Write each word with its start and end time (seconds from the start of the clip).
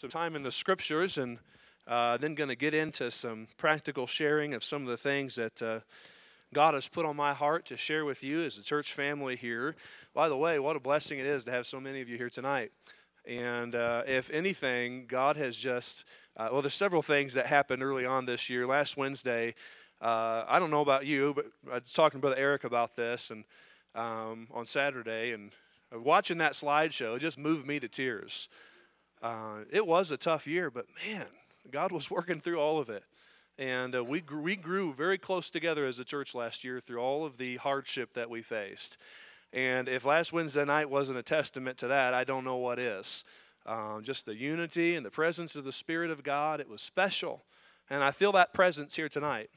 some 0.00 0.08
time 0.08 0.34
in 0.34 0.42
the 0.42 0.50
scriptures 0.50 1.18
and 1.18 1.36
uh, 1.86 2.16
then 2.16 2.34
going 2.34 2.48
to 2.48 2.56
get 2.56 2.72
into 2.72 3.10
some 3.10 3.46
practical 3.58 4.06
sharing 4.06 4.54
of 4.54 4.64
some 4.64 4.80
of 4.80 4.88
the 4.88 4.96
things 4.96 5.34
that 5.34 5.60
uh, 5.60 5.80
God 6.54 6.72
has 6.72 6.88
put 6.88 7.04
on 7.04 7.16
my 7.16 7.34
heart 7.34 7.66
to 7.66 7.76
share 7.76 8.06
with 8.06 8.24
you 8.24 8.42
as 8.42 8.56
a 8.56 8.62
church 8.62 8.94
family 8.94 9.36
here. 9.36 9.76
By 10.14 10.30
the 10.30 10.38
way, 10.38 10.58
what 10.58 10.74
a 10.74 10.80
blessing 10.80 11.18
it 11.18 11.26
is 11.26 11.44
to 11.44 11.50
have 11.50 11.66
so 11.66 11.80
many 11.80 12.00
of 12.00 12.08
you 12.08 12.16
here 12.16 12.30
tonight. 12.30 12.72
And 13.26 13.74
uh, 13.74 14.04
if 14.06 14.30
anything, 14.30 15.04
God 15.06 15.36
has 15.36 15.54
just, 15.58 16.06
uh, 16.34 16.48
well, 16.50 16.62
there's 16.62 16.72
several 16.72 17.02
things 17.02 17.34
that 17.34 17.44
happened 17.44 17.82
early 17.82 18.06
on 18.06 18.24
this 18.24 18.48
year. 18.48 18.66
Last 18.66 18.96
Wednesday, 18.96 19.54
uh, 20.00 20.44
I 20.48 20.58
don't 20.58 20.70
know 20.70 20.80
about 20.80 21.04
you, 21.04 21.34
but 21.34 21.44
I 21.70 21.74
was 21.74 21.92
talking 21.92 22.20
to 22.20 22.22
Brother 22.22 22.40
Eric 22.40 22.64
about 22.64 22.96
this 22.96 23.30
and 23.30 23.44
um, 23.94 24.46
on 24.50 24.64
Saturday, 24.64 25.32
and 25.32 25.50
watching 25.92 26.38
that 26.38 26.52
slideshow 26.52 27.18
just 27.18 27.36
moved 27.36 27.66
me 27.66 27.78
to 27.80 27.88
tears. 27.88 28.48
Uh, 29.22 29.64
it 29.70 29.86
was 29.86 30.10
a 30.10 30.16
tough 30.16 30.46
year, 30.46 30.70
but 30.70 30.86
man, 31.06 31.26
God 31.70 31.92
was 31.92 32.10
working 32.10 32.40
through 32.40 32.58
all 32.58 32.78
of 32.78 32.88
it. 32.88 33.04
And 33.58 33.94
uh, 33.94 34.02
we, 34.02 34.20
grew, 34.20 34.40
we 34.40 34.56
grew 34.56 34.94
very 34.94 35.18
close 35.18 35.50
together 35.50 35.84
as 35.84 35.98
a 35.98 36.04
church 36.04 36.34
last 36.34 36.64
year 36.64 36.80
through 36.80 37.00
all 37.00 37.26
of 37.26 37.36
the 37.36 37.56
hardship 37.56 38.14
that 38.14 38.30
we 38.30 38.40
faced. 38.40 38.96
And 39.52 39.88
if 39.88 40.04
last 40.04 40.32
Wednesday 40.32 40.64
night 40.64 40.88
wasn't 40.88 41.18
a 41.18 41.22
testament 41.22 41.76
to 41.78 41.88
that, 41.88 42.14
I 42.14 42.24
don't 42.24 42.44
know 42.44 42.56
what 42.56 42.78
is. 42.78 43.24
Um, 43.66 44.00
just 44.02 44.24
the 44.24 44.34
unity 44.34 44.94
and 44.96 45.04
the 45.04 45.10
presence 45.10 45.56
of 45.56 45.64
the 45.64 45.72
Spirit 45.72 46.10
of 46.10 46.22
God, 46.22 46.60
it 46.60 46.68
was 46.68 46.80
special. 46.80 47.44
And 47.90 48.02
I 48.02 48.12
feel 48.12 48.32
that 48.32 48.54
presence 48.54 48.96
here 48.96 49.08
tonight. 49.08 49.50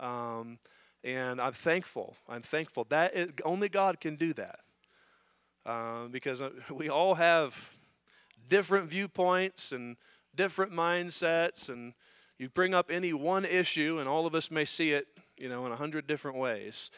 Um, 0.00 0.58
and 1.04 1.40
I'm 1.40 1.52
thankful. 1.52 2.16
I'm 2.28 2.42
thankful. 2.42 2.84
That 2.88 3.14
only 3.44 3.68
God 3.68 4.00
can 4.00 4.16
do 4.16 4.32
that. 4.34 4.60
Uh, 5.64 6.06
because 6.06 6.42
uh, 6.42 6.50
we 6.70 6.88
all 6.88 7.14
have 7.14 7.75
different 8.48 8.88
viewpoints 8.88 9.72
and 9.72 9.96
different 10.34 10.72
mindsets 10.72 11.68
and 11.68 11.94
you 12.38 12.48
bring 12.48 12.74
up 12.74 12.90
any 12.90 13.12
one 13.12 13.44
issue 13.44 13.98
and 13.98 14.08
all 14.08 14.26
of 14.26 14.34
us 14.34 14.50
may 14.50 14.64
see 14.64 14.92
it 14.92 15.06
you 15.38 15.48
know 15.48 15.64
in 15.66 15.72
a 15.72 15.76
hundred 15.76 16.06
different 16.06 16.36
ways. 16.36 16.90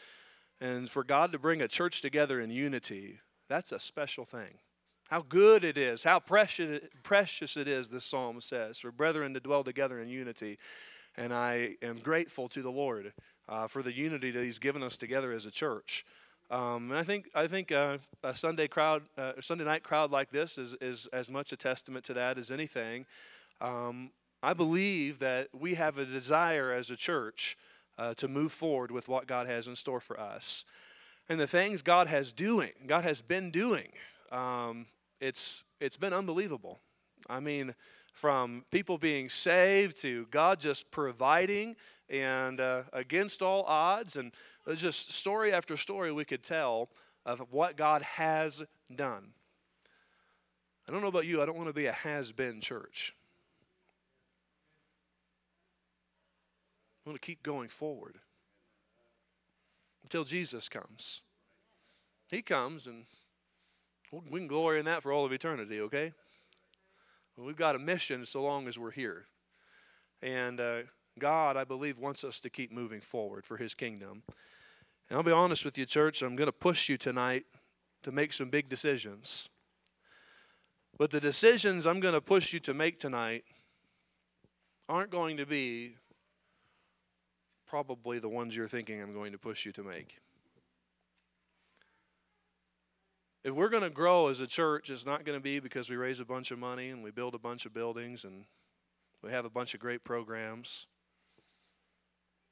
And 0.61 0.89
for 0.89 1.03
god 1.03 1.31
to 1.31 1.39
bring 1.39 1.61
a 1.61 1.67
church 1.67 2.01
together 2.01 2.39
in 2.39 2.49
unity 2.49 3.19
that's 3.47 3.71
a 3.71 3.79
special 3.79 4.25
thing. 4.25 4.59
How 5.09 5.21
good 5.21 5.63
it 5.63 5.77
is 5.77 6.03
how 6.03 6.19
precious 6.19 6.81
precious 7.03 7.57
it 7.57 7.67
is 7.67 7.89
this 7.89 8.05
psalm 8.05 8.41
says 8.41 8.79
for 8.79 8.91
brethren 8.91 9.33
to 9.33 9.39
dwell 9.39 9.63
together 9.63 9.99
in 9.99 10.09
unity. 10.09 10.57
And 11.15 11.33
i 11.33 11.75
am 11.81 11.97
grateful 11.97 12.47
to 12.49 12.61
the 12.61 12.71
lord 12.71 13.13
uh, 13.47 13.67
for 13.67 13.81
the 13.81 13.93
unity 13.93 14.31
that 14.31 14.43
he's 14.43 14.59
given 14.59 14.83
us 14.83 14.97
together 14.97 15.31
as 15.31 15.45
a 15.45 15.51
church 15.51 16.05
um, 16.51 16.89
and 16.89 16.99
I 16.99 17.03
think 17.03 17.29
I 17.35 17.47
think 17.47 17.71
uh, 17.71 17.99
a 18.23 18.35
Sunday 18.35 18.67
crowd, 18.67 19.03
uh, 19.17 19.33
Sunday 19.39 19.65
night 19.65 19.83
crowd 19.83 20.11
like 20.11 20.31
this 20.31 20.57
is 20.57 20.75
is 20.81 21.07
as 21.13 21.29
much 21.29 21.51
a 21.51 21.57
testament 21.57 22.05
to 22.05 22.13
that 22.15 22.37
as 22.37 22.51
anything. 22.51 23.05
Um, 23.61 24.11
I 24.41 24.53
believe 24.53 25.19
that 25.19 25.49
we 25.53 25.75
have 25.75 25.97
a 25.97 26.05
desire 26.05 26.71
as 26.71 26.89
a 26.89 26.95
church 26.95 27.57
uh, 27.97 28.13
to 28.15 28.27
move 28.27 28.51
forward 28.51 28.89
with 28.89 29.07
what 29.07 29.27
God 29.27 29.47
has 29.47 29.67
in 29.67 29.75
store 29.75 29.99
for 29.99 30.19
us, 30.19 30.65
and 31.27 31.39
the 31.39 31.47
things 31.47 31.81
God 31.81 32.07
has 32.07 32.31
doing, 32.31 32.71
God 32.87 33.03
has 33.03 33.21
been 33.21 33.51
doing. 33.51 33.91
Um, 34.31 34.87
it's 35.21 35.63
it's 35.79 35.97
been 35.97 36.13
unbelievable. 36.13 36.79
I 37.29 37.39
mean, 37.39 37.75
from 38.13 38.65
people 38.71 38.97
being 38.97 39.29
saved 39.29 40.01
to 40.01 40.27
God 40.31 40.59
just 40.59 40.91
providing 40.91 41.75
and 42.09 42.59
uh, 42.59 42.83
against 42.91 43.41
all 43.41 43.63
odds. 43.63 44.15
And 44.15 44.31
there's 44.65 44.81
just 44.81 45.11
story 45.11 45.53
after 45.53 45.77
story 45.77 46.11
we 46.11 46.25
could 46.25 46.43
tell 46.43 46.89
of 47.25 47.39
what 47.51 47.77
God 47.77 48.01
has 48.01 48.63
done. 48.93 49.29
I 50.87 50.91
don't 50.91 51.01
know 51.01 51.07
about 51.07 51.25
you, 51.25 51.41
I 51.41 51.45
don't 51.45 51.57
want 51.57 51.69
to 51.69 51.73
be 51.73 51.85
a 51.85 51.93
has 51.93 52.31
been 52.31 52.61
church. 52.61 53.13
I 57.05 57.09
want 57.09 57.21
to 57.21 57.25
keep 57.25 57.43
going 57.43 57.69
forward 57.69 58.17
until 60.03 60.23
Jesus 60.23 60.67
comes. 60.67 61.21
He 62.29 62.41
comes, 62.41 62.87
and 62.87 63.05
we 64.11 64.39
can 64.39 64.47
glory 64.47 64.79
in 64.79 64.85
that 64.85 65.03
for 65.03 65.11
all 65.11 65.25
of 65.25 65.31
eternity, 65.31 65.79
okay? 65.81 66.13
We've 67.39 67.55
got 67.55 67.75
a 67.75 67.79
mission 67.79 68.25
so 68.25 68.43
long 68.43 68.67
as 68.67 68.77
we're 68.77 68.91
here. 68.91 69.27
And 70.21 70.59
uh, 70.59 70.79
God, 71.17 71.55
I 71.55 71.63
believe, 71.63 71.97
wants 71.97 72.23
us 72.23 72.39
to 72.41 72.49
keep 72.49 72.71
moving 72.71 72.99
forward 72.99 73.45
for 73.45 73.57
His 73.57 73.73
kingdom. 73.73 74.23
And 75.09 75.17
I'll 75.17 75.23
be 75.23 75.31
honest 75.31 75.63
with 75.63 75.77
you, 75.77 75.85
church, 75.85 76.21
I'm 76.21 76.35
going 76.35 76.47
to 76.47 76.51
push 76.51 76.89
you 76.89 76.97
tonight 76.97 77.45
to 78.03 78.11
make 78.11 78.33
some 78.33 78.49
big 78.49 78.67
decisions. 78.67 79.49
But 80.97 81.11
the 81.11 81.21
decisions 81.21 81.87
I'm 81.87 82.01
going 82.01 82.13
to 82.13 82.21
push 82.21 82.51
you 82.51 82.59
to 82.61 82.73
make 82.73 82.99
tonight 82.99 83.45
aren't 84.89 85.11
going 85.11 85.37
to 85.37 85.45
be 85.45 85.95
probably 87.65 88.19
the 88.19 88.27
ones 88.27 88.55
you're 88.55 88.67
thinking 88.67 89.01
I'm 89.01 89.13
going 89.13 89.31
to 89.31 89.37
push 89.37 89.65
you 89.65 89.71
to 89.73 89.83
make. 89.83 90.17
If 93.43 93.53
we're 93.53 93.69
going 93.69 93.83
to 93.83 93.89
grow 93.89 94.27
as 94.27 94.41
a 94.41 94.47
church, 94.47 94.89
it's 94.89 95.05
not 95.05 95.23
going 95.23 95.37
to 95.37 95.43
be 95.43 95.59
because 95.59 95.89
we 95.89 95.95
raise 95.95 96.19
a 96.19 96.25
bunch 96.25 96.51
of 96.51 96.59
money 96.59 96.89
and 96.89 97.01
we 97.01 97.11
build 97.11 97.33
a 97.33 97.39
bunch 97.39 97.65
of 97.65 97.73
buildings 97.73 98.25
and 98.25 98.45
we 99.23 99.31
have 99.31 99.45
a 99.45 99.49
bunch 99.49 99.73
of 99.73 99.79
great 99.79 100.03
programs. 100.03 100.87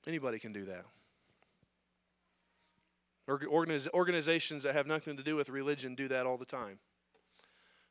Anybody 0.08 0.40
can 0.40 0.54
do 0.54 0.66
that. 0.66 0.86
Organizations 3.94 4.64
that 4.64 4.74
have 4.74 4.88
nothing 4.88 5.18
to 5.18 5.24
do 5.24 5.36
with 5.36 5.50
religion 5.50 5.96
do 5.96 6.08
that 6.08 6.26
all 6.26 6.38
the 6.38 6.46
time. 6.46 6.80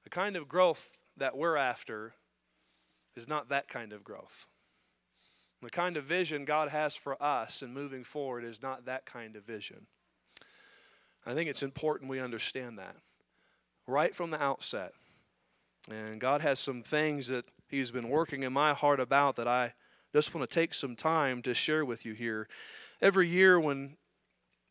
The 0.04 0.10
kind 0.10 0.34
of 0.34 0.48
growth 0.48 0.96
that 1.18 1.36
we're 1.36 1.56
after 1.56 2.14
is 3.14 3.28
not 3.28 3.50
that 3.50 3.68
kind 3.68 3.92
of 3.92 4.02
growth. 4.02 4.48
The 5.60 5.68
kind 5.68 5.98
of 5.98 6.04
vision 6.04 6.46
God 6.46 6.70
has 6.70 6.96
for 6.96 7.22
us 7.22 7.60
and 7.60 7.74
moving 7.74 8.04
forward 8.04 8.44
is 8.44 8.62
not 8.62 8.86
that 8.86 9.04
kind 9.04 9.36
of 9.36 9.44
vision. 9.44 9.86
I 11.26 11.34
think 11.34 11.50
it's 11.50 11.62
important 11.62 12.08
we 12.08 12.20
understand 12.20 12.78
that 12.78 12.96
right 13.86 14.14
from 14.14 14.30
the 14.30 14.42
outset. 14.42 14.92
And 15.90 16.20
God 16.20 16.40
has 16.40 16.58
some 16.58 16.82
things 16.82 17.28
that 17.28 17.46
He's 17.68 17.90
been 17.90 18.08
working 18.08 18.44
in 18.44 18.52
my 18.52 18.74
heart 18.74 19.00
about 19.00 19.36
that 19.36 19.48
I 19.48 19.74
just 20.14 20.34
want 20.34 20.48
to 20.48 20.54
take 20.54 20.72
some 20.72 20.94
time 20.94 21.42
to 21.42 21.52
share 21.52 21.84
with 21.84 22.06
you 22.06 22.12
here. 22.12 22.48
Every 23.02 23.28
year, 23.28 23.58
when 23.58 23.96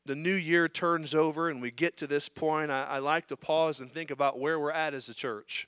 the 0.06 0.16
new 0.16 0.34
year 0.34 0.70
turns 0.70 1.14
over 1.14 1.50
and 1.50 1.62
we 1.62 1.72
get 1.72 1.98
to 1.98 2.08
this 2.08 2.30
point, 2.30 2.72
I, 2.72 2.84
I 2.84 3.00
like 3.00 3.28
to 3.28 3.38
pause 3.38 3.82
and 3.82 3.92
think 3.92 4.12
about 4.12 4.40
where 4.40 4.60
we're 4.60 4.72
at 4.72 4.94
as 4.94 5.10
a 5.10 5.14
church, 5.14 5.68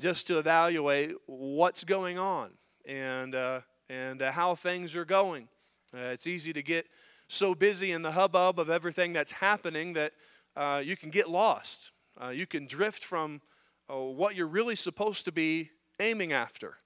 just 0.00 0.28
to 0.28 0.38
evaluate 0.38 1.14
what's 1.26 1.82
going 1.82 2.16
on 2.16 2.50
and, 2.86 3.34
uh, 3.34 3.60
and 3.88 4.22
uh, 4.22 4.30
how 4.32 4.54
things 4.54 4.94
are 4.94 5.04
going. 5.04 5.48
Uh, 5.92 6.10
it's 6.12 6.28
easy 6.28 6.52
to 6.52 6.62
get 6.62 6.86
so 7.30 7.54
busy 7.54 7.92
in 7.92 8.02
the 8.02 8.12
hubbub 8.12 8.58
of 8.58 8.68
everything 8.68 9.12
that's 9.12 9.30
happening 9.32 9.92
that 9.92 10.12
uh, 10.56 10.82
you 10.84 10.96
can 10.96 11.10
get 11.10 11.28
lost. 11.28 11.92
Uh, 12.20 12.30
you 12.30 12.46
can 12.46 12.66
drift 12.66 13.04
from 13.04 13.40
uh, 13.88 13.96
what 13.96 14.34
you're 14.34 14.48
really 14.48 14.74
supposed 14.74 15.24
to 15.24 15.32
be 15.32 15.70
aiming 16.00 16.32
after. 16.32 16.78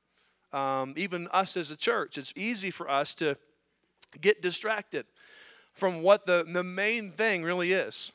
Um, 0.52 0.94
even 0.96 1.28
us 1.28 1.56
as 1.56 1.70
a 1.70 1.76
church, 1.76 2.18
it's 2.18 2.32
easy 2.36 2.70
for 2.70 2.90
us 2.90 3.14
to 3.16 3.36
get 4.20 4.42
distracted 4.42 5.06
from 5.72 6.02
what 6.02 6.26
the, 6.26 6.46
the 6.46 6.62
main 6.62 7.10
thing 7.10 7.42
really 7.42 7.72
is. 7.72 8.12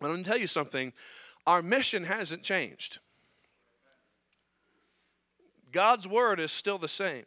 But 0.00 0.06
I'm 0.06 0.14
going 0.14 0.24
to 0.24 0.30
tell 0.30 0.40
you 0.40 0.46
something 0.46 0.92
our 1.46 1.62
mission 1.62 2.04
hasn't 2.04 2.42
changed. 2.42 2.98
God's 5.72 6.08
word 6.08 6.40
is 6.40 6.50
still 6.50 6.78
the 6.78 6.88
same. 6.88 7.24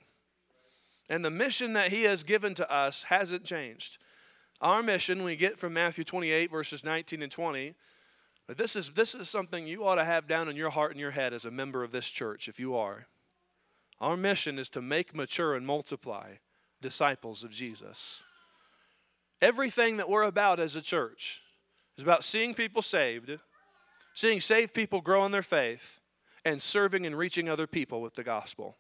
And 1.11 1.25
the 1.25 1.29
mission 1.29 1.73
that 1.73 1.91
He 1.91 2.03
has 2.03 2.23
given 2.23 2.53
to 2.53 2.71
us 2.73 3.03
hasn't 3.03 3.43
changed. 3.43 3.97
Our 4.61 4.81
mission, 4.81 5.25
we 5.25 5.35
get 5.35 5.59
from 5.59 5.73
Matthew 5.73 6.05
28, 6.05 6.49
verses 6.49 6.85
19 6.85 7.21
and 7.21 7.29
20. 7.29 7.75
But 8.47 8.57
this 8.57 8.77
is, 8.77 8.91
this 8.91 9.13
is 9.13 9.27
something 9.27 9.67
you 9.67 9.85
ought 9.85 9.95
to 9.95 10.05
have 10.05 10.25
down 10.25 10.47
in 10.47 10.55
your 10.55 10.69
heart 10.69 10.91
and 10.91 10.99
your 11.01 11.11
head 11.11 11.33
as 11.33 11.43
a 11.43 11.51
member 11.51 11.83
of 11.83 11.91
this 11.91 12.09
church, 12.09 12.47
if 12.47 12.61
you 12.61 12.77
are. 12.77 13.07
Our 13.99 14.15
mission 14.15 14.57
is 14.57 14.69
to 14.69 14.81
make 14.81 15.13
mature 15.13 15.53
and 15.53 15.67
multiply 15.67 16.35
disciples 16.79 17.43
of 17.43 17.51
Jesus. 17.51 18.23
Everything 19.41 19.97
that 19.97 20.07
we're 20.07 20.23
about 20.23 20.61
as 20.61 20.77
a 20.77 20.81
church 20.81 21.41
is 21.97 22.03
about 22.03 22.23
seeing 22.23 22.53
people 22.53 22.81
saved, 22.81 23.37
seeing 24.13 24.39
saved 24.39 24.73
people 24.73 25.01
grow 25.01 25.25
in 25.25 25.33
their 25.33 25.41
faith, 25.41 25.99
and 26.45 26.61
serving 26.61 27.05
and 27.05 27.17
reaching 27.17 27.49
other 27.49 27.67
people 27.67 28.01
with 28.01 28.15
the 28.15 28.23
gospel. 28.23 28.77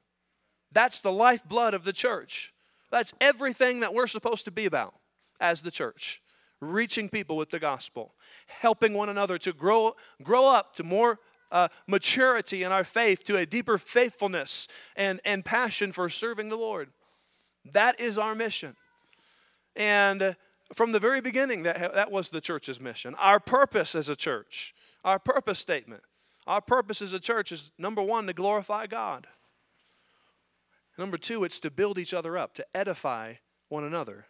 That's 0.71 1.01
the 1.01 1.11
lifeblood 1.11 1.73
of 1.73 1.83
the 1.83 1.93
church. 1.93 2.53
That's 2.91 3.13
everything 3.19 3.79
that 3.81 3.93
we're 3.93 4.07
supposed 4.07 4.45
to 4.45 4.51
be 4.51 4.65
about 4.65 4.93
as 5.39 5.61
the 5.61 5.71
church. 5.71 6.21
Reaching 6.59 7.09
people 7.09 7.37
with 7.37 7.49
the 7.49 7.59
gospel, 7.59 8.13
helping 8.47 8.93
one 8.93 9.09
another 9.09 9.37
to 9.39 9.51
grow, 9.51 9.95
grow 10.21 10.45
up 10.53 10.75
to 10.75 10.83
more 10.83 11.19
uh, 11.51 11.67
maturity 11.87 12.63
in 12.63 12.71
our 12.71 12.83
faith, 12.83 13.23
to 13.25 13.37
a 13.37 13.45
deeper 13.45 13.77
faithfulness 13.77 14.67
and, 14.95 15.19
and 15.25 15.43
passion 15.43 15.91
for 15.91 16.07
serving 16.07 16.49
the 16.49 16.57
Lord. 16.57 16.89
That 17.65 17.99
is 17.99 18.17
our 18.17 18.35
mission. 18.35 18.75
And 19.75 20.21
uh, 20.21 20.33
from 20.73 20.91
the 20.91 20.99
very 20.99 21.19
beginning, 21.19 21.63
that, 21.63 21.93
that 21.93 22.11
was 22.11 22.29
the 22.29 22.41
church's 22.41 22.79
mission. 22.79 23.15
Our 23.15 23.39
purpose 23.39 23.95
as 23.95 24.07
a 24.07 24.15
church, 24.15 24.73
our 25.03 25.19
purpose 25.19 25.59
statement 25.59 26.03
Our 26.47 26.61
purpose 26.61 27.01
as 27.01 27.13
a 27.13 27.19
church 27.19 27.51
is 27.51 27.71
number 27.77 28.01
one, 28.01 28.27
to 28.27 28.33
glorify 28.33 28.87
God. 28.87 29.27
Number 31.01 31.17
two, 31.17 31.43
it's 31.43 31.59
to 31.61 31.71
build 31.71 31.97
each 31.97 32.13
other 32.13 32.37
up, 32.37 32.53
to 32.53 32.65
edify 32.75 33.33
one 33.69 33.83
another. 33.83 34.27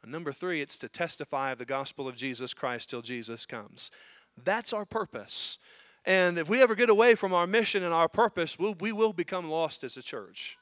And 0.00 0.12
number 0.12 0.30
three, 0.30 0.60
it's 0.60 0.78
to 0.78 0.88
testify 0.88 1.50
of 1.50 1.58
the 1.58 1.64
gospel 1.64 2.06
of 2.06 2.14
Jesus 2.14 2.54
Christ 2.54 2.88
till 2.88 3.02
Jesus 3.02 3.46
comes. 3.46 3.90
That's 4.44 4.72
our 4.72 4.84
purpose. 4.84 5.58
And 6.04 6.38
if 6.38 6.48
we 6.48 6.62
ever 6.62 6.76
get 6.76 6.88
away 6.88 7.16
from 7.16 7.34
our 7.34 7.48
mission 7.48 7.82
and 7.82 7.92
our 7.92 8.08
purpose, 8.08 8.60
we'll, 8.60 8.76
we 8.78 8.92
will 8.92 9.12
become 9.12 9.50
lost 9.50 9.82
as 9.82 9.96
a 9.96 10.02
church. 10.02 10.56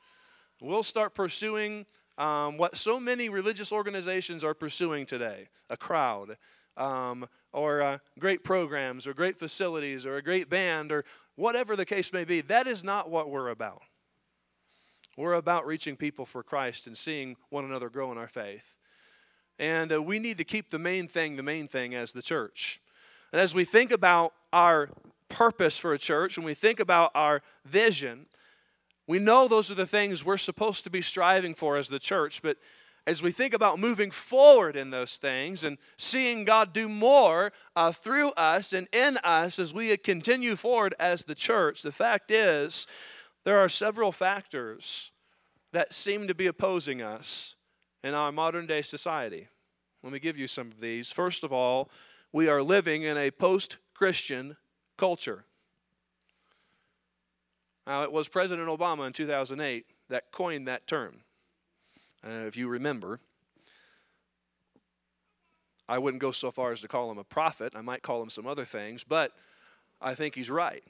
We'll 0.59 0.83
start 0.83 1.15
pursuing 1.15 1.85
um, 2.17 2.57
what 2.57 2.79
so 2.79 2.99
many 2.99 3.29
religious 3.29 3.73
organizations 3.73 4.43
are 4.43 4.55
pursuing 4.55 5.05
today 5.05 5.49
a 5.69 5.77
crowd, 5.77 6.39
um, 6.79 7.29
or 7.53 7.83
uh, 7.83 7.99
great 8.19 8.43
programs, 8.43 9.07
or 9.07 9.13
great 9.13 9.39
facilities, 9.39 10.07
or 10.07 10.17
a 10.17 10.23
great 10.23 10.49
band, 10.49 10.91
or 10.91 11.05
whatever 11.37 11.77
the 11.77 11.85
case 11.85 12.11
may 12.11 12.25
be. 12.25 12.41
That 12.41 12.67
is 12.67 12.83
not 12.83 13.11
what 13.11 13.29
we're 13.29 13.51
about. 13.51 13.83
We're 15.21 15.35
about 15.35 15.67
reaching 15.67 15.97
people 15.97 16.25
for 16.25 16.43
Christ 16.43 16.87
and 16.87 16.97
seeing 16.97 17.37
one 17.51 17.67
another 17.67 17.91
grow 17.91 18.11
in 18.11 18.17
our 18.17 18.27
faith. 18.27 18.79
And 19.59 19.93
uh, 19.93 20.03
we 20.03 20.19
need 20.19 20.39
to 20.39 20.45
keep 20.45 20.71
the 20.71 20.79
main 20.79 21.09
thing 21.09 21.37
the 21.37 21.43
main 21.43 21.69
thing 21.69 21.95
as 21.95 22.15
the 22.15 22.23
church. 22.23 22.81
And 23.31 23.39
as 23.39 23.55
we 23.55 23.67
think 23.67 23.93
about 23.93 24.33
our 24.51 24.89
purpose 25.29 25.77
for 25.77 25.93
a 25.93 25.99
church, 25.99 26.39
when 26.39 26.47
we 26.47 26.55
think 26.55 26.81
about 26.81 27.11
our 27.15 27.43
vision, 27.67 28.29
we 29.07 29.19
know 29.19 29.47
those 29.47 29.71
are 29.71 29.75
the 29.75 29.85
things 29.85 30.25
we're 30.25 30.39
supposed 30.39 30.85
to 30.85 30.91
be 30.91 31.03
striving 31.03 31.55
for 31.55 31.77
as 31.77 31.89
the 31.89 31.99
church, 31.99 32.41
but 32.41 32.57
as 33.07 33.23
we 33.23 33.31
think 33.31 33.53
about 33.53 33.79
moving 33.79 34.11
forward 34.11 34.75
in 34.75 34.89
those 34.89 35.19
things 35.19 35.65
and 35.65 35.77
seeing 35.99 36.47
God 36.47 36.73
do 36.73 36.89
more 36.89 37.53
uh, 37.77 37.93
through 37.93 38.31
us 38.33 38.73
and 38.73 38.89
in 38.91 39.19
us 39.19 39.59
as 39.59 39.75
we 39.75 39.95
continue 39.99 40.57
forward 40.57 40.95
as 40.99 41.27
the 41.27 41.35
church, 41.35 41.83
the 41.83 41.93
fact 41.93 42.31
is 42.31 42.87
there 43.45 43.59
are 43.59 43.69
several 43.69 44.13
factors 44.13 45.10
that 45.73 45.95
seem 45.95 46.27
to 46.29 46.35
be 46.35 46.47
opposing 46.47 47.03
us 47.03 47.57
in 48.03 48.15
our 48.15 48.33
modern 48.33 48.67
day 48.67 48.83
society. 48.83 49.49
Let 50.03 50.13
me 50.13 50.19
give 50.19 50.39
you 50.39 50.47
some 50.47 50.69
of 50.69 50.81
these. 50.81 51.13
First 51.13 51.45
of 51.45 51.53
all, 51.53 51.91
we 52.33 52.49
are 52.49 52.63
living 52.63 53.03
in 53.03 53.17
a 53.17 53.31
post 53.31 53.77
Christian 53.95 54.57
culture. 54.97 55.45
Now, 57.87 58.03
it 58.03 58.13
was 58.13 58.29
President 58.29 58.69
Obama 58.69 59.07
in 59.07 59.13
2008 59.13 59.85
that 60.09 60.31
coined 60.31 60.69
that 60.69 60.87
term. 60.87 61.19
Uh, 62.25 62.47
if 62.47 62.57
you 62.57 62.69
remember, 62.69 63.21
I 65.89 65.99
wouldn't 65.99 66.21
go 66.21 66.31
so 66.31 66.51
far 66.51 66.73
as 66.73 66.83
to 66.83 66.89
call 66.89 67.11
him 67.11 67.19
a 67.19 67.25
prophet. 67.25 67.73
I 67.75 67.81
might 67.81 68.03
call 68.03 68.23
him 68.23 68.31
some 68.31 68.47
other 68.47 68.65
things, 68.65 69.03
but 69.03 69.33
I 70.01 70.15
think 70.15 70.35
he's 70.35 70.51
right. 70.51 70.85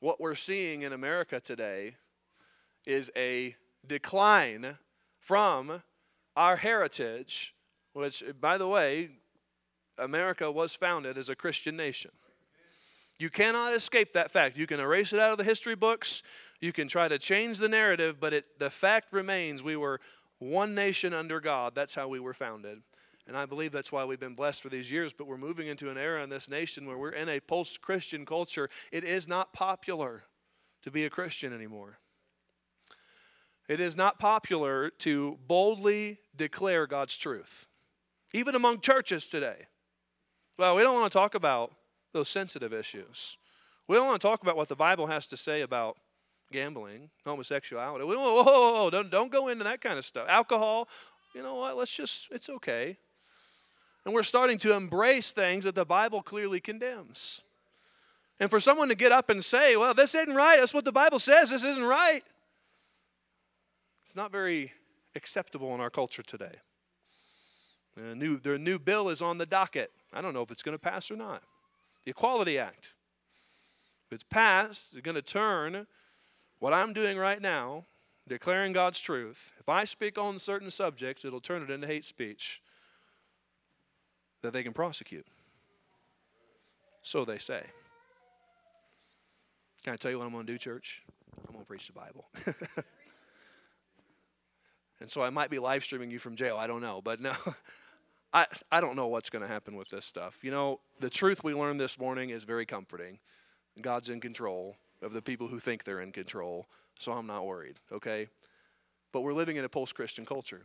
What 0.00 0.20
we're 0.20 0.34
seeing 0.34 0.82
in 0.82 0.92
America 0.92 1.40
today 1.40 1.96
is 2.86 3.10
a 3.16 3.56
decline 3.86 4.78
from 5.18 5.82
our 6.36 6.56
heritage, 6.56 7.54
which, 7.92 8.22
by 8.40 8.56
the 8.56 8.68
way, 8.68 9.10
America 9.98 10.50
was 10.50 10.74
founded 10.74 11.18
as 11.18 11.28
a 11.28 11.34
Christian 11.34 11.76
nation. 11.76 12.12
You 13.18 13.30
cannot 13.30 13.72
escape 13.72 14.12
that 14.12 14.30
fact. 14.30 14.58
You 14.58 14.66
can 14.66 14.78
erase 14.78 15.12
it 15.12 15.20
out 15.20 15.32
of 15.32 15.38
the 15.38 15.44
history 15.44 15.74
books. 15.74 16.22
You 16.60 16.72
can 16.72 16.86
try 16.86 17.08
to 17.08 17.18
change 17.18 17.58
the 17.58 17.68
narrative, 17.68 18.16
but 18.20 18.34
it, 18.34 18.58
the 18.58 18.70
fact 18.70 19.12
remains 19.12 19.62
we 19.62 19.76
were 19.76 20.00
one 20.38 20.74
nation 20.74 21.14
under 21.14 21.40
God. 21.40 21.74
That's 21.74 21.94
how 21.94 22.08
we 22.08 22.20
were 22.20 22.34
founded. 22.34 22.82
And 23.26 23.36
I 23.36 23.46
believe 23.46 23.72
that's 23.72 23.90
why 23.90 24.04
we've 24.04 24.20
been 24.20 24.34
blessed 24.34 24.62
for 24.62 24.68
these 24.68 24.92
years. 24.92 25.12
But 25.12 25.26
we're 25.26 25.38
moving 25.38 25.66
into 25.66 25.90
an 25.90 25.96
era 25.96 26.22
in 26.22 26.28
this 26.28 26.48
nation 26.48 26.86
where 26.86 26.98
we're 26.98 27.10
in 27.10 27.28
a 27.28 27.40
post 27.40 27.80
Christian 27.80 28.24
culture. 28.26 28.68
It 28.92 29.02
is 29.02 29.26
not 29.26 29.52
popular 29.52 30.24
to 30.82 30.90
be 30.90 31.04
a 31.04 31.10
Christian 31.10 31.52
anymore. 31.52 31.98
It 33.68 33.80
is 33.80 33.96
not 33.96 34.18
popular 34.18 34.90
to 34.98 35.38
boldly 35.46 36.18
declare 36.36 36.86
God's 36.86 37.16
truth, 37.16 37.66
even 38.32 38.54
among 38.54 38.80
churches 38.80 39.28
today. 39.28 39.66
Well, 40.58 40.76
we 40.76 40.82
don't 40.82 40.94
want 40.94 41.12
to 41.12 41.18
talk 41.18 41.34
about 41.34 41.72
those 42.12 42.28
sensitive 42.28 42.72
issues. 42.72 43.36
We 43.88 43.96
don't 43.96 44.06
want 44.06 44.20
to 44.20 44.26
talk 44.26 44.42
about 44.42 44.56
what 44.56 44.68
the 44.68 44.76
Bible 44.76 45.06
has 45.08 45.26
to 45.28 45.36
say 45.36 45.60
about 45.60 45.96
gambling, 46.52 47.10
homosexuality. 47.24 48.04
We 48.04 48.16
whoa, 48.16 48.42
whoa, 48.42 48.44
whoa, 48.44 48.90
don't, 48.90 49.10
don't 49.10 49.32
go 49.32 49.48
into 49.48 49.64
that 49.64 49.80
kind 49.80 49.98
of 49.98 50.04
stuff. 50.04 50.26
Alcohol, 50.28 50.88
you 51.34 51.42
know 51.42 51.56
what? 51.56 51.76
Let's 51.76 51.94
just, 51.94 52.28
it's 52.30 52.48
okay. 52.48 52.96
And 54.04 54.14
we're 54.14 54.22
starting 54.22 54.58
to 54.58 54.72
embrace 54.72 55.32
things 55.32 55.64
that 55.64 55.74
the 55.74 55.84
Bible 55.84 56.22
clearly 56.22 56.60
condemns. 56.60 57.42
And 58.38 58.48
for 58.48 58.60
someone 58.60 58.88
to 58.88 58.94
get 58.94 59.12
up 59.12 59.28
and 59.28 59.44
say, 59.44 59.76
well, 59.76 59.94
this 59.94 60.14
isn't 60.14 60.34
right, 60.34 60.58
that's 60.60 60.74
what 60.74 60.84
the 60.84 60.92
Bible 60.92 61.18
says, 61.18 61.50
this 61.50 61.64
isn't 61.64 61.82
right, 61.82 62.22
it's 64.06 64.14
not 64.14 64.30
very 64.30 64.72
acceptable 65.16 65.74
in 65.74 65.80
our 65.80 65.90
culture 65.90 66.22
today. 66.22 66.60
A 67.96 68.14
new, 68.14 68.38
their 68.38 68.56
new 68.56 68.78
bill 68.78 69.08
is 69.08 69.20
on 69.20 69.38
the 69.38 69.46
docket. 69.46 69.90
I 70.12 70.20
don't 70.20 70.32
know 70.32 70.42
if 70.42 70.52
it's 70.52 70.62
going 70.62 70.76
to 70.76 70.78
pass 70.78 71.10
or 71.10 71.16
not 71.16 71.42
the 72.04 72.12
Equality 72.12 72.56
Act. 72.56 72.94
If 74.06 74.12
it's 74.12 74.22
passed, 74.22 74.92
it's 74.92 75.00
going 75.02 75.16
to 75.16 75.22
turn 75.22 75.88
what 76.60 76.72
I'm 76.72 76.92
doing 76.92 77.18
right 77.18 77.42
now, 77.42 77.86
declaring 78.28 78.72
God's 78.72 79.00
truth. 79.00 79.50
If 79.58 79.68
I 79.68 79.82
speak 79.82 80.16
on 80.16 80.38
certain 80.38 80.70
subjects, 80.70 81.24
it'll 81.24 81.40
turn 81.40 81.62
it 81.62 81.70
into 81.70 81.88
hate 81.88 82.04
speech 82.04 82.62
that 84.42 84.52
they 84.52 84.62
can 84.62 84.72
prosecute. 84.72 85.26
So 87.02 87.24
they 87.24 87.38
say. 87.38 87.64
Can 89.82 89.94
I 89.94 89.96
tell 89.96 90.12
you 90.12 90.18
what 90.18 90.26
I'm 90.26 90.32
going 90.32 90.46
to 90.46 90.52
do, 90.52 90.58
church? 90.58 91.02
I'm 91.48 91.54
going 91.54 91.64
to 91.64 91.68
preach 91.68 91.88
the 91.88 91.92
Bible. 91.92 92.28
and 95.00 95.10
so 95.10 95.22
I 95.22 95.30
might 95.30 95.50
be 95.50 95.58
live 95.58 95.84
streaming 95.84 96.10
you 96.10 96.18
from 96.18 96.36
jail. 96.36 96.56
I 96.56 96.66
don't 96.66 96.80
know. 96.80 97.00
But 97.02 97.20
no, 97.20 97.34
I, 98.32 98.46
I 98.70 98.80
don't 98.80 98.96
know 98.96 99.06
what's 99.06 99.30
going 99.30 99.42
to 99.42 99.48
happen 99.48 99.76
with 99.76 99.88
this 99.90 100.04
stuff. 100.04 100.38
You 100.42 100.50
know, 100.50 100.80
the 101.00 101.10
truth 101.10 101.44
we 101.44 101.54
learned 101.54 101.80
this 101.80 101.98
morning 101.98 102.30
is 102.30 102.44
very 102.44 102.66
comforting. 102.66 103.18
God's 103.80 104.08
in 104.08 104.20
control 104.20 104.76
of 105.02 105.12
the 105.12 105.22
people 105.22 105.48
who 105.48 105.58
think 105.58 105.84
they're 105.84 106.00
in 106.00 106.12
control, 106.12 106.66
so 106.98 107.12
I'm 107.12 107.26
not 107.26 107.44
worried, 107.44 107.78
okay? 107.92 108.28
But 109.12 109.20
we're 109.20 109.34
living 109.34 109.56
in 109.56 109.64
a 109.64 109.68
post 109.68 109.94
Christian 109.94 110.24
culture. 110.24 110.62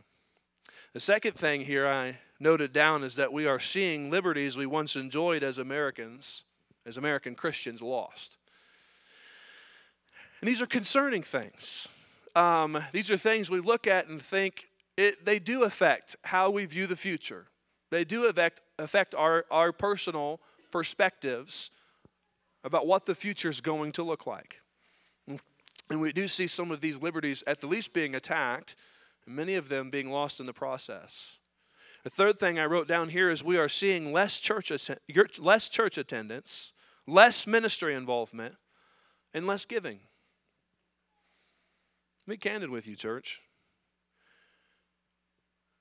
The 0.94 1.00
second 1.00 1.34
thing 1.34 1.62
here 1.62 1.86
I 1.86 2.18
noted 2.40 2.72
down 2.72 3.04
is 3.04 3.16
that 3.16 3.32
we 3.32 3.46
are 3.46 3.60
seeing 3.60 4.10
liberties 4.10 4.56
we 4.56 4.66
once 4.66 4.96
enjoyed 4.96 5.42
as 5.42 5.58
Americans, 5.58 6.44
as 6.86 6.96
American 6.96 7.34
Christians, 7.34 7.82
lost. 7.82 8.36
And 10.40 10.48
these 10.48 10.60
are 10.60 10.66
concerning 10.66 11.22
things. 11.22 11.88
Um, 12.34 12.82
these 12.92 13.10
are 13.10 13.16
things 13.16 13.50
we 13.50 13.60
look 13.60 13.86
at 13.86 14.08
and 14.08 14.20
think 14.20 14.68
it, 14.96 15.24
they 15.24 15.38
do 15.38 15.64
affect 15.64 16.16
how 16.24 16.50
we 16.50 16.64
view 16.66 16.86
the 16.86 16.96
future. 16.96 17.46
They 17.90 18.04
do 18.04 18.24
affect, 18.26 18.62
affect 18.78 19.14
our, 19.14 19.44
our 19.50 19.72
personal 19.72 20.40
perspectives 20.70 21.70
about 22.64 22.86
what 22.86 23.06
the 23.06 23.14
future 23.14 23.48
is 23.48 23.60
going 23.60 23.92
to 23.92 24.02
look 24.02 24.26
like. 24.26 24.60
And 25.90 26.00
we 26.00 26.12
do 26.12 26.26
see 26.26 26.46
some 26.46 26.70
of 26.70 26.80
these 26.80 27.02
liberties 27.02 27.42
at 27.46 27.60
the 27.60 27.66
least 27.66 27.92
being 27.92 28.14
attacked, 28.14 28.76
many 29.26 29.56
of 29.56 29.68
them 29.68 29.90
being 29.90 30.10
lost 30.10 30.40
in 30.40 30.46
the 30.46 30.52
process. 30.52 31.38
The 32.02 32.10
third 32.10 32.38
thing 32.38 32.58
I 32.58 32.64
wrote 32.64 32.88
down 32.88 33.10
here 33.10 33.30
is 33.30 33.44
we 33.44 33.58
are 33.58 33.68
seeing 33.68 34.12
less 34.12 34.40
church, 34.40 34.72
less 35.38 35.68
church 35.68 35.98
attendance, 35.98 36.72
less 37.06 37.46
ministry 37.46 37.94
involvement, 37.94 38.56
and 39.34 39.46
less 39.46 39.64
giving. 39.64 40.00
Be 42.26 42.36
candid 42.36 42.70
with 42.70 42.86
you, 42.86 42.94
church. 42.94 43.40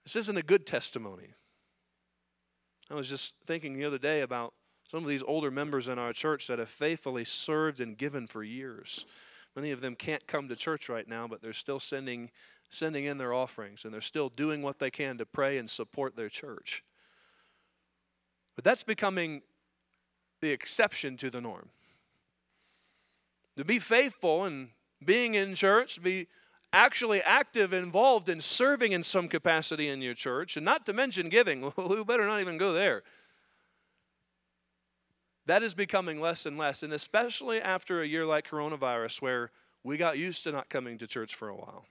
This 0.04 0.16
isn't 0.16 0.38
a 0.38 0.42
good 0.42 0.66
testimony. 0.66 1.30
I 2.90 2.96
was 2.96 3.10
just 3.10 3.36
thinking 3.46 3.74
the 3.74 3.86
other 3.86 4.00
day 4.00 4.22
about 4.22 4.54
some 4.88 5.04
of 5.04 5.10
these 5.10 5.24
older 5.24 5.52
members 5.52 5.88
in 5.88 6.00
our 6.00 6.12
church 6.12 6.48
that 6.48 6.60
have 6.60 6.70
faithfully 6.70 7.24
served 7.24 7.80
and 7.80 7.98
given 7.98 8.28
for 8.28 8.44
years. 8.44 9.06
Many 9.56 9.72
of 9.72 9.82
them 9.82 9.96
can't 9.96 10.28
come 10.28 10.50
to 10.50 10.56
church 10.56 10.90
right 10.90 11.08
now, 11.08 11.28
but 11.28 11.42
they're 11.42 11.54
still 11.54 11.80
sending, 11.80 12.32
sending 12.70 13.06
in 13.06 13.18
their 13.18 13.34
offerings 13.34 13.86
and 13.86 13.94
they're 13.94 14.02
still 14.02 14.30
doing 14.30 14.62
what 14.62 14.80
they 14.80 14.90
can 14.90 15.18
to 15.20 15.26
pray 15.26 15.58
and 15.58 15.70
support 15.70 16.16
their 16.16 16.30
church. 16.30 16.84
But 18.56 18.64
that's 18.64 18.84
becoming 18.84 19.44
the 20.42 20.50
exception 20.50 21.18
to 21.18 21.30
the 21.30 21.40
norm. 21.40 21.70
To 23.58 23.64
be 23.64 23.80
faithful 23.80 24.44
and 24.44 24.70
being 25.04 25.36
in 25.36 25.56
church, 25.56 26.02
be 26.02 26.28
actually 26.74 27.22
active, 27.22 27.74
involved 27.74 28.30
in 28.30 28.40
serving 28.40 28.92
in 28.92 29.04
some 29.04 29.28
capacity 29.28 29.88
in 29.88 30.02
your 30.02 30.14
church, 30.14 30.56
and 30.56 30.66
not 30.66 30.86
to 30.86 30.94
mention 30.94 31.30
giving, 31.30 31.62
we 31.78 32.04
better 32.04 32.26
not 32.26 32.42
even 32.42 32.58
go 32.58 32.74
there. 32.74 33.04
That 35.48 35.64
is 35.64 35.74
becoming 35.74 36.22
less 36.22 36.46
and 36.46 36.58
less, 36.58 36.84
and 36.84 36.94
especially 36.94 37.60
after 37.62 38.02
a 38.02 38.08
year 38.08 38.26
like 38.26 38.48
coronavirus, 38.48 39.22
where 39.22 39.52
we 39.84 39.98
got 39.98 40.18
used 40.18 40.44
to 40.44 40.52
not 40.52 40.70
coming 40.70 40.98
to 41.00 41.08
church 41.08 41.36
for 41.36 41.50
a 41.50 41.56
while. 41.56 41.86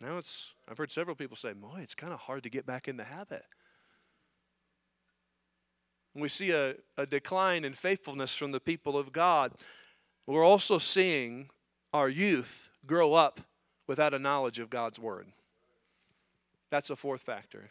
Now 0.00 0.18
it's, 0.18 0.54
I've 0.68 0.78
heard 0.78 0.90
several 0.90 1.14
people 1.14 1.36
say, 1.36 1.52
boy, 1.52 1.78
it's 1.80 1.94
kind 1.94 2.12
of 2.12 2.20
hard 2.20 2.42
to 2.42 2.50
get 2.50 2.66
back 2.66 2.88
in 2.88 2.96
the 2.96 3.04
habit. 3.04 3.44
we 6.14 6.28
see 6.28 6.50
a, 6.50 6.74
a 6.98 7.06
decline 7.06 7.64
in 7.64 7.72
faithfulness 7.72 8.36
from 8.36 8.50
the 8.50 8.60
people 8.60 8.98
of 8.98 9.12
God, 9.12 9.52
we're 10.26 10.44
also 10.44 10.78
seeing 10.78 11.48
our 11.92 12.08
youth 12.08 12.70
grow 12.86 13.14
up 13.14 13.40
without 13.86 14.14
a 14.14 14.18
knowledge 14.18 14.58
of 14.58 14.70
God's 14.70 14.98
Word. 14.98 15.26
That's 16.70 16.90
a 16.90 16.96
fourth 16.96 17.20
factor. 17.20 17.70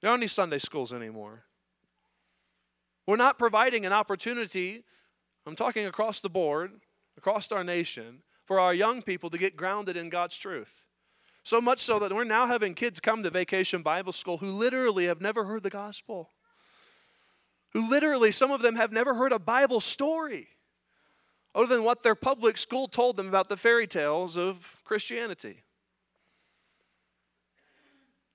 There 0.00 0.10
aren't 0.10 0.22
any 0.22 0.28
Sunday 0.28 0.58
schools 0.58 0.92
anymore. 0.92 1.44
We're 3.06 3.16
not 3.16 3.38
providing 3.38 3.86
an 3.86 3.92
opportunity, 3.92 4.84
I'm 5.46 5.54
talking 5.54 5.86
across 5.86 6.20
the 6.20 6.28
board, 6.28 6.72
across 7.16 7.52
our 7.52 7.62
nation, 7.62 8.22
for 8.44 8.58
our 8.58 8.74
young 8.74 9.02
people 9.02 9.30
to 9.30 9.38
get 9.38 9.56
grounded 9.56 9.96
in 9.96 10.08
God's 10.08 10.36
truth. 10.36 10.84
So 11.42 11.60
much 11.60 11.78
so 11.78 11.98
that 12.00 12.12
we're 12.12 12.24
now 12.24 12.46
having 12.46 12.74
kids 12.74 12.98
come 12.98 13.22
to 13.22 13.30
vacation 13.30 13.82
Bible 13.82 14.12
school 14.12 14.38
who 14.38 14.50
literally 14.50 15.06
have 15.06 15.20
never 15.20 15.44
heard 15.44 15.62
the 15.62 15.70
gospel. 15.70 16.30
Who 17.72 17.88
literally, 17.88 18.32
some 18.32 18.50
of 18.50 18.62
them 18.62 18.76
have 18.76 18.90
never 18.90 19.14
heard 19.14 19.32
a 19.32 19.38
Bible 19.38 19.80
story 19.80 20.48
other 21.56 21.74
than 21.74 21.82
what 21.82 22.02
their 22.02 22.14
public 22.14 22.58
school 22.58 22.86
told 22.86 23.16
them 23.16 23.26
about 23.26 23.48
the 23.48 23.56
fairy 23.56 23.86
tales 23.86 24.36
of 24.36 24.76
Christianity. 24.84 25.62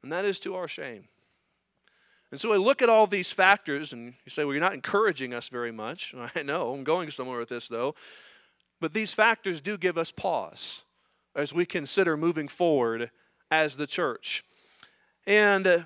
And 0.01 0.11
that 0.11 0.25
is 0.25 0.39
to 0.39 0.55
our 0.55 0.67
shame. 0.67 1.03
And 2.31 2.39
so 2.39 2.51
I 2.51 2.57
look 2.57 2.81
at 2.81 2.89
all 2.89 3.05
these 3.05 3.31
factors, 3.31 3.93
and 3.93 4.15
you 4.25 4.29
say, 4.31 4.43
well, 4.43 4.53
you're 4.53 4.61
not 4.61 4.73
encouraging 4.73 5.35
us 5.35 5.49
very 5.49 5.71
much. 5.71 6.15
I 6.35 6.41
know, 6.41 6.73
I'm 6.73 6.83
going 6.83 7.11
somewhere 7.11 7.37
with 7.37 7.49
this, 7.49 7.67
though. 7.67 7.93
But 8.79 8.93
these 8.93 9.13
factors 9.13 9.61
do 9.61 9.77
give 9.77 9.99
us 9.99 10.11
pause 10.11 10.83
as 11.35 11.53
we 11.53 11.67
consider 11.67 12.17
moving 12.17 12.47
forward 12.47 13.11
as 13.51 13.77
the 13.77 13.85
church. 13.85 14.43
And, 15.27 15.67
uh, 15.67 15.77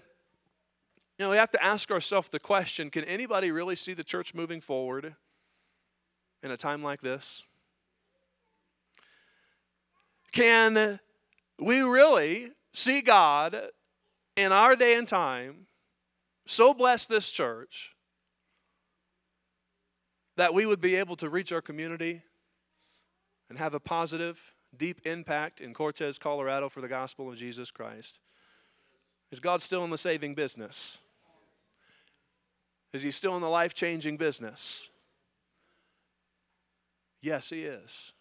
you 1.17 1.25
know, 1.25 1.31
we 1.31 1.37
have 1.37 1.51
to 1.51 1.61
ask 1.61 1.91
ourselves 1.91 2.29
the 2.29 2.39
question 2.39 2.89
can 2.89 3.03
anybody 3.03 3.51
really 3.51 3.75
see 3.75 3.93
the 3.93 4.03
church 4.05 4.33
moving 4.33 4.61
forward 4.61 5.15
in 6.43 6.51
a 6.51 6.57
time 6.57 6.83
like 6.83 7.01
this? 7.01 7.43
Can 10.31 10.99
we 11.59 11.79
really 11.79 12.51
see 12.73 13.01
God 13.01 13.55
in 14.35 14.51
our 14.51 14.75
day 14.75 14.95
and 14.97 15.07
time 15.07 15.67
so 16.45 16.73
bless 16.73 17.05
this 17.05 17.29
church 17.29 17.95
that 20.35 20.53
we 20.53 20.65
would 20.65 20.81
be 20.81 20.95
able 20.95 21.15
to 21.15 21.29
reach 21.29 21.53
our 21.53 21.61
community 21.61 22.21
and 23.49 23.57
have 23.57 23.73
a 23.73 23.79
positive, 23.79 24.53
deep 24.75 25.01
impact 25.05 25.61
in 25.61 25.73
Cortez, 25.73 26.17
Colorado 26.17 26.67
for 26.67 26.81
the 26.81 26.87
gospel 26.89 27.29
of 27.29 27.37
Jesus 27.37 27.71
Christ? 27.71 28.19
Is 29.31 29.39
God 29.39 29.61
still 29.61 29.83
in 29.83 29.89
the 29.89 29.97
saving 29.97 30.35
business? 30.35 30.99
Is 32.91 33.01
he 33.01 33.11
still 33.11 33.35
in 33.35 33.41
the 33.41 33.49
life 33.49 33.73
changing 33.73 34.17
business? 34.17 34.89
Yes, 37.25 37.49
he 37.49 37.63
is. 37.63 38.13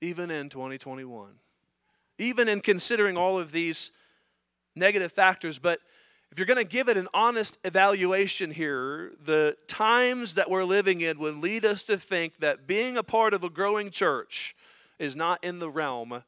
Even 0.00 0.30
in 0.30 0.48
2021. 0.48 1.40
Even 2.18 2.48
in 2.48 2.60
considering 2.60 3.16
all 3.16 3.36
of 3.36 3.50
these 3.50 3.90
negative 4.76 5.10
factors, 5.10 5.58
but 5.58 5.80
if 6.30 6.38
you're 6.38 6.46
going 6.46 6.56
to 6.56 6.62
give 6.62 6.88
it 6.88 6.96
an 6.96 7.08
honest 7.12 7.58
evaluation 7.64 8.52
here, 8.52 9.10
the 9.24 9.56
times 9.66 10.34
that 10.34 10.48
we're 10.48 10.62
living 10.62 11.00
in 11.00 11.18
would 11.18 11.38
lead 11.38 11.64
us 11.64 11.82
to 11.86 11.98
think 11.98 12.38
that 12.38 12.68
being 12.68 12.96
a 12.96 13.02
part 13.02 13.34
of 13.34 13.42
a 13.42 13.50
growing 13.50 13.90
church 13.90 14.54
is 15.00 15.16
not 15.16 15.42
in 15.42 15.58
the 15.58 15.68
realm 15.68 16.22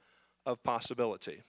of 0.44 0.64
possibility. 0.64 1.44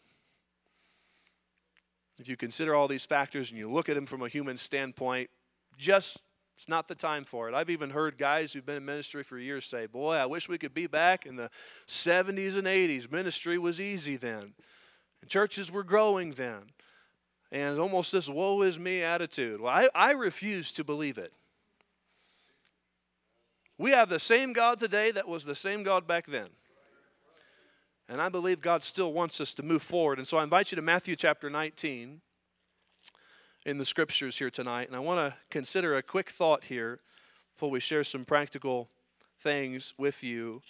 If 2.20 2.30
you 2.30 2.38
consider 2.38 2.76
all 2.76 2.88
these 2.88 3.08
factors 3.08 3.50
and 3.50 3.58
you 3.58 3.68
look 3.68 3.90
at 3.90 3.96
them 3.96 4.06
from 4.06 4.22
a 4.22 4.28
human 4.28 4.58
standpoint, 4.58 5.32
just 5.76 6.26
it's 6.62 6.70
not 6.70 6.88
the 6.88 6.96
time 6.96 7.26
for 7.26 7.50
it. 7.50 7.56
I've 7.56 7.70
even 7.72 7.90
heard 7.90 8.18
guys 8.18 8.54
who've 8.54 8.66
been 8.66 8.78
in 8.78 8.86
ministry 8.86 9.24
for 9.24 9.40
years 9.40 9.66
say, 9.66 9.88
Boy, 9.88 10.14
I 10.14 10.28
wish 10.28 10.48
we 10.48 10.60
could 10.60 10.74
be 10.74 10.86
back 10.86 11.26
in 11.26 11.36
the 11.36 11.50
70s 11.88 12.56
and 12.56 12.68
80s. 12.68 13.12
Ministry 13.12 13.58
was 13.58 13.82
easy 13.82 14.16
then, 14.16 14.54
and 15.22 15.30
churches 15.30 15.72
were 15.72 15.84
growing 15.84 16.32
then 16.32 16.72
and 17.52 17.80
almost 17.80 18.12
this 18.12 18.30
woe 18.30 18.62
is 18.62 18.80
me 18.80 19.04
attitude. 19.04 19.60
Well, 19.60 19.74
I, 19.74 19.90
I 19.94 20.12
refuse 20.12 20.72
to 20.74 20.84
believe 20.84 21.18
it. 21.18 21.34
We 23.78 23.92
have 23.92 24.10
the 24.10 24.20
same 24.20 24.54
God 24.54 24.80
today 24.80 25.12
that 25.12 25.28
was 25.28 25.44
the 25.44 25.56
same 25.56 25.84
God 25.84 26.08
back 26.08 26.28
then. 26.28 26.48
And 28.08 28.22
I 28.22 28.30
believe 28.30 28.62
God 28.62 28.84
still 28.84 29.12
wants 29.12 29.42
us 29.42 29.54
to 29.56 29.64
move 29.64 29.82
forward. 29.82 30.18
And 30.18 30.28
so 30.28 30.38
I 30.38 30.44
invite 30.44 30.72
you 30.72 30.76
to 30.76 30.82
Matthew 30.82 31.16
chapter 31.16 31.50
19 31.50 32.22
in 33.66 33.78
the 33.78 33.86
scriptures 33.86 34.38
here 34.38 34.50
tonight. 34.50 34.88
And 34.88 34.96
I 34.96 35.00
want 35.00 35.20
to 35.20 35.38
consider 35.50 35.96
a 35.96 36.02
quick 36.02 36.30
thought 36.30 36.66
here 36.66 37.00
before 37.54 37.70
we 37.70 37.80
share 37.80 38.04
some 38.04 38.26
practical 38.26 38.90
things 39.40 39.94
with 39.98 40.24
you 40.24 40.62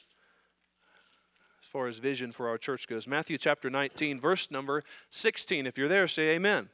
as 1.61 1.67
far 1.67 1.87
as 1.87 1.99
vision 1.99 2.31
for 2.31 2.49
our 2.49 2.57
church 2.57 2.87
goes. 2.87 3.07
Matthew 3.07 3.37
chapter 3.37 3.69
19, 3.69 4.19
verse 4.19 4.51
number 4.51 4.83
16. 5.09 5.65
If 5.65 5.77
you're 5.77 5.87
there, 5.87 6.07
say 6.07 6.29
amen. 6.31 6.69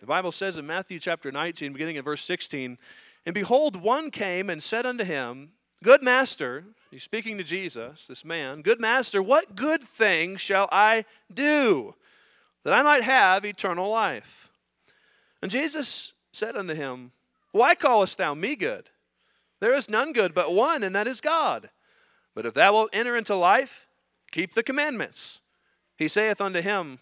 The 0.00 0.06
Bible 0.06 0.32
says 0.32 0.56
in 0.56 0.66
Matthew 0.66 0.98
chapter 0.98 1.30
19, 1.30 1.72
beginning 1.72 1.96
in 1.96 2.04
verse 2.04 2.22
16, 2.22 2.78
And 3.26 3.34
behold, 3.34 3.76
one 3.76 4.10
came 4.10 4.48
and 4.48 4.62
said 4.62 4.86
unto 4.86 5.04
him, 5.04 5.50
Good 5.82 6.02
master, 6.02 6.64
he's 6.90 7.02
speaking 7.02 7.36
to 7.38 7.44
Jesus, 7.44 8.06
this 8.06 8.24
man, 8.24 8.62
Good 8.62 8.80
master, 8.80 9.22
what 9.22 9.54
good 9.54 9.82
thing 9.82 10.36
shall 10.36 10.68
I 10.72 11.04
do 11.32 11.94
that 12.64 12.72
I 12.72 12.82
might 12.82 13.02
have 13.02 13.44
eternal 13.44 13.90
life? 13.90 14.49
And 15.42 15.50
Jesus 15.50 16.12
said 16.32 16.56
unto 16.56 16.74
him, 16.74 17.12
Why 17.52 17.74
callest 17.74 18.18
thou 18.18 18.34
me 18.34 18.56
good? 18.56 18.90
There 19.60 19.74
is 19.74 19.90
none 19.90 20.12
good 20.12 20.34
but 20.34 20.52
one, 20.54 20.82
and 20.82 20.94
that 20.94 21.06
is 21.06 21.20
God. 21.20 21.70
But 22.34 22.46
if 22.46 22.54
thou 22.54 22.72
wilt 22.72 22.90
enter 22.92 23.16
into 23.16 23.34
life, 23.34 23.86
keep 24.30 24.54
the 24.54 24.62
commandments. 24.62 25.40
He 25.96 26.08
saith 26.08 26.40
unto 26.40 26.60
him, 26.60 26.98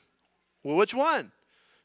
Well, 0.63 0.77
which 0.77 0.95
one? 0.95 1.33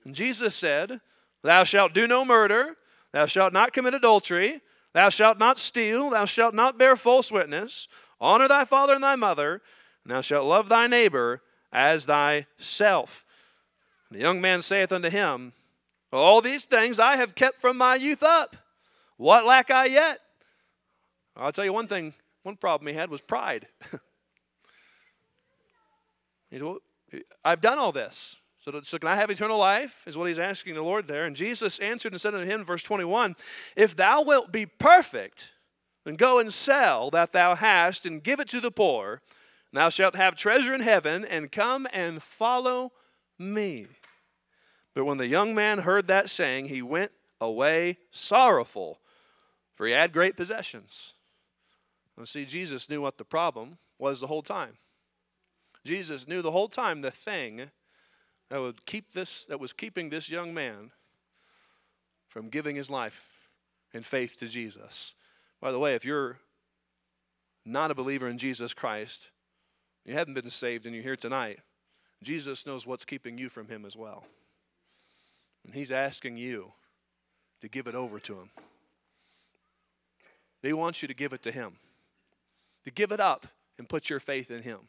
And 0.04 0.16
Jesus 0.16 0.56
said, 0.56 1.00
Thou 1.44 1.64
shalt 1.64 1.94
do 1.94 2.08
no 2.08 2.26
murder, 2.26 2.76
thou 3.12 3.26
shalt 3.26 3.54
not 3.54 3.74
commit 3.74 3.94
adultery, 3.94 4.62
thou 4.94 5.10
shalt 5.10 5.38
not 5.38 5.60
steal, 5.60 6.10
thou 6.10 6.26
shalt 6.26 6.56
not 6.56 6.78
bear 6.78 6.96
false 6.96 7.32
witness, 7.32 7.88
honor 8.20 8.48
thy 8.48 8.66
father 8.66 8.96
and 8.96 9.04
thy 9.04 9.16
mother, 9.16 9.62
and 10.04 10.14
thou 10.14 10.22
shalt 10.22 10.48
love 10.48 10.70
thy 10.70 10.88
neighbor 10.88 11.42
as 11.72 12.06
thyself. 12.06 13.26
The 14.10 14.20
young 14.20 14.40
man 14.40 14.62
saith 14.62 14.92
unto 14.92 15.10
him, 15.10 15.54
All 16.14 16.42
these 16.42 16.66
things 16.66 17.00
I 17.00 17.18
have 17.18 17.34
kept 17.36 17.60
from 17.60 17.78
my 17.78 17.96
youth 17.96 18.22
up. 18.22 18.56
What 19.18 19.46
lack 19.46 19.72
I 19.72 19.86
yet? 19.86 20.20
I'll 21.36 21.52
tell 21.52 21.66
you 21.66 21.74
one 21.74 21.88
thing 21.88 22.14
one 22.44 22.58
problem 22.58 22.88
he 22.88 22.94
had 22.94 23.10
was 23.10 23.22
pride. 23.22 23.68
he 26.50 26.58
said, 26.58 26.64
well, 26.64 26.80
I've 27.44 27.62
done 27.62 27.80
all 27.80 27.92
this. 27.92 28.40
So, 28.60 28.80
so, 28.82 28.98
can 28.98 29.10
I 29.10 29.16
have 29.16 29.30
eternal 29.30 29.58
life? 29.58 30.04
Is 30.08 30.18
what 30.18 30.28
he's 30.28 30.40
asking 30.40 30.76
the 30.76 30.82
Lord 30.82 31.08
there. 31.08 31.26
And 31.26 31.36
Jesus 31.36 31.80
answered 31.80 32.14
and 32.14 32.22
said 32.22 32.34
unto 32.34 32.50
him, 32.50 32.64
verse 32.64 32.84
21, 32.84 33.36
If 33.76 33.96
thou 33.96 34.22
wilt 34.22 34.54
be 34.54 34.66
perfect, 34.66 35.52
then 36.06 36.16
go 36.16 36.40
and 36.40 36.52
sell 36.54 37.10
that 37.10 37.34
thou 37.34 37.56
hast 37.56 38.06
and 38.06 38.24
give 38.24 38.40
it 38.40 38.48
to 38.50 38.62
the 38.62 38.72
poor. 38.72 39.22
And 39.72 39.80
thou 39.80 39.90
shalt 39.90 40.16
have 40.16 40.36
treasure 40.36 40.74
in 40.74 40.82
heaven, 40.82 41.26
and 41.26 41.52
come 41.52 41.88
and 41.92 42.24
follow 42.24 42.94
me. 43.38 43.88
But 44.94 45.06
when 45.06 45.18
the 45.18 45.28
young 45.28 45.56
man 45.56 45.80
heard 45.80 46.08
that 46.08 46.30
saying, 46.30 46.66
he 46.66 46.82
went 46.82 47.12
away 47.42 47.98
sorrowful, 48.12 49.00
for 49.74 49.88
he 49.88 49.94
had 49.94 50.14
great 50.14 50.38
possessions. 50.38 51.14
And 52.16 52.28
see, 52.28 52.46
Jesus 52.46 52.90
knew 52.90 53.02
what 53.02 53.18
the 53.18 53.26
problem 53.26 53.78
was 53.98 54.20
the 54.20 54.28
whole 54.28 54.44
time. 54.44 54.78
Jesus 55.84 56.28
knew 56.28 56.42
the 56.42 56.52
whole 56.52 56.68
time 56.68 57.02
the 57.02 57.12
thing 57.12 57.72
that 58.50 58.62
would 58.62 58.86
keep 58.86 59.14
this 59.14 59.46
that 59.46 59.60
was 59.60 59.74
keeping 59.74 60.10
this 60.10 60.30
young 60.30 60.54
man 60.54 60.92
from 62.28 62.50
giving 62.50 62.76
his 62.76 62.90
life 62.90 63.24
in 63.94 64.04
faith 64.04 64.40
to 64.40 64.48
Jesus. 64.48 65.16
By 65.60 65.72
the 65.72 65.80
way, 65.80 65.96
if 65.96 66.06
you're 66.06 66.38
not 67.66 67.92
a 67.92 67.96
believer 67.96 68.28
in 68.28 68.38
Jesus 68.38 68.74
Christ, 68.74 69.32
you 70.06 70.14
haven't 70.14 70.34
been 70.34 70.50
saved 70.50 70.86
and 70.86 70.94
you're 70.94 71.04
here 71.04 71.16
tonight, 71.16 71.60
Jesus 72.22 72.66
knows 72.66 72.86
what's 72.86 73.06
keeping 73.06 73.38
you 73.38 73.50
from 73.50 73.68
him 73.68 73.86
as 73.86 73.98
well. 73.98 74.26
And 75.66 75.74
he's 75.74 75.92
asking 75.92 76.38
you 76.38 76.74
to 77.62 77.68
give 77.68 77.88
it 77.88 77.96
over 77.96 78.20
to 78.20 78.34
him. 78.34 78.50
He 80.62 80.74
wants 80.74 81.02
you 81.02 81.08
to 81.08 81.14
give 81.14 81.34
it 81.34 81.44
to 81.44 81.52
him 81.52 81.78
to 82.84 82.92
give 82.92 83.12
it 83.12 83.20
up 83.20 83.48
and 83.78 83.90
put 83.90 84.10
your 84.10 84.20
faith 84.20 84.52
in 84.52 84.64
Him. 84.64 84.80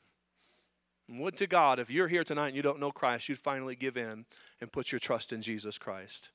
And 1.09 1.21
would 1.21 1.37
to 1.39 1.47
God, 1.47 1.79
if 1.79 1.91
you're 1.91 2.09
here 2.09 2.25
tonight 2.25 2.49
and 2.49 2.57
you 2.57 2.63
don't 2.63 2.81
know 2.81 2.91
Christ, 2.91 3.29
you'd 3.29 3.39
finally 3.39 3.77
give 3.77 3.97
in 3.97 4.25
and 4.61 4.73
put 4.73 4.91
your 4.91 4.99
trust 4.99 5.33
in 5.33 5.43
Jesus 5.43 5.79
Christ. 5.79 6.31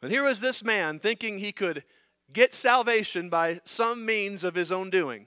And 0.00 0.10
here 0.10 0.24
was 0.24 0.40
this 0.40 0.64
man 0.64 0.98
thinking 0.98 1.38
he 1.38 1.52
could 1.52 1.84
get 2.32 2.54
salvation 2.54 3.28
by 3.28 3.60
some 3.64 4.06
means 4.06 4.44
of 4.44 4.54
his 4.54 4.72
own 4.72 4.90
doing. 4.90 5.26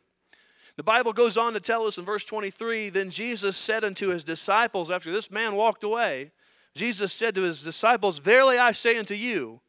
The 0.78 0.84
Bible 0.84 1.14
goes 1.14 1.38
on 1.38 1.54
to 1.54 1.60
tell 1.60 1.86
us 1.86 1.98
in 1.98 2.04
verse 2.04 2.26
23 2.26 2.90
Then 2.90 3.10
Jesus 3.10 3.56
said 3.56 3.84
unto 3.84 4.10
his 4.10 4.24
disciples, 4.24 4.92
after 4.92 5.12
this 5.12 5.32
man 5.32 5.56
walked 5.56 5.84
away, 5.84 6.32
Jesus 6.76 7.14
said 7.14 7.34
to 7.36 7.44
his 7.44 7.64
disciples, 7.64 8.20
Verily 8.20 8.58
I 8.58 8.74
say 8.74 8.98
unto 8.98 9.16
you, 9.16 9.62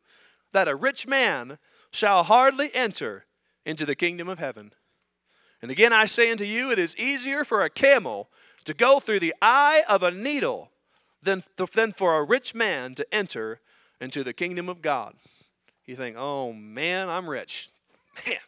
that 0.52 0.68
a 0.68 0.74
rich 0.74 1.06
man 1.06 1.58
shall 1.90 2.24
hardly 2.24 2.74
enter 2.74 3.24
into 3.64 3.86
the 3.86 3.94
kingdom 3.94 4.28
of 4.28 4.38
heaven. 4.38 4.72
And 5.62 5.70
again 5.70 5.92
I 5.92 6.04
say 6.04 6.30
unto 6.30 6.44
you, 6.44 6.70
it 6.70 6.78
is 6.78 6.96
easier 6.96 7.44
for 7.44 7.62
a 7.62 7.70
camel 7.70 8.28
to 8.64 8.74
go 8.74 9.00
through 9.00 9.20
the 9.20 9.34
eye 9.40 9.84
of 9.88 10.02
a 10.02 10.10
needle 10.10 10.70
than, 11.22 11.42
than 11.74 11.92
for 11.92 12.16
a 12.16 12.24
rich 12.24 12.54
man 12.54 12.94
to 12.94 13.14
enter 13.14 13.60
into 14.00 14.24
the 14.24 14.32
kingdom 14.32 14.68
of 14.68 14.82
God. 14.82 15.14
You 15.86 15.94
think, 15.94 16.16
oh 16.18 16.52
man, 16.52 17.08
I'm 17.08 17.28
rich. 17.28 17.70
Man, 18.26 18.38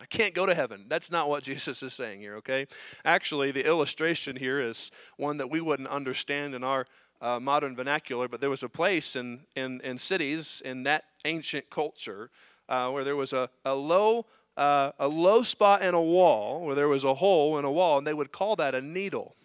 I 0.00 0.04
can't 0.06 0.34
go 0.34 0.46
to 0.46 0.54
heaven. 0.54 0.84
That's 0.88 1.10
not 1.10 1.28
what 1.28 1.42
Jesus 1.42 1.82
is 1.82 1.92
saying 1.92 2.20
here, 2.20 2.36
okay? 2.36 2.66
Actually, 3.04 3.50
the 3.50 3.66
illustration 3.66 4.36
here 4.36 4.60
is 4.60 4.90
one 5.16 5.38
that 5.38 5.50
we 5.50 5.60
wouldn't 5.60 5.88
understand 5.88 6.54
in 6.54 6.62
our 6.62 6.86
uh, 7.20 7.40
modern 7.40 7.74
vernacular, 7.74 8.28
but 8.28 8.40
there 8.40 8.50
was 8.50 8.62
a 8.62 8.68
place 8.68 9.16
in, 9.16 9.40
in, 9.54 9.80
in 9.82 9.98
cities 9.98 10.62
in 10.64 10.82
that 10.84 11.04
ancient 11.24 11.70
culture 11.70 12.30
uh, 12.68 12.90
where 12.90 13.04
there 13.04 13.16
was 13.16 13.32
a, 13.32 13.48
a 13.64 13.74
low 13.74 14.26
uh, 14.56 14.92
a 14.98 15.06
low 15.06 15.42
spot 15.42 15.82
in 15.82 15.94
a 15.94 16.00
wall 16.00 16.64
where 16.64 16.74
there 16.74 16.88
was 16.88 17.04
a 17.04 17.14
hole 17.14 17.58
in 17.58 17.64
a 17.64 17.70
wall, 17.70 17.98
and 17.98 18.06
they 18.06 18.14
would 18.14 18.32
call 18.32 18.56
that 18.56 18.74
a 18.74 18.80
needle. 18.80 19.36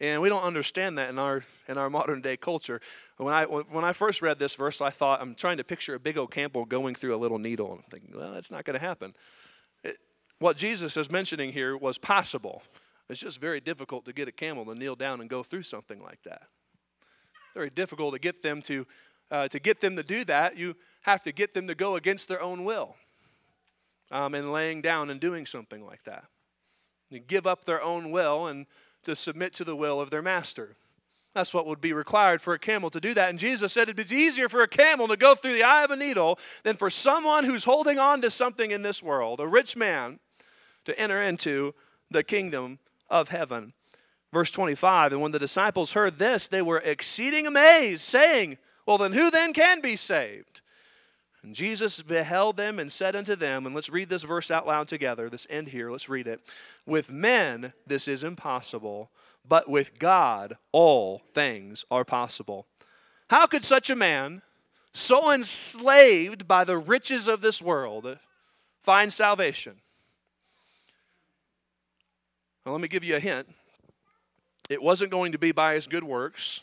And 0.00 0.22
we 0.22 0.28
don't 0.28 0.44
understand 0.44 0.98
that 0.98 1.08
in 1.08 1.18
our 1.18 1.44
in 1.66 1.76
our 1.76 1.90
modern 1.90 2.20
day 2.20 2.36
culture. 2.36 2.80
When 3.16 3.34
I 3.34 3.44
when 3.46 3.84
I 3.84 3.92
first 3.92 4.22
read 4.22 4.38
this 4.38 4.54
verse, 4.54 4.80
I 4.80 4.90
thought 4.90 5.20
I'm 5.20 5.34
trying 5.34 5.56
to 5.56 5.64
picture 5.64 5.94
a 5.94 5.98
big 5.98 6.16
old 6.16 6.30
camel 6.30 6.64
going 6.64 6.94
through 6.94 7.14
a 7.14 7.18
little 7.18 7.38
needle, 7.38 7.72
and 7.72 7.80
I'm 7.84 7.90
thinking, 7.90 8.18
well, 8.18 8.32
that's 8.32 8.50
not 8.50 8.64
going 8.64 8.78
to 8.78 8.84
happen. 8.84 9.14
It, 9.82 9.98
what 10.38 10.56
Jesus 10.56 10.96
is 10.96 11.10
mentioning 11.10 11.52
here 11.52 11.76
was 11.76 11.98
possible. 11.98 12.62
It's 13.08 13.20
just 13.20 13.40
very 13.40 13.60
difficult 13.60 14.04
to 14.04 14.12
get 14.12 14.28
a 14.28 14.32
camel 14.32 14.66
to 14.66 14.74
kneel 14.74 14.94
down 14.94 15.20
and 15.20 15.30
go 15.30 15.42
through 15.42 15.62
something 15.62 16.00
like 16.02 16.22
that. 16.24 16.42
Very 17.54 17.70
difficult 17.70 18.14
to 18.14 18.18
get 18.18 18.42
them 18.42 18.62
to 18.62 18.86
uh, 19.30 19.48
to 19.48 19.58
get 19.58 19.80
them 19.80 19.96
to 19.96 20.02
do 20.02 20.24
that. 20.24 20.56
You 20.56 20.74
have 21.02 21.22
to 21.24 21.32
get 21.32 21.54
them 21.54 21.66
to 21.66 21.74
go 21.74 21.96
against 21.96 22.28
their 22.28 22.40
own 22.40 22.64
will, 22.64 22.96
um, 24.10 24.34
and 24.34 24.52
laying 24.52 24.80
down 24.80 25.10
and 25.10 25.20
doing 25.20 25.46
something 25.46 25.84
like 25.84 26.04
that. 26.04 26.24
You 27.10 27.20
give 27.20 27.46
up 27.46 27.64
their 27.64 27.82
own 27.82 28.10
will 28.10 28.46
and 28.46 28.66
to 29.04 29.14
submit 29.14 29.52
to 29.54 29.64
the 29.64 29.76
will 29.76 30.00
of 30.00 30.10
their 30.10 30.22
master. 30.22 30.76
That's 31.34 31.54
what 31.54 31.66
would 31.66 31.80
be 31.80 31.92
required 31.92 32.40
for 32.40 32.54
a 32.54 32.58
camel 32.58 32.90
to 32.90 33.00
do 33.00 33.14
that. 33.14 33.30
And 33.30 33.38
Jesus 33.38 33.72
said 33.72 33.88
it's 33.88 34.12
easier 34.12 34.48
for 34.48 34.62
a 34.62 34.68
camel 34.68 35.08
to 35.08 35.16
go 35.16 35.34
through 35.34 35.52
the 35.52 35.62
eye 35.62 35.84
of 35.84 35.90
a 35.90 35.96
needle 35.96 36.38
than 36.64 36.76
for 36.76 36.90
someone 36.90 37.44
who's 37.44 37.64
holding 37.64 37.98
on 37.98 38.20
to 38.22 38.30
something 38.30 38.70
in 38.70 38.82
this 38.82 39.02
world, 39.02 39.40
a 39.40 39.46
rich 39.46 39.76
man, 39.76 40.18
to 40.84 40.98
enter 40.98 41.22
into 41.22 41.74
the 42.10 42.24
kingdom 42.24 42.78
of 43.08 43.28
heaven. 43.28 43.72
Verse 44.32 44.50
25 44.50 45.12
And 45.12 45.20
when 45.20 45.32
the 45.32 45.38
disciples 45.38 45.92
heard 45.92 46.18
this, 46.18 46.48
they 46.48 46.62
were 46.62 46.78
exceeding 46.78 47.46
amazed, 47.46 48.02
saying, 48.02 48.58
Well, 48.86 48.98
then 48.98 49.12
who 49.12 49.30
then 49.30 49.52
can 49.52 49.80
be 49.80 49.96
saved? 49.96 50.60
And 51.42 51.54
Jesus 51.54 52.02
beheld 52.02 52.56
them 52.56 52.78
and 52.78 52.90
said 52.90 53.14
unto 53.14 53.36
them, 53.36 53.64
and 53.64 53.74
let's 53.74 53.88
read 53.88 54.08
this 54.08 54.24
verse 54.24 54.50
out 54.50 54.66
loud 54.66 54.88
together, 54.88 55.30
this 55.30 55.46
end 55.48 55.68
here, 55.68 55.90
let's 55.90 56.08
read 56.08 56.26
it. 56.26 56.40
With 56.84 57.10
men 57.10 57.72
this 57.86 58.08
is 58.08 58.24
impossible, 58.24 59.10
but 59.48 59.68
with 59.68 59.98
God 59.98 60.56
all 60.72 61.22
things 61.32 61.84
are 61.90 62.04
possible. 62.04 62.66
How 63.30 63.46
could 63.46 63.62
such 63.62 63.88
a 63.88 63.96
man, 63.96 64.42
so 64.92 65.32
enslaved 65.32 66.48
by 66.48 66.64
the 66.64 66.78
riches 66.78 67.28
of 67.28 67.40
this 67.40 67.62
world, 67.62 68.18
find 68.82 69.12
salvation? 69.12 69.76
Well, 72.64 72.74
let 72.74 72.82
me 72.82 72.88
give 72.88 73.04
you 73.04 73.16
a 73.16 73.20
hint. 73.20 73.48
It 74.68 74.82
wasn't 74.82 75.10
going 75.10 75.32
to 75.32 75.38
be 75.38 75.52
by 75.52 75.74
his 75.74 75.86
good 75.86 76.04
works, 76.04 76.62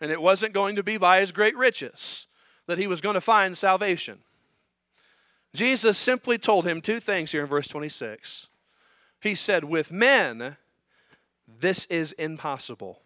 and 0.00 0.10
it 0.10 0.20
wasn't 0.20 0.52
going 0.52 0.76
to 0.76 0.82
be 0.82 0.96
by 0.96 1.20
his 1.20 1.32
great 1.32 1.56
riches 1.56 2.26
that 2.66 2.78
he 2.78 2.86
was 2.86 3.00
going 3.00 3.14
to 3.14 3.20
find 3.20 3.56
salvation. 3.56 4.18
Jesus 5.54 5.98
simply 5.98 6.38
told 6.38 6.66
him 6.66 6.80
two 6.80 7.00
things 7.00 7.32
here 7.32 7.42
in 7.42 7.48
verse 7.48 7.68
26. 7.68 8.48
He 9.20 9.34
said, 9.34 9.64
With 9.64 9.90
men, 9.90 10.56
this 11.46 11.84
is 11.86 12.12
impossible. 12.12 13.00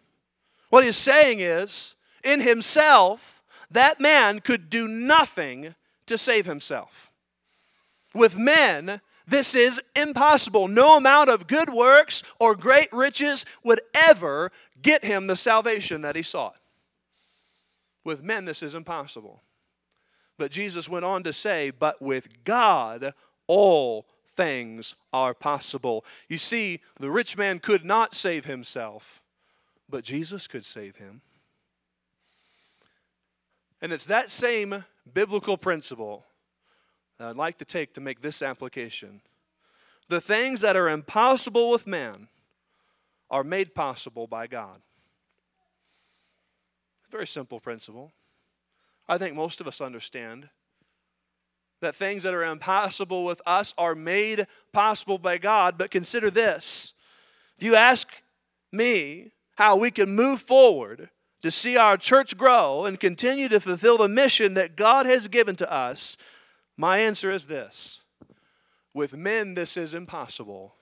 What 0.69 0.83
he's 0.83 0.95
saying 0.95 1.39
is, 1.39 1.95
in 2.23 2.41
himself, 2.41 3.43
that 3.71 3.99
man 3.99 4.39
could 4.39 4.69
do 4.69 4.87
nothing 4.87 5.75
to 6.05 6.17
save 6.17 6.45
himself. 6.45 7.11
With 8.13 8.37
men, 8.37 9.01
this 9.27 9.55
is 9.55 9.81
impossible. 9.95 10.67
No 10.67 10.97
amount 10.97 11.29
of 11.29 11.47
good 11.47 11.69
works 11.69 12.23
or 12.39 12.55
great 12.55 12.91
riches 12.93 13.45
would 13.63 13.81
ever 13.93 14.51
get 14.81 15.03
him 15.03 15.27
the 15.27 15.35
salvation 15.35 16.01
that 16.01 16.15
he 16.15 16.21
sought. 16.21 16.57
With 18.03 18.23
men, 18.23 18.45
this 18.45 18.61
is 18.61 18.75
impossible. 18.75 19.41
But 20.37 20.51
Jesus 20.51 20.87
went 20.87 21.05
on 21.05 21.23
to 21.23 21.33
say, 21.33 21.71
But 21.71 22.01
with 22.01 22.43
God, 22.43 23.13
all 23.47 24.05
things 24.35 24.95
are 25.11 25.33
possible. 25.33 26.05
You 26.29 26.37
see, 26.37 26.81
the 26.99 27.09
rich 27.09 27.37
man 27.37 27.59
could 27.59 27.85
not 27.85 28.13
save 28.13 28.45
himself, 28.45 29.23
but 29.89 30.03
Jesus 30.03 30.47
could 30.47 30.65
save 30.65 30.97
him. 30.97 31.21
And 33.81 33.93
it's 33.93 34.05
that 34.07 34.29
same 34.29 34.83
biblical 35.11 35.57
principle 35.57 36.25
that 37.17 37.27
I'd 37.27 37.35
like 37.35 37.57
to 37.59 37.65
take 37.65 37.93
to 37.93 38.01
make 38.01 38.21
this 38.21 38.41
application. 38.41 39.21
The 40.09 40.21
things 40.21 40.61
that 40.61 40.75
are 40.75 40.89
impossible 40.89 41.69
with 41.69 41.87
man 41.87 42.27
are 43.29 43.43
made 43.43 43.73
possible 43.73 44.27
by 44.27 44.47
God. 44.47 44.81
Very 47.09 47.27
simple 47.27 47.59
principle. 47.59 48.11
I 49.07 49.17
think 49.17 49.35
most 49.35 49.61
of 49.61 49.67
us 49.67 49.81
understand 49.81 50.49
that 51.81 51.95
things 51.95 52.23
that 52.23 52.33
are 52.33 52.43
impossible 52.43 53.23
with 53.23 53.41
us 53.45 53.73
are 53.77 53.95
made 53.95 54.47
possible 54.73 55.17
by 55.17 55.37
God. 55.37 55.77
But 55.77 55.91
consider 55.91 56.29
this 56.29 56.93
if 57.57 57.63
you 57.63 57.75
ask 57.75 58.09
me 58.71 59.31
how 59.55 59.75
we 59.75 59.91
can 59.91 60.09
move 60.09 60.41
forward 60.41 61.09
to 61.41 61.51
see 61.51 61.77
our 61.77 61.95
church 61.95 62.35
grow 62.37 62.85
and 62.85 62.99
continue 62.99 63.47
to 63.49 63.59
fulfill 63.59 63.97
the 63.97 64.09
mission 64.09 64.55
that 64.55 64.75
God 64.75 65.05
has 65.05 65.27
given 65.27 65.55
to 65.57 65.71
us, 65.71 66.17
my 66.77 66.99
answer 66.99 67.31
is 67.31 67.47
this 67.47 68.03
with 68.93 69.15
men, 69.15 69.55
this 69.55 69.75
is 69.75 69.93
impossible, 69.93 70.75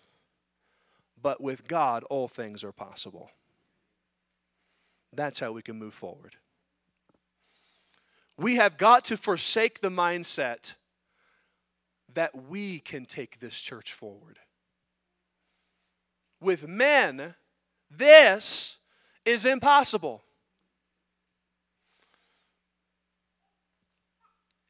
but 1.19 1.41
with 1.41 1.67
God, 1.67 2.03
all 2.05 2.27
things 2.27 2.63
are 2.63 2.71
possible. 2.71 3.31
That's 5.11 5.39
how 5.39 5.51
we 5.51 5.61
can 5.61 5.77
move 5.77 5.93
forward. 5.93 6.35
We 8.37 8.55
have 8.55 8.77
got 8.77 9.05
to 9.05 9.17
forsake 9.17 9.81
the 9.81 9.89
mindset 9.89 10.75
that 12.13 12.47
we 12.47 12.79
can 12.79 13.05
take 13.05 13.39
this 13.39 13.59
church 13.59 13.93
forward. 13.93 14.39
With 16.41 16.67
men, 16.67 17.35
this 17.89 18.77
is 19.25 19.45
impossible. 19.45 20.23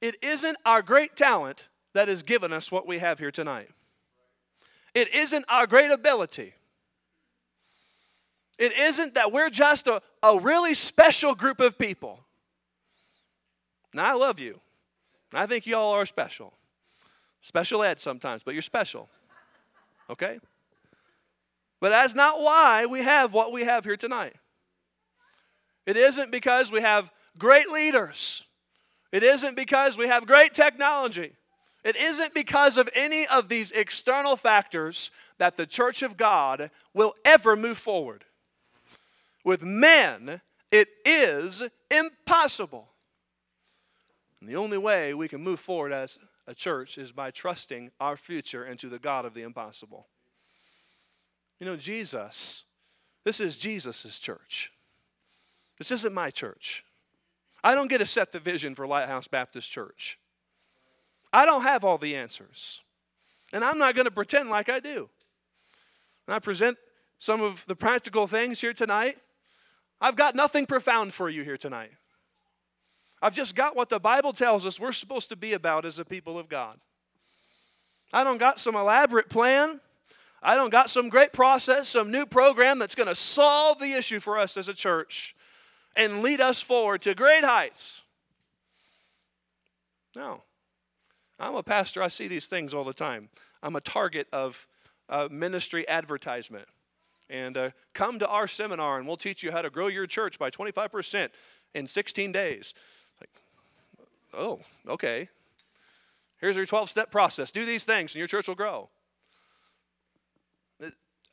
It 0.03 0.17
isn't 0.21 0.57
our 0.65 0.81
great 0.81 1.15
talent 1.15 1.69
that 1.93 2.09
has 2.09 2.23
given 2.23 2.51
us 2.51 2.69
what 2.69 2.85
we 2.85 2.99
have 2.99 3.19
here 3.19 3.31
tonight. 3.31 3.69
It 4.93 5.07
isn't 5.15 5.45
our 5.47 5.65
great 5.65 5.91
ability. 5.91 6.55
It 8.59 8.73
isn't 8.73 9.13
that 9.13 9.31
we're 9.31 9.49
just 9.49 9.87
a, 9.87 10.01
a 10.21 10.37
really 10.37 10.73
special 10.73 11.35
group 11.35 11.61
of 11.61 11.77
people. 11.77 12.19
Now, 13.93 14.11
I 14.11 14.13
love 14.15 14.41
you. 14.41 14.59
I 15.33 15.45
think 15.45 15.65
y'all 15.65 15.93
are 15.93 16.05
special. 16.05 16.51
Special 17.39 17.81
ed 17.81 18.01
sometimes, 18.01 18.43
but 18.43 18.53
you're 18.53 18.61
special. 18.61 19.07
Okay? 20.09 20.37
But 21.79 21.91
that's 21.91 22.13
not 22.13 22.41
why 22.41 22.87
we 22.87 23.03
have 23.03 23.33
what 23.33 23.53
we 23.53 23.63
have 23.63 23.85
here 23.85 23.95
tonight. 23.95 24.35
It 25.85 25.95
isn't 25.95 26.29
because 26.29 26.73
we 26.73 26.81
have 26.81 27.09
great 27.37 27.69
leaders. 27.69 28.43
It 29.13 29.21
isn't 29.21 29.55
because 29.55 29.95
we 29.95 30.07
have 30.07 30.25
great 30.25 30.55
technology. 30.55 31.33
It 31.83 31.95
isn't 31.95 32.33
because 32.33 32.79
of 32.79 32.89
any 32.95 33.27
of 33.27 33.47
these 33.47 33.71
external 33.71 34.35
factors 34.35 35.11
that 35.37 35.55
the 35.55 35.67
church 35.67 36.01
of 36.01 36.17
God 36.17 36.71
will 36.95 37.13
ever 37.23 37.55
move 37.55 37.77
forward. 37.77 38.25
With 39.43 39.61
men, 39.61 40.41
it 40.71 40.87
is 41.05 41.61
impossible. 41.91 42.89
And 44.41 44.49
the 44.49 44.55
only 44.55 44.79
way 44.79 45.13
we 45.13 45.27
can 45.27 45.41
move 45.41 45.59
forward 45.59 45.93
as 45.93 46.17
a 46.47 46.55
church 46.55 46.97
is 46.97 47.11
by 47.11 47.29
trusting 47.29 47.91
our 47.99 48.17
future 48.17 48.65
into 48.65 48.89
the 48.89 48.99
God 48.99 49.25
of 49.25 49.35
the 49.35 49.43
impossible. 49.43 50.07
You 51.59 51.67
know, 51.67 51.75
Jesus, 51.75 52.65
this 53.23 53.39
is 53.39 53.59
Jesus' 53.59 54.19
church. 54.19 54.71
This 55.77 55.91
isn't 55.91 56.13
my 56.15 56.31
church. 56.31 56.83
I 57.63 57.75
don't 57.75 57.87
get 57.87 57.99
to 57.99 58.05
set 58.05 58.31
the 58.31 58.39
vision 58.39 58.75
for 58.75 58.85
Lighthouse 58.85 59.27
Baptist 59.27 59.71
Church. 59.71 60.19
I 61.31 61.45
don't 61.45 61.61
have 61.61 61.83
all 61.83 61.97
the 61.97 62.15
answers. 62.15 62.81
And 63.53 63.63
I'm 63.63 63.77
not 63.77 63.95
going 63.95 64.05
to 64.05 64.11
pretend 64.11 64.49
like 64.49 64.67
I 64.67 64.79
do. 64.79 65.09
And 66.27 66.35
I 66.35 66.39
present 66.39 66.77
some 67.19 67.41
of 67.41 67.63
the 67.67 67.75
practical 67.75 68.27
things 68.27 68.59
here 68.59 68.73
tonight. 68.73 69.17
I've 70.01 70.15
got 70.15 70.35
nothing 70.35 70.65
profound 70.65 71.13
for 71.13 71.29
you 71.29 71.43
here 71.43 71.55
tonight. 71.55 71.91
I've 73.21 73.33
just 73.33 73.55
got 73.55 73.75
what 73.75 73.87
the 73.87 73.99
Bible 73.99 74.33
tells 74.33 74.65
us 74.65 74.79
we're 74.79 74.91
supposed 74.91 75.29
to 75.29 75.37
be 75.37 75.53
about 75.53 75.85
as 75.85 75.97
a 75.97 76.03
people 76.03 76.37
of 76.37 76.49
God. 76.49 76.77
I 78.11 78.25
don't 78.25 78.37
got 78.37 78.59
some 78.59 78.75
elaborate 78.75 79.29
plan. 79.29 79.79
I 80.41 80.55
don't 80.55 80.69
got 80.69 80.89
some 80.89 81.07
great 81.07 81.31
process, 81.31 81.87
some 81.87 82.11
new 82.11 82.25
program 82.25 82.79
that's 82.79 82.95
going 82.95 83.07
to 83.07 83.15
solve 83.15 83.79
the 83.79 83.93
issue 83.93 84.19
for 84.19 84.37
us 84.37 84.57
as 84.57 84.67
a 84.67 84.73
church 84.73 85.35
and 85.95 86.21
lead 86.21 86.41
us 86.41 86.61
forward 86.61 87.01
to 87.03 87.13
great 87.13 87.43
heights. 87.43 88.01
No. 90.15 90.43
I'm 91.39 91.55
a 91.55 91.63
pastor. 91.63 92.01
I 92.01 92.07
see 92.07 92.27
these 92.27 92.47
things 92.47 92.73
all 92.73 92.83
the 92.83 92.93
time. 92.93 93.29
I'm 93.61 93.75
a 93.75 93.81
target 93.81 94.27
of 94.31 94.67
uh, 95.09 95.27
ministry 95.31 95.87
advertisement. 95.87 96.67
And 97.29 97.57
uh, 97.57 97.69
come 97.93 98.19
to 98.19 98.27
our 98.27 98.47
seminar 98.47 98.97
and 98.97 99.07
we'll 99.07 99.17
teach 99.17 99.43
you 99.43 99.51
how 99.51 99.61
to 99.61 99.69
grow 99.69 99.87
your 99.87 100.05
church 100.05 100.37
by 100.37 100.49
25% 100.49 101.29
in 101.73 101.87
16 101.87 102.31
days. 102.31 102.73
Like, 103.19 103.29
oh, 104.33 104.59
okay. 104.87 105.29
Here's 106.39 106.55
your 106.55 106.65
12 106.65 106.89
step 106.89 107.11
process. 107.11 107.51
Do 107.51 107.65
these 107.65 107.85
things 107.85 108.13
and 108.13 108.19
your 108.19 108.27
church 108.27 108.47
will 108.47 108.55
grow. 108.55 108.89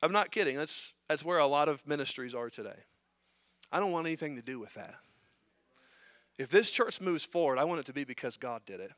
I'm 0.03 0.12
not 0.12 0.31
kidding. 0.31 0.57
That's, 0.57 0.94
that's 1.09 1.25
where 1.25 1.38
a 1.38 1.46
lot 1.46 1.68
of 1.68 1.87
ministries 1.87 2.35
are 2.35 2.49
today. 2.49 2.85
I 3.72 3.80
don't 3.80 3.92
want 3.92 4.06
anything 4.06 4.37
to 4.37 4.42
do 4.42 4.59
with 4.59 4.74
that. 4.74 4.94
If 6.38 6.50
this 6.50 6.70
church 6.70 7.00
moves 7.00 7.24
forward, 7.24 7.59
I 7.59 7.64
want 7.64 7.80
it 7.80 7.87
to 7.87 7.92
be 7.92 8.04
because 8.04 8.37
God 8.37 8.62
did 8.66 8.80
it. 8.80 8.92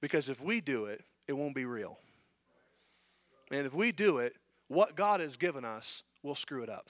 Because 0.00 0.28
if 0.28 0.40
we 0.40 0.60
do 0.60 0.86
it, 0.86 1.04
it 1.26 1.34
won't 1.34 1.54
be 1.54 1.64
real. 1.64 1.98
And 3.50 3.66
if 3.66 3.74
we 3.74 3.92
do 3.92 4.18
it, 4.18 4.36
what 4.68 4.96
God 4.96 5.20
has 5.20 5.36
given 5.36 5.64
us, 5.64 6.02
we'll 6.22 6.34
screw 6.34 6.62
it 6.62 6.68
up. 6.68 6.88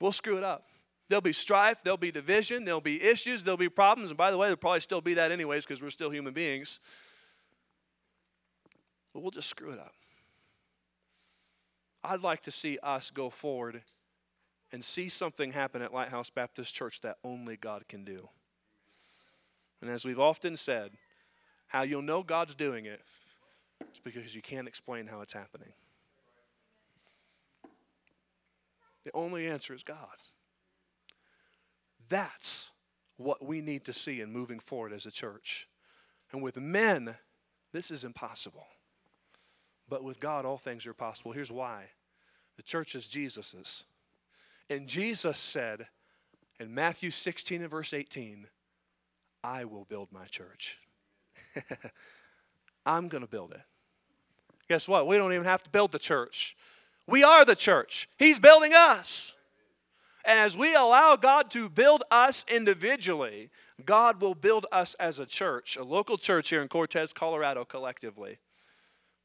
We'll 0.00 0.12
screw 0.12 0.36
it 0.36 0.44
up. 0.44 0.64
There'll 1.08 1.20
be 1.20 1.32
strife, 1.32 1.82
there'll 1.84 1.98
be 1.98 2.10
division, 2.10 2.64
there'll 2.64 2.80
be 2.80 3.02
issues, 3.02 3.44
there'll 3.44 3.58
be 3.58 3.68
problems. 3.68 4.10
And 4.10 4.16
by 4.16 4.30
the 4.30 4.38
way, 4.38 4.46
there'll 4.46 4.56
probably 4.56 4.80
still 4.80 5.00
be 5.00 5.14
that 5.14 5.30
anyways 5.30 5.64
because 5.64 5.82
we're 5.82 5.90
still 5.90 6.10
human 6.10 6.32
beings. 6.32 6.80
But 9.12 9.20
we'll 9.20 9.30
just 9.30 9.50
screw 9.50 9.70
it 9.72 9.78
up. 9.78 9.92
I'd 12.02 12.22
like 12.22 12.42
to 12.42 12.50
see 12.50 12.78
us 12.82 13.10
go 13.10 13.30
forward 13.30 13.82
and 14.72 14.82
see 14.82 15.08
something 15.08 15.52
happen 15.52 15.82
at 15.82 15.92
Lighthouse 15.92 16.30
Baptist 16.30 16.74
Church 16.74 17.02
that 17.02 17.18
only 17.22 17.56
God 17.56 17.86
can 17.88 18.04
do. 18.04 18.30
And 19.80 19.90
as 19.90 20.04
we've 20.04 20.20
often 20.20 20.56
said, 20.56 20.92
how 21.68 21.82
you'll 21.82 22.02
know 22.02 22.22
God's 22.22 22.54
doing 22.54 22.86
it 22.86 23.00
is 23.92 24.00
because 24.02 24.34
you 24.34 24.42
can't 24.42 24.68
explain 24.68 25.08
how 25.08 25.20
it's 25.20 25.32
happening. 25.32 25.72
The 29.04 29.10
only 29.14 29.46
answer 29.46 29.74
is 29.74 29.82
God. 29.82 30.16
That's 32.08 32.70
what 33.16 33.44
we 33.44 33.60
need 33.60 33.84
to 33.84 33.92
see 33.92 34.20
in 34.20 34.32
moving 34.32 34.60
forward 34.60 34.92
as 34.92 35.06
a 35.06 35.10
church. 35.10 35.66
And 36.30 36.42
with 36.42 36.56
men, 36.58 37.16
this 37.72 37.90
is 37.90 38.04
impossible. 38.04 38.66
But 39.88 40.04
with 40.04 40.20
God, 40.20 40.44
all 40.44 40.58
things 40.58 40.86
are 40.86 40.94
possible. 40.94 41.32
Here's 41.32 41.52
why 41.52 41.86
the 42.56 42.62
church 42.62 42.94
is 42.94 43.08
Jesus's. 43.08 43.84
And 44.68 44.86
Jesus 44.86 45.38
said 45.38 45.86
in 46.58 46.74
Matthew 46.74 47.10
16 47.10 47.62
and 47.62 47.70
verse 47.70 47.92
18, 47.92 48.46
I 49.44 49.64
will 49.64 49.84
build 49.84 50.12
my 50.12 50.26
church. 50.26 50.78
I'm 52.86 53.08
going 53.08 53.22
to 53.22 53.28
build 53.28 53.52
it. 53.52 53.62
Guess 54.68 54.88
what? 54.88 55.06
We 55.06 55.16
don't 55.16 55.32
even 55.32 55.44
have 55.44 55.62
to 55.64 55.70
build 55.70 55.92
the 55.92 55.98
church. 55.98 56.56
We 57.06 57.24
are 57.24 57.44
the 57.44 57.56
church. 57.56 58.08
He's 58.16 58.38
building 58.38 58.72
us. 58.74 59.34
And 60.24 60.38
as 60.38 60.56
we 60.56 60.74
allow 60.74 61.16
God 61.16 61.50
to 61.50 61.68
build 61.68 62.04
us 62.10 62.44
individually, 62.48 63.50
God 63.84 64.20
will 64.20 64.36
build 64.36 64.66
us 64.70 64.94
as 64.94 65.18
a 65.18 65.26
church, 65.26 65.76
a 65.76 65.82
local 65.82 66.16
church 66.16 66.50
here 66.50 66.62
in 66.62 66.68
Cortez, 66.68 67.12
Colorado, 67.12 67.64
collectively 67.64 68.38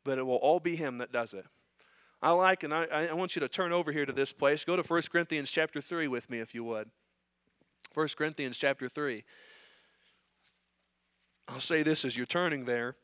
but 0.08 0.18
it 0.18 0.26
will 0.26 0.36
all 0.36 0.62
be 0.62 0.78
him 0.78 1.00
that 1.00 1.12
does 1.12 1.34
it. 1.34 1.46
I 2.22 2.32
like, 2.32 2.64
and 2.64 2.74
I, 2.74 2.86
I 3.10 3.14
want 3.14 3.36
you 3.36 3.40
to 3.42 3.48
turn 3.48 3.72
over 3.72 3.92
here 3.92 4.06
to 4.06 4.12
this 4.12 4.34
place. 4.34 4.66
Go 4.66 4.76
to 4.76 4.82
1 4.82 5.02
Corinthians 5.12 5.52
chapter 5.52 5.82
3 5.82 6.08
with 6.08 6.30
me, 6.30 6.40
if 6.40 6.56
you 6.56 6.64
would. 6.64 6.90
1 7.94 8.08
Corinthians 8.18 8.58
chapter 8.58 8.90
3. 8.90 9.24
I'll 11.48 11.60
say 11.60 11.84
this 11.84 12.04
as 12.04 12.18
you're 12.18 12.26
turning 12.26 12.66
there. 12.66 12.96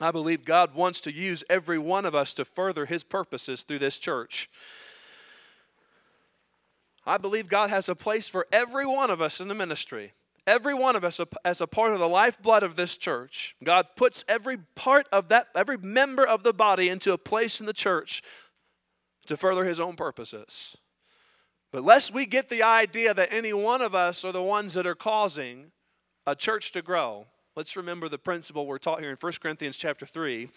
I 0.00 0.10
believe 0.10 0.44
God 0.44 0.74
wants 0.74 1.00
to 1.02 1.12
use 1.12 1.42
every 1.50 1.78
one 1.78 2.06
of 2.06 2.14
us 2.14 2.34
to 2.34 2.44
further 2.44 2.86
his 2.86 3.02
purposes 3.02 3.62
through 3.62 3.80
this 3.80 3.98
church. 3.98 4.48
I 7.04 7.16
believe 7.16 7.48
God 7.48 7.70
has 7.70 7.88
a 7.88 7.94
place 7.94 8.28
for 8.28 8.46
every 8.52 8.86
one 8.86 9.10
of 9.10 9.22
us 9.22 9.40
in 9.40 9.48
the 9.48 9.54
ministry. 9.54 10.12
Every 10.48 10.72
one 10.72 10.96
of 10.96 11.04
us, 11.04 11.20
as 11.44 11.60
a 11.60 11.66
part 11.66 11.92
of 11.92 11.98
the 11.98 12.08
lifeblood 12.08 12.62
of 12.62 12.74
this 12.74 12.96
church, 12.96 13.54
God 13.62 13.88
puts 13.96 14.24
every 14.26 14.56
part 14.56 15.06
of 15.12 15.28
that, 15.28 15.48
every 15.54 15.76
member 15.76 16.26
of 16.26 16.42
the 16.42 16.54
body 16.54 16.88
into 16.88 17.12
a 17.12 17.18
place 17.18 17.60
in 17.60 17.66
the 17.66 17.74
church 17.74 18.22
to 19.26 19.36
further 19.36 19.66
his 19.66 19.78
own 19.78 19.94
purposes. 19.94 20.78
But 21.70 21.84
lest 21.84 22.14
we 22.14 22.24
get 22.24 22.48
the 22.48 22.62
idea 22.62 23.12
that 23.12 23.28
any 23.30 23.52
one 23.52 23.82
of 23.82 23.94
us 23.94 24.24
are 24.24 24.32
the 24.32 24.42
ones 24.42 24.72
that 24.72 24.86
are 24.86 24.94
causing 24.94 25.72
a 26.26 26.34
church 26.34 26.72
to 26.72 26.80
grow, 26.80 27.26
let's 27.54 27.76
remember 27.76 28.08
the 28.08 28.16
principle 28.16 28.66
we're 28.66 28.78
taught 28.78 29.00
here 29.00 29.10
in 29.10 29.16
1 29.16 29.32
Corinthians 29.42 29.76
chapter 29.76 30.06
3 30.06 30.48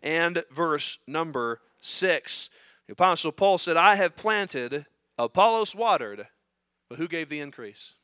and 0.00 0.44
verse 0.52 1.00
number 1.08 1.60
6. 1.80 2.50
The 2.86 2.92
Apostle 2.92 3.32
Paul 3.32 3.58
said, 3.58 3.76
I 3.76 3.96
have 3.96 4.14
planted, 4.14 4.86
Apollos 5.18 5.74
watered, 5.74 6.28
but 6.88 7.00
who 7.00 7.08
gave 7.08 7.28
the 7.28 7.40
increase? 7.40 7.96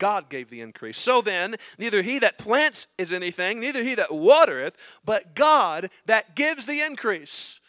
God 0.00 0.28
gave 0.28 0.50
the 0.50 0.60
increase. 0.60 0.98
So 0.98 1.20
then, 1.20 1.54
neither 1.78 2.02
he 2.02 2.18
that 2.18 2.38
plants 2.38 2.88
is 2.98 3.12
anything, 3.12 3.60
neither 3.60 3.84
he 3.84 3.94
that 3.94 4.12
watereth, 4.12 4.76
but 5.04 5.36
God 5.36 5.90
that 6.06 6.34
gives 6.34 6.66
the 6.66 6.80
increase. 6.80 7.60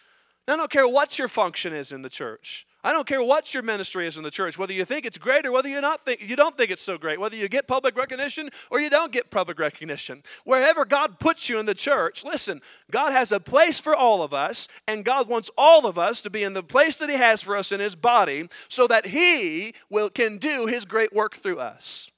Now, 0.47 0.55
I 0.55 0.57
don't 0.57 0.71
care 0.71 0.87
what 0.87 1.19
your 1.19 1.27
function 1.27 1.73
is 1.73 1.91
in 1.91 2.01
the 2.01 2.09
church. 2.09 2.65
I 2.83 2.93
don't 2.93 3.07
care 3.07 3.21
what 3.21 3.53
your 3.53 3.61
ministry 3.61 4.07
is 4.07 4.17
in 4.17 4.23
the 4.23 4.31
church, 4.31 4.57
whether 4.57 4.73
you 4.73 4.85
think 4.85 5.05
it's 5.05 5.19
great 5.19 5.45
or 5.45 5.51
whether 5.51 5.69
you 5.69 5.79
not 5.81 6.03
think 6.03 6.19
you 6.21 6.35
don't 6.35 6.57
think 6.57 6.71
it's 6.71 6.81
so 6.81 6.97
great, 6.97 7.19
whether 7.19 7.35
you 7.35 7.47
get 7.47 7.67
public 7.67 7.95
recognition 7.95 8.49
or 8.71 8.79
you 8.79 8.89
don't 8.89 9.11
get 9.11 9.29
public 9.29 9.59
recognition. 9.59 10.23
Wherever 10.45 10.83
God 10.83 11.19
puts 11.19 11.47
you 11.47 11.59
in 11.59 11.67
the 11.67 11.75
church, 11.75 12.23
listen, 12.25 12.59
God 12.89 13.11
has 13.11 13.31
a 13.31 13.39
place 13.39 13.79
for 13.79 13.95
all 13.95 14.23
of 14.23 14.33
us, 14.33 14.67
and 14.87 15.05
God 15.05 15.29
wants 15.29 15.51
all 15.57 15.85
of 15.85 15.99
us 15.99 16.23
to 16.23 16.31
be 16.31 16.41
in 16.41 16.53
the 16.53 16.63
place 16.63 16.97
that 16.97 17.09
He 17.09 17.17
has 17.17 17.43
for 17.43 17.55
us 17.55 17.71
in 17.71 17.79
His 17.79 17.95
body, 17.95 18.49
so 18.67 18.87
that 18.87 19.07
He 19.07 19.75
will 19.91 20.09
can 20.09 20.39
do 20.39 20.65
His 20.65 20.85
great 20.85 21.13
work 21.13 21.35
through 21.35 21.59
us. 21.59 22.11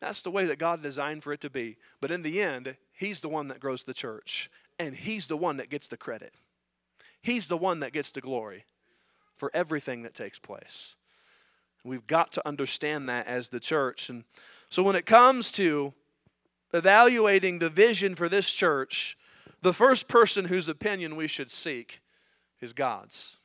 That's 0.00 0.22
the 0.22 0.30
way 0.30 0.44
that 0.44 0.58
God 0.58 0.82
designed 0.82 1.24
for 1.24 1.32
it 1.32 1.40
to 1.40 1.50
be. 1.50 1.76
But 2.00 2.10
in 2.10 2.22
the 2.22 2.40
end, 2.40 2.76
He's 2.92 3.20
the 3.20 3.28
one 3.28 3.48
that 3.48 3.60
grows 3.60 3.84
the 3.84 3.94
church, 3.94 4.50
and 4.78 4.94
He's 4.94 5.26
the 5.26 5.36
one 5.36 5.56
that 5.56 5.70
gets 5.70 5.88
the 5.88 5.96
credit. 5.96 6.34
He's 7.20 7.46
the 7.46 7.56
one 7.56 7.80
that 7.80 7.92
gets 7.92 8.10
the 8.10 8.20
glory 8.20 8.64
for 9.36 9.50
everything 9.54 10.02
that 10.02 10.14
takes 10.14 10.38
place. 10.38 10.94
We've 11.84 12.06
got 12.06 12.32
to 12.32 12.46
understand 12.46 13.08
that 13.08 13.26
as 13.26 13.48
the 13.48 13.60
church. 13.60 14.10
And 14.10 14.24
so 14.68 14.82
when 14.82 14.96
it 14.96 15.06
comes 15.06 15.50
to 15.52 15.94
evaluating 16.72 17.58
the 17.58 17.70
vision 17.70 18.14
for 18.14 18.28
this 18.28 18.52
church, 18.52 19.16
the 19.62 19.72
first 19.72 20.08
person 20.08 20.46
whose 20.46 20.68
opinion 20.68 21.16
we 21.16 21.26
should 21.26 21.50
seek 21.50 22.00
is 22.60 22.72
God's. 22.72 23.38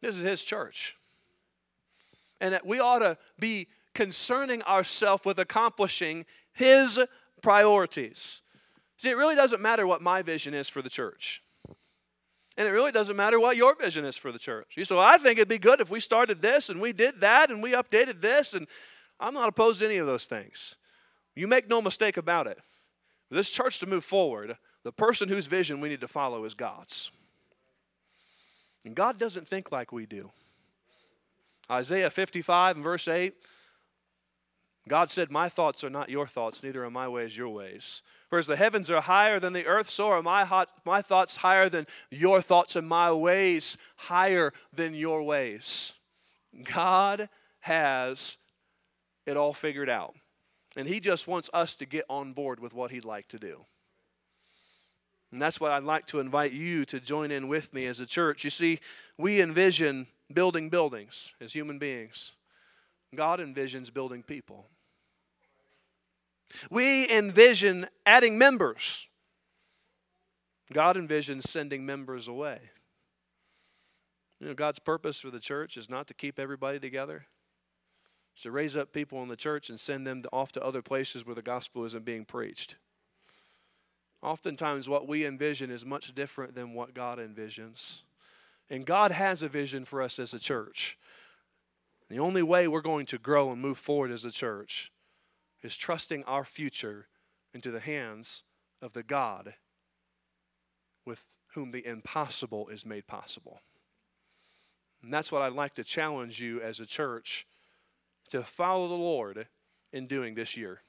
This 0.00 0.18
is 0.18 0.24
His 0.24 0.44
church. 0.44 0.96
And 2.40 2.58
we 2.64 2.80
ought 2.80 3.00
to 3.00 3.18
be 3.38 3.68
concerning 3.94 4.62
ourselves 4.62 5.24
with 5.24 5.38
accomplishing 5.38 6.26
His 6.52 7.00
priorities. 7.42 8.42
See, 8.96 9.10
it 9.10 9.16
really 9.16 9.34
doesn't 9.34 9.62
matter 9.62 9.86
what 9.86 10.02
my 10.02 10.22
vision 10.22 10.52
is 10.54 10.68
for 10.68 10.82
the 10.82 10.90
church. 10.90 11.42
And 12.56 12.68
it 12.68 12.72
really 12.72 12.92
doesn't 12.92 13.16
matter 13.16 13.40
what 13.40 13.56
your 13.56 13.74
vision 13.74 14.04
is 14.04 14.16
for 14.16 14.30
the 14.30 14.38
church. 14.38 14.74
you 14.76 14.84
So 14.84 14.98
I 14.98 15.16
think 15.16 15.38
it'd 15.38 15.48
be 15.48 15.58
good 15.58 15.80
if 15.80 15.90
we 15.90 16.00
started 16.00 16.42
this 16.42 16.68
and 16.68 16.80
we 16.80 16.92
did 16.92 17.20
that 17.20 17.50
and 17.50 17.62
we 17.62 17.72
updated 17.72 18.20
this. 18.20 18.52
And 18.52 18.66
I'm 19.18 19.32
not 19.32 19.48
opposed 19.48 19.78
to 19.78 19.86
any 19.86 19.96
of 19.96 20.06
those 20.06 20.26
things. 20.26 20.76
You 21.34 21.48
make 21.48 21.68
no 21.68 21.80
mistake 21.80 22.18
about 22.18 22.46
it. 22.46 22.58
This 23.30 23.48
church 23.48 23.78
to 23.78 23.86
move 23.86 24.04
forward, 24.04 24.58
the 24.82 24.92
person 24.92 25.28
whose 25.28 25.46
vision 25.46 25.80
we 25.80 25.88
need 25.88 26.02
to 26.02 26.08
follow 26.08 26.44
is 26.44 26.52
God's. 26.52 27.12
And 28.84 28.94
God 28.94 29.18
doesn't 29.18 29.48
think 29.48 29.72
like 29.72 29.92
we 29.92 30.04
do. 30.04 30.30
Isaiah 31.70 32.10
55 32.10 32.76
and 32.76 32.84
verse 32.84 33.08
8 33.08 33.32
God 34.90 35.08
said, 35.08 35.30
My 35.30 35.48
thoughts 35.48 35.84
are 35.84 35.88
not 35.88 36.10
your 36.10 36.26
thoughts, 36.26 36.64
neither 36.64 36.84
are 36.84 36.90
my 36.90 37.06
ways 37.06 37.36
your 37.36 37.50
ways. 37.50 38.02
Whereas 38.28 38.48
the 38.48 38.56
heavens 38.56 38.90
are 38.90 39.00
higher 39.00 39.38
than 39.38 39.52
the 39.52 39.66
earth, 39.66 39.88
so 39.88 40.08
are 40.08 40.20
my, 40.20 40.44
hot, 40.44 40.68
my 40.84 41.00
thoughts 41.00 41.36
higher 41.36 41.68
than 41.68 41.86
your 42.10 42.42
thoughts, 42.42 42.74
and 42.74 42.88
my 42.88 43.12
ways 43.12 43.76
higher 43.94 44.52
than 44.74 44.94
your 44.94 45.22
ways. 45.22 45.92
God 46.64 47.28
has 47.60 48.36
it 49.26 49.36
all 49.36 49.52
figured 49.52 49.88
out. 49.88 50.16
And 50.76 50.88
He 50.88 50.98
just 50.98 51.28
wants 51.28 51.48
us 51.54 51.76
to 51.76 51.86
get 51.86 52.04
on 52.10 52.32
board 52.32 52.58
with 52.58 52.74
what 52.74 52.90
He'd 52.90 53.04
like 53.04 53.28
to 53.28 53.38
do. 53.38 53.66
And 55.30 55.40
that's 55.40 55.60
what 55.60 55.70
I'd 55.70 55.84
like 55.84 56.06
to 56.06 56.18
invite 56.18 56.50
you 56.50 56.84
to 56.86 56.98
join 56.98 57.30
in 57.30 57.46
with 57.46 57.72
me 57.72 57.86
as 57.86 58.00
a 58.00 58.06
church. 58.06 58.42
You 58.42 58.50
see, 58.50 58.80
we 59.16 59.40
envision 59.40 60.08
building 60.34 60.68
buildings 60.68 61.32
as 61.40 61.52
human 61.52 61.78
beings. 61.78 62.32
God 63.14 63.38
envisions 63.38 63.94
building 63.94 64.24
people. 64.24 64.66
We 66.70 67.08
envision 67.10 67.86
adding 68.04 68.38
members. 68.38 69.08
God 70.72 70.96
envisions 70.96 71.42
sending 71.42 71.84
members 71.84 72.28
away. 72.28 72.70
You 74.40 74.48
know, 74.48 74.54
God's 74.54 74.78
purpose 74.78 75.20
for 75.20 75.30
the 75.30 75.40
church 75.40 75.76
is 75.76 75.90
not 75.90 76.06
to 76.08 76.14
keep 76.14 76.38
everybody 76.38 76.78
together. 76.78 77.26
It's 78.32 78.44
to 78.44 78.50
raise 78.50 78.76
up 78.76 78.92
people 78.92 79.22
in 79.22 79.28
the 79.28 79.36
church 79.36 79.68
and 79.68 79.78
send 79.78 80.06
them 80.06 80.22
off 80.32 80.52
to 80.52 80.64
other 80.64 80.82
places 80.82 81.26
where 81.26 81.34
the 81.34 81.42
gospel 81.42 81.84
isn't 81.84 82.04
being 82.04 82.24
preached. 82.24 82.76
Oftentimes, 84.22 84.88
what 84.88 85.08
we 85.08 85.26
envision 85.26 85.70
is 85.70 85.84
much 85.84 86.14
different 86.14 86.54
than 86.54 86.74
what 86.74 86.94
God 86.94 87.18
envisions. 87.18 88.02
And 88.68 88.86
God 88.86 89.10
has 89.10 89.42
a 89.42 89.48
vision 89.48 89.84
for 89.84 90.00
us 90.00 90.18
as 90.18 90.32
a 90.32 90.38
church. 90.38 90.96
The 92.08 92.18
only 92.18 92.42
way 92.42 92.68
we're 92.68 92.80
going 92.80 93.06
to 93.06 93.18
grow 93.18 93.50
and 93.50 93.60
move 93.60 93.78
forward 93.78 94.10
as 94.10 94.24
a 94.24 94.30
church 94.30 94.92
is 95.62 95.76
trusting 95.76 96.24
our 96.24 96.44
future 96.44 97.08
into 97.52 97.70
the 97.70 97.80
hands 97.80 98.44
of 98.80 98.92
the 98.92 99.02
God 99.02 99.54
with 101.04 101.26
whom 101.54 101.72
the 101.72 101.86
impossible 101.86 102.68
is 102.68 102.86
made 102.86 103.06
possible. 103.06 103.60
And 105.02 105.12
that's 105.12 105.32
what 105.32 105.42
I'd 105.42 105.52
like 105.52 105.74
to 105.74 105.84
challenge 105.84 106.40
you 106.40 106.60
as 106.60 106.80
a 106.80 106.86
church 106.86 107.46
to 108.28 108.42
follow 108.42 108.88
the 108.88 108.94
Lord 108.94 109.48
in 109.92 110.06
doing 110.06 110.34
this 110.34 110.56
year. 110.56 110.82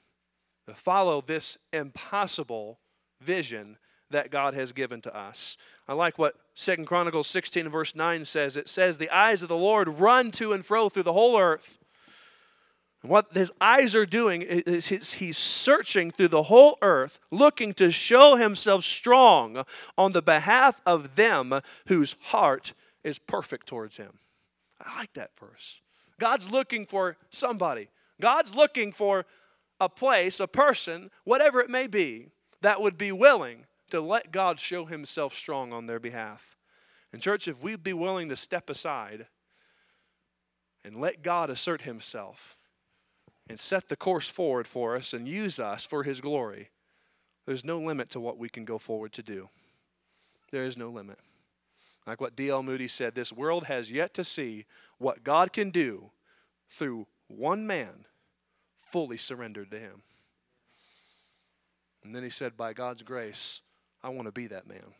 To 0.67 0.73
follow 0.73 1.21
this 1.21 1.57
impossible 1.73 2.79
vision 3.19 3.77
that 4.12 4.29
God 4.29 4.53
has 4.53 4.73
given 4.73 5.01
to 5.01 5.15
us. 5.17 5.57
I 5.88 5.93
like 5.93 6.19
what 6.19 6.36
Second 6.53 6.86
Chronicles 6.86 7.27
16 7.27 7.69
verse 7.69 7.95
9 7.95 8.25
says. 8.25 8.57
It 8.57 8.69
says, 8.69 8.97
The 8.97 9.10
eyes 9.10 9.41
of 9.41 9.49
the 9.49 9.57
Lord 9.57 9.88
run 9.88 10.31
to 10.31 10.53
and 10.53 10.65
fro 10.65 10.89
through 10.89 11.03
the 11.03 11.13
whole 11.13 11.39
earth. 11.39 11.79
What 13.03 13.33
his 13.33 13.51
eyes 13.59 13.95
are 13.95 14.05
doing 14.05 14.43
is 14.43 15.13
he's 15.13 15.37
searching 15.37 16.11
through 16.11 16.27
the 16.27 16.43
whole 16.43 16.77
earth, 16.81 17.19
looking 17.31 17.73
to 17.75 17.91
show 17.91 18.35
himself 18.35 18.83
strong 18.83 19.63
on 19.97 20.11
the 20.11 20.21
behalf 20.21 20.81
of 20.85 21.15
them 21.15 21.61
whose 21.87 22.15
heart 22.25 22.73
is 23.03 23.17
perfect 23.17 23.67
towards 23.67 23.97
him. 23.97 24.19
I 24.79 24.99
like 24.99 25.13
that 25.13 25.31
verse. 25.39 25.81
God's 26.19 26.51
looking 26.51 26.85
for 26.85 27.17
somebody. 27.31 27.89
God's 28.19 28.53
looking 28.53 28.91
for 28.91 29.25
a 29.79 29.89
place, 29.89 30.39
a 30.39 30.47
person, 30.47 31.09
whatever 31.23 31.59
it 31.59 31.69
may 31.69 31.87
be, 31.87 32.27
that 32.61 32.81
would 32.81 32.97
be 32.99 33.11
willing 33.11 33.65
to 33.89 33.99
let 33.99 34.31
God 34.31 34.59
show 34.59 34.85
himself 34.85 35.33
strong 35.33 35.73
on 35.73 35.87
their 35.87 35.99
behalf. 35.99 36.55
And, 37.11 37.19
church, 37.19 37.47
if 37.47 37.63
we'd 37.63 37.83
be 37.83 37.93
willing 37.93 38.29
to 38.29 38.35
step 38.35 38.69
aside 38.69 39.25
and 40.85 40.95
let 40.95 41.23
God 41.23 41.49
assert 41.49 41.81
himself 41.81 42.55
and 43.47 43.60
set 43.60 43.89
the 43.89 43.95
course 43.95 44.30
forward 44.30 44.67
for 44.67 44.95
us 44.95 45.13
and 45.13 45.27
use 45.27 45.60
us 45.60 45.86
for 45.86 46.04
his 46.04 46.21
glory, 46.21 46.69
there's 47.45 47.65
no 47.65 47.80
limit 47.80 48.10
to 48.12 48.19
what 48.19 48.38
we 48.38 48.49
can 48.49 48.65
go 48.65 48.77
forward 48.77 49.12
to 49.13 49.23
do. 49.23 49.49
There 50.51 50.65
is 50.65 50.77
no 50.77 50.89
limit. 50.89 51.19
Like 52.06 52.21
what 52.21 52.36
D.L. 52.36 52.63
Moody 52.63 52.88
said, 52.88 53.15
this 53.15 53.32
world 53.32 53.65
has 53.65 53.91
yet 53.91 54.13
to 54.15 54.23
see 54.23 54.65
what 54.97 55.23
God 55.23 55.54
can 55.54 55.69
do 55.69 56.12
through 56.69 57.08
one 57.27 57.65
man 57.67 58.06
fully 58.82 59.17
surrendered 59.17 59.71
to 59.71 59.80
him. 59.80 60.04
And 62.04 62.15
then 62.15 62.23
he 62.23 62.30
said, 62.30 62.58
By 62.58 62.73
God's 62.73 63.04
grace, 63.04 63.62
I 64.04 64.10
want 64.10 64.27
to 64.27 64.32
be 64.32 64.47
that 64.47 64.67
man. 64.67 64.95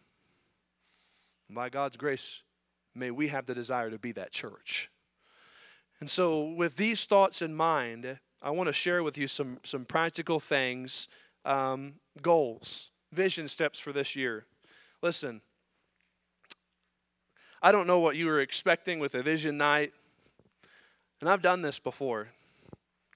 And 1.48 1.56
by 1.56 1.70
God's 1.70 1.98
grace, 1.98 2.44
may 2.94 3.12
we 3.12 3.30
have 3.30 3.46
the 3.46 3.56
desire 3.56 3.90
to 3.90 3.98
be 3.98 4.12
that 4.14 4.32
church. 4.32 4.90
And 6.00 6.10
so, 6.10 6.44
with 6.44 6.78
these 6.78 7.06
thoughts 7.06 7.42
in 7.42 7.54
mind, 7.56 8.20
I 8.42 8.50
want 8.50 8.68
to 8.68 8.74
share 8.74 9.04
with 9.04 9.18
you 9.18 9.28
some, 9.28 9.60
some 9.64 9.86
practical 9.86 10.40
things, 10.40 11.08
um, 11.46 11.94
goals, 12.22 12.90
vision 13.12 13.48
steps 13.48 13.80
for 13.80 13.94
this 13.94 14.16
year. 14.16 14.46
Listen, 15.02 15.42
I 17.62 17.72
don't 17.72 17.86
know 17.86 18.00
what 18.00 18.16
you 18.16 18.26
were 18.26 18.40
expecting 18.40 19.00
with 19.00 19.14
a 19.14 19.22
vision 19.22 19.58
night, 19.58 19.94
and 21.20 21.30
I've 21.30 21.44
done 21.44 21.62
this 21.62 21.80
before. 21.80 22.30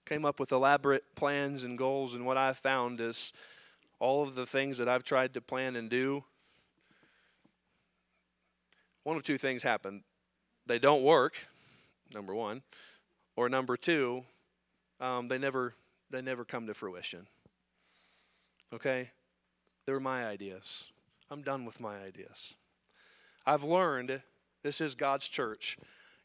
Came 0.06 0.26
up 0.26 0.40
with 0.40 0.52
elaborate 0.52 1.04
plans 1.16 1.64
and 1.64 1.78
goals, 1.78 2.14
and 2.14 2.26
what 2.26 2.38
I've 2.38 2.58
found 2.58 3.02
is 3.02 3.34
all 4.00 4.22
of 4.22 4.36
the 4.36 4.46
things 4.46 4.78
that 4.78 4.88
I've 4.88 5.04
tried 5.04 5.34
to 5.34 5.42
plan 5.42 5.76
and 5.76 5.90
do, 5.90 6.24
one 9.04 9.16
of 9.16 9.24
two 9.24 9.38
things 9.38 9.64
happen. 9.64 10.04
They 10.68 10.80
don't 10.80 11.04
work, 11.04 11.34
number 12.14 12.36
one, 12.36 12.64
or 13.36 13.50
number 13.50 13.78
two, 13.78 14.26
um, 15.00 15.28
they 15.28 15.38
never 15.38 15.76
they 16.10 16.22
never 16.22 16.46
come 16.46 16.68
to 16.68 16.74
fruition. 16.74 17.28
Okay? 18.74 19.12
They 19.86 19.94
were 19.94 20.00
my 20.00 20.26
ideas. 20.26 20.88
I'm 21.30 21.42
done 21.42 21.66
with 21.66 21.80
my 21.80 21.98
ideas. 21.98 22.56
I've 23.46 23.64
learned 23.64 24.22
this 24.64 24.82
is 24.82 24.96
God's 24.96 25.28
church. 25.28 25.78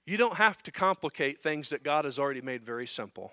You 0.07 0.17
don't 0.17 0.37
have 0.37 0.63
to 0.65 0.71
complicate 0.71 1.43
things 1.43 1.71
that 1.71 1.83
God 1.83 2.05
has 2.05 2.19
already 2.19 2.41
made 2.41 2.65
very 2.65 2.87
simple. 2.87 3.33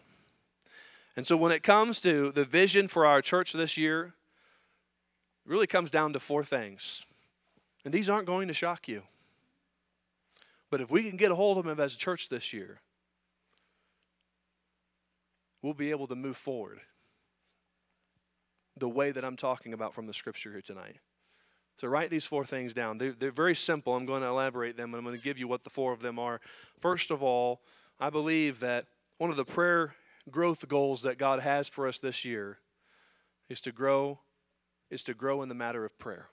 And 1.16 1.26
so 1.26 1.36
when 1.36 1.52
it 1.52 1.64
comes 1.64 2.00
to 2.02 2.32
the 2.32 2.46
vision 2.46 2.88
for 2.88 3.06
our 3.06 3.22
church 3.22 3.54
this 3.54 3.78
year, 3.78 4.14
it 5.46 5.52
really 5.52 5.68
comes 5.68 5.90
down 5.90 6.14
to 6.14 6.20
four 6.20 6.44
things. 6.44 7.06
And 7.84 7.94
these 7.94 8.10
aren't 8.10 8.28
going 8.28 8.48
to 8.50 8.54
shock 8.54 8.88
you. 8.88 9.04
But 10.70 10.82
if 10.82 10.92
we 10.92 11.04
can 11.08 11.18
get 11.18 11.32
a 11.32 11.36
hold 11.36 11.58
of 11.58 11.66
them 11.66 11.80
as 11.80 11.96
a 11.96 11.98
church 11.98 12.30
this 12.30 12.52
year, 12.52 12.82
we'll 15.68 15.74
be 15.74 15.92
able 15.92 16.08
to 16.08 16.16
move 16.16 16.38
forward 16.38 16.80
the 18.78 18.88
way 18.88 19.12
that 19.12 19.26
I'm 19.26 19.36
talking 19.36 19.74
about 19.74 19.94
from 19.94 20.08
the 20.08 20.14
scripture 20.14 20.50
here 20.50 20.62
tonight. 20.62 21.00
So 21.78 21.90
write 21.90 22.10
these 22.10 22.24
four 22.24 22.46
things 22.46 22.74
down. 22.74 23.00
They're, 23.00 23.12
they're 23.12 23.32
very 23.32 23.54
simple. 23.54 23.94
I'm 23.94 24.06
going 24.06 24.22
to 24.22 24.30
elaborate 24.30 24.78
them, 24.78 24.94
and 24.94 25.00
I'm 25.00 25.04
going 25.04 25.18
to 25.18 25.22
give 25.24 25.38
you 25.38 25.46
what 25.46 25.66
the 25.66 25.70
four 25.70 25.92
of 25.92 26.02
them 26.02 26.20
are. 26.20 26.40
First 26.80 27.12
of 27.12 27.22
all, 27.22 27.60
I 28.00 28.10
believe 28.10 28.62
that 28.62 28.86
one 29.18 29.30
of 29.30 29.36
the 29.36 29.44
prayer 29.44 29.96
growth 30.32 30.66
goals 30.70 31.02
that 31.02 31.18
God 31.18 31.42
has 31.42 31.68
for 31.68 31.86
us 31.86 32.00
this 32.00 32.24
year 32.24 32.60
is 33.50 33.60
to 33.62 33.74
grow 33.74 34.20
is 34.90 35.04
to 35.04 35.14
grow 35.14 35.42
in 35.42 35.50
the 35.50 35.56
matter 35.56 35.84
of 35.84 36.00
prayer. 36.00 36.30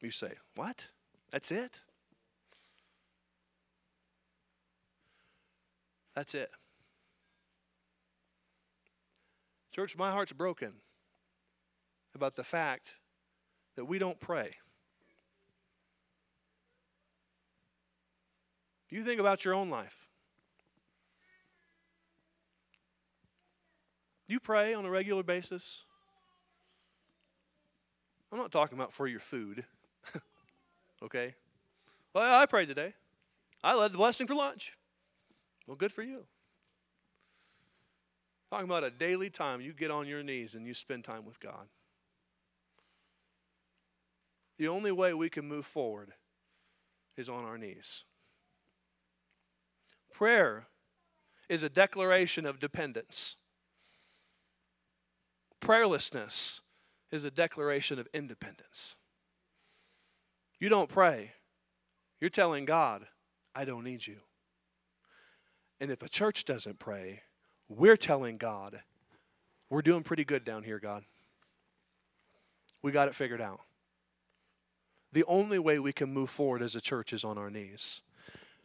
You 0.00 0.10
say, 0.10 0.32
What? 0.54 0.88
That's 1.30 1.52
it? 1.52 1.82
That's 6.20 6.34
it. 6.34 6.50
Church, 9.74 9.96
my 9.96 10.10
heart's 10.10 10.34
broken 10.34 10.74
about 12.14 12.36
the 12.36 12.44
fact 12.44 12.98
that 13.74 13.86
we 13.86 13.98
don't 13.98 14.20
pray. 14.20 14.56
You 18.90 19.02
think 19.02 19.18
about 19.18 19.46
your 19.46 19.54
own 19.54 19.70
life. 19.70 20.08
Do 24.28 24.34
you 24.34 24.40
pray 24.40 24.74
on 24.74 24.84
a 24.84 24.90
regular 24.90 25.22
basis? 25.22 25.86
I'm 28.30 28.36
not 28.36 28.52
talking 28.52 28.76
about 28.76 28.92
for 28.92 29.06
your 29.06 29.20
food. 29.20 29.64
okay? 31.02 31.34
Well, 32.12 32.38
I 32.38 32.44
prayed 32.44 32.68
today. 32.68 32.92
I 33.64 33.74
led 33.74 33.92
the 33.92 33.96
blessing 33.96 34.26
for 34.26 34.34
lunch. 34.34 34.74
Well, 35.70 35.76
good 35.76 35.92
for 35.92 36.02
you. 36.02 36.24
Talking 38.50 38.64
about 38.64 38.82
a 38.82 38.90
daily 38.90 39.30
time 39.30 39.60
you 39.60 39.72
get 39.72 39.92
on 39.92 40.08
your 40.08 40.20
knees 40.20 40.56
and 40.56 40.66
you 40.66 40.74
spend 40.74 41.04
time 41.04 41.24
with 41.24 41.38
God. 41.38 41.68
The 44.58 44.66
only 44.66 44.90
way 44.90 45.14
we 45.14 45.30
can 45.30 45.46
move 45.46 45.64
forward 45.64 46.14
is 47.16 47.28
on 47.28 47.44
our 47.44 47.56
knees. 47.56 48.04
Prayer 50.12 50.66
is 51.48 51.62
a 51.62 51.68
declaration 51.68 52.46
of 52.46 52.58
dependence. 52.58 53.36
Prayerlessness 55.60 56.62
is 57.12 57.22
a 57.22 57.30
declaration 57.30 58.00
of 58.00 58.08
independence. 58.12 58.96
You 60.58 60.68
don't 60.68 60.88
pray, 60.88 61.34
you're 62.20 62.28
telling 62.28 62.64
God, 62.64 63.06
I 63.54 63.64
don't 63.64 63.84
need 63.84 64.08
you. 64.08 64.16
And 65.80 65.90
if 65.90 66.02
a 66.02 66.08
church 66.08 66.44
doesn't 66.44 66.78
pray, 66.78 67.22
we're 67.68 67.96
telling 67.96 68.36
God, 68.36 68.82
we're 69.70 69.82
doing 69.82 70.02
pretty 70.02 70.24
good 70.24 70.44
down 70.44 70.64
here, 70.64 70.78
God. 70.78 71.04
We 72.82 72.92
got 72.92 73.08
it 73.08 73.14
figured 73.14 73.40
out. 73.40 73.60
The 75.12 75.24
only 75.24 75.58
way 75.58 75.78
we 75.78 75.92
can 75.92 76.12
move 76.12 76.30
forward 76.30 76.62
as 76.62 76.74
a 76.74 76.80
church 76.80 77.12
is 77.12 77.24
on 77.24 77.38
our 77.38 77.50
knees. 77.50 78.02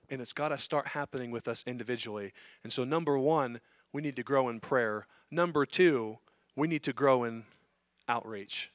And 0.09 0.21
it's 0.21 0.33
got 0.33 0.49
to 0.49 0.57
start 0.57 0.89
happening 0.89 1.31
with 1.31 1.47
us 1.47 1.63
individually. 1.65 2.33
And 2.63 2.71
so, 2.71 2.83
number 2.83 3.17
one, 3.17 3.59
we 3.91 4.01
need 4.01 4.15
to 4.17 4.23
grow 4.23 4.49
in 4.49 4.59
prayer. 4.59 5.07
Number 5.31 5.65
two, 5.65 6.19
we 6.55 6.67
need 6.67 6.83
to 6.83 6.93
grow 6.93 7.23
in 7.23 7.45
outreach. 8.07 8.71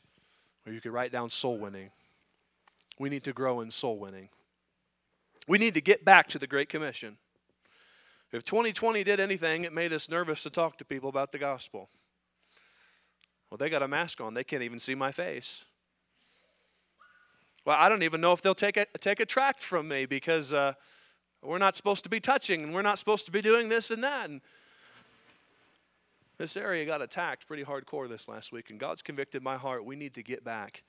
Or 0.66 0.72
you 0.72 0.81
could 0.81 0.92
write 0.92 1.12
down 1.12 1.29
soul 1.29 1.59
winning. 1.59 1.90
We 2.98 3.09
need 3.09 3.22
to 3.22 3.33
grow 3.33 3.61
in 3.61 3.70
soul 3.70 3.98
winning. 3.98 4.29
We 5.46 5.59
need 5.59 5.74
to 5.74 5.81
get 5.81 6.05
back 6.05 6.26
to 6.29 6.38
the 6.38 6.46
Great 6.46 6.68
Commission. 6.68 7.16
If 8.33 8.45
2020 8.45 9.03
did 9.03 9.19
anything, 9.19 9.64
it 9.64 9.73
made 9.73 9.93
us 9.93 10.09
nervous 10.09 10.43
to 10.45 10.51
talk 10.51 10.77
to 10.79 10.85
people 10.85 11.09
about 11.09 11.33
the 11.33 11.38
gospel. 11.38 11.88
Well, 13.51 13.59
they 13.59 13.69
got 13.69 13.83
a 13.83 13.88
mask 13.88 14.21
on. 14.21 14.35
They 14.35 14.45
can't 14.45 14.62
even 14.62 14.79
see 14.79 14.95
my 14.95 15.11
face. 15.11 15.64
Well, 17.64 17.77
I 17.79 17.88
don't 17.88 18.05
even 18.05 18.21
know 18.21 18.33
if 18.33 18.40
they'll 18.40 18.55
take 18.55 18.77
a, 18.77 18.87
take 19.01 19.19
a 19.21 19.27
tract 19.27 19.62
from 19.62 19.88
me 19.88 20.07
because 20.07 20.53
uh, 20.53 20.75
we're 21.43 21.59
not 21.59 21.75
supposed 21.75 22.05
to 22.05 22.11
be 22.11 22.21
touching 22.21 22.62
and 22.62 22.73
we're 22.75 22.83
not 22.83 22.99
supposed 22.99 23.27
to 23.27 23.33
be 23.33 23.43
doing 23.43 23.69
this 23.69 23.90
and 23.90 24.03
that. 24.05 24.31
And 24.31 24.40
this 26.38 26.57
area 26.57 26.87
got 26.87 27.03
attacked 27.03 27.47
pretty 27.47 27.64
hardcore 27.64 28.09
this 28.09 28.29
last 28.29 28.51
week, 28.53 28.71
and 28.71 28.79
God's 28.79 29.03
convicted 29.03 29.43
my 29.43 29.57
heart. 29.57 29.85
We 29.85 29.97
need 29.97 30.14
to 30.14 30.23
get 30.23 30.45
back 30.45 30.85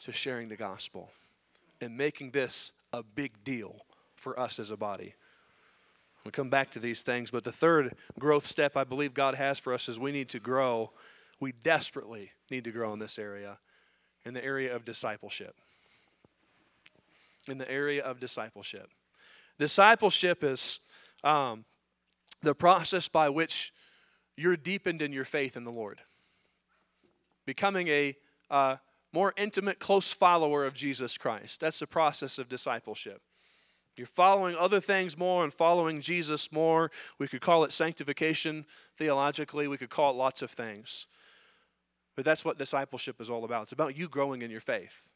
to 0.00 0.12
sharing 0.12 0.48
the 0.48 0.56
gospel 0.56 1.10
and 1.80 1.96
making 1.96 2.32
this 2.32 2.72
a 2.92 3.02
big 3.02 3.44
deal 3.44 3.86
for 4.16 4.38
us 4.38 4.58
as 4.58 4.70
a 4.70 4.76
body. 4.76 5.14
We'll 6.28 6.32
come 6.32 6.50
back 6.50 6.70
to 6.72 6.78
these 6.78 7.02
things, 7.02 7.30
but 7.30 7.42
the 7.42 7.52
third 7.52 7.94
growth 8.18 8.44
step 8.44 8.76
I 8.76 8.84
believe 8.84 9.14
God 9.14 9.36
has 9.36 9.58
for 9.58 9.72
us 9.72 9.88
is 9.88 9.98
we 9.98 10.12
need 10.12 10.28
to 10.28 10.38
grow. 10.38 10.92
We 11.40 11.52
desperately 11.52 12.32
need 12.50 12.64
to 12.64 12.70
grow 12.70 12.92
in 12.92 12.98
this 12.98 13.18
area, 13.18 13.56
in 14.26 14.34
the 14.34 14.44
area 14.44 14.76
of 14.76 14.84
discipleship. 14.84 15.54
In 17.48 17.56
the 17.56 17.70
area 17.70 18.04
of 18.04 18.20
discipleship. 18.20 18.90
Discipleship 19.58 20.44
is 20.44 20.80
um, 21.24 21.64
the 22.42 22.54
process 22.54 23.08
by 23.08 23.30
which 23.30 23.72
you're 24.36 24.54
deepened 24.54 25.00
in 25.00 25.14
your 25.14 25.24
faith 25.24 25.56
in 25.56 25.64
the 25.64 25.72
Lord, 25.72 26.02
becoming 27.46 27.88
a 27.88 28.14
uh, 28.50 28.76
more 29.14 29.32
intimate, 29.38 29.78
close 29.78 30.12
follower 30.12 30.66
of 30.66 30.74
Jesus 30.74 31.16
Christ. 31.16 31.60
That's 31.60 31.78
the 31.78 31.86
process 31.86 32.38
of 32.38 32.50
discipleship. 32.50 33.22
You're 33.98 34.06
following 34.06 34.56
other 34.56 34.80
things 34.80 35.18
more 35.18 35.44
and 35.44 35.52
following 35.52 36.00
Jesus 36.00 36.52
more. 36.52 36.90
We 37.18 37.28
could 37.28 37.40
call 37.40 37.64
it 37.64 37.72
sanctification 37.72 38.64
theologically, 38.96 39.68
we 39.68 39.76
could 39.76 39.90
call 39.90 40.12
it 40.12 40.16
lots 40.16 40.42
of 40.42 40.50
things. 40.50 41.06
But 42.16 42.24
that's 42.24 42.44
what 42.44 42.58
discipleship 42.58 43.20
is 43.20 43.30
all 43.30 43.44
about. 43.44 43.64
It's 43.64 43.72
about 43.72 43.96
you 43.96 44.08
growing 44.08 44.42
in 44.42 44.50
your 44.50 44.60
faith. 44.60 45.10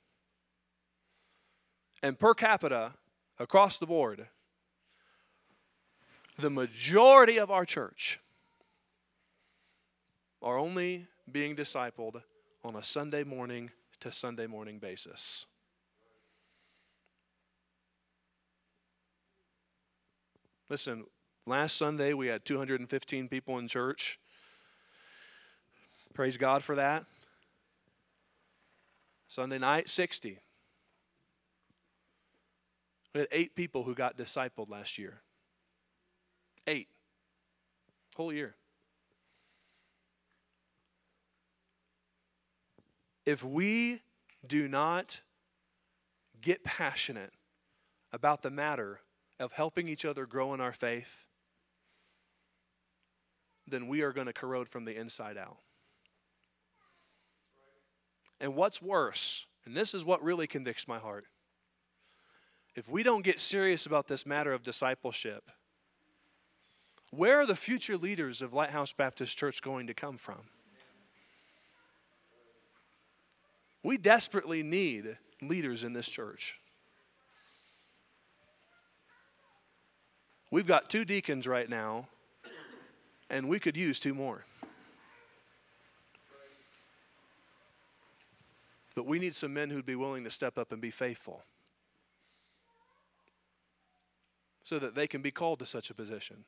And 2.02 2.18
per 2.18 2.34
capita, 2.34 2.92
across 3.38 3.78
the 3.78 3.86
board, 3.86 4.28
the 6.38 6.50
majority 6.50 7.38
of 7.38 7.50
our 7.50 7.64
church 7.64 8.20
are 10.40 10.58
only 10.58 11.06
being 11.30 11.54
discipled 11.54 12.22
on 12.64 12.76
a 12.76 12.82
Sunday 12.82 13.24
morning 13.24 13.70
to 14.00 14.10
Sunday 14.10 14.46
morning 14.46 14.78
basis. 14.78 15.46
Listen, 20.72 21.04
last 21.44 21.76
Sunday 21.76 22.14
we 22.14 22.28
had 22.28 22.46
215 22.46 23.28
people 23.28 23.58
in 23.58 23.68
church. 23.68 24.18
Praise 26.14 26.38
God 26.38 26.62
for 26.62 26.76
that. 26.76 27.04
Sunday 29.28 29.58
night, 29.58 29.90
60. 29.90 30.38
We 33.12 33.20
had 33.20 33.28
eight 33.30 33.54
people 33.54 33.82
who 33.82 33.94
got 33.94 34.16
discipled 34.16 34.70
last 34.70 34.96
year. 34.96 35.20
Eight. 36.66 36.88
Whole 38.16 38.32
year. 38.32 38.54
If 43.26 43.44
we 43.44 44.00
do 44.46 44.68
not 44.68 45.20
get 46.40 46.64
passionate 46.64 47.34
about 48.10 48.40
the 48.40 48.50
matter 48.50 49.00
of 49.42 49.52
helping 49.52 49.88
each 49.88 50.04
other 50.04 50.24
grow 50.24 50.54
in 50.54 50.60
our 50.60 50.72
faith, 50.72 51.26
then 53.66 53.88
we 53.88 54.02
are 54.02 54.12
going 54.12 54.26
to 54.26 54.32
corrode 54.32 54.68
from 54.68 54.84
the 54.84 54.96
inside 54.96 55.36
out. 55.36 55.58
And 58.40 58.54
what's 58.54 58.80
worse, 58.80 59.46
and 59.64 59.76
this 59.76 59.94
is 59.94 60.04
what 60.04 60.22
really 60.22 60.46
convicts 60.46 60.86
my 60.86 60.98
heart, 60.98 61.26
if 62.74 62.88
we 62.88 63.02
don't 63.02 63.24
get 63.24 63.38
serious 63.38 63.84
about 63.84 64.08
this 64.08 64.24
matter 64.24 64.52
of 64.52 64.62
discipleship, 64.62 65.50
where 67.10 67.40
are 67.40 67.46
the 67.46 67.56
future 67.56 67.96
leaders 67.96 68.40
of 68.40 68.54
Lighthouse 68.54 68.92
Baptist 68.92 69.36
Church 69.36 69.60
going 69.60 69.86
to 69.88 69.94
come 69.94 70.16
from? 70.16 70.40
We 73.82 73.98
desperately 73.98 74.62
need 74.62 75.18
leaders 75.42 75.84
in 75.84 75.92
this 75.92 76.08
church. 76.08 76.58
We've 80.52 80.66
got 80.66 80.90
two 80.90 81.06
deacons 81.06 81.46
right 81.46 81.66
now, 81.66 82.08
and 83.30 83.48
we 83.48 83.58
could 83.58 83.74
use 83.74 83.98
two 83.98 84.14
more. 84.14 84.44
But 88.94 89.06
we 89.06 89.18
need 89.18 89.34
some 89.34 89.54
men 89.54 89.70
who'd 89.70 89.86
be 89.86 89.96
willing 89.96 90.24
to 90.24 90.30
step 90.30 90.58
up 90.58 90.70
and 90.70 90.78
be 90.78 90.90
faithful 90.90 91.44
so 94.62 94.78
that 94.78 94.94
they 94.94 95.06
can 95.06 95.22
be 95.22 95.30
called 95.30 95.58
to 95.60 95.66
such 95.66 95.88
a 95.88 95.94
position. 95.94 96.44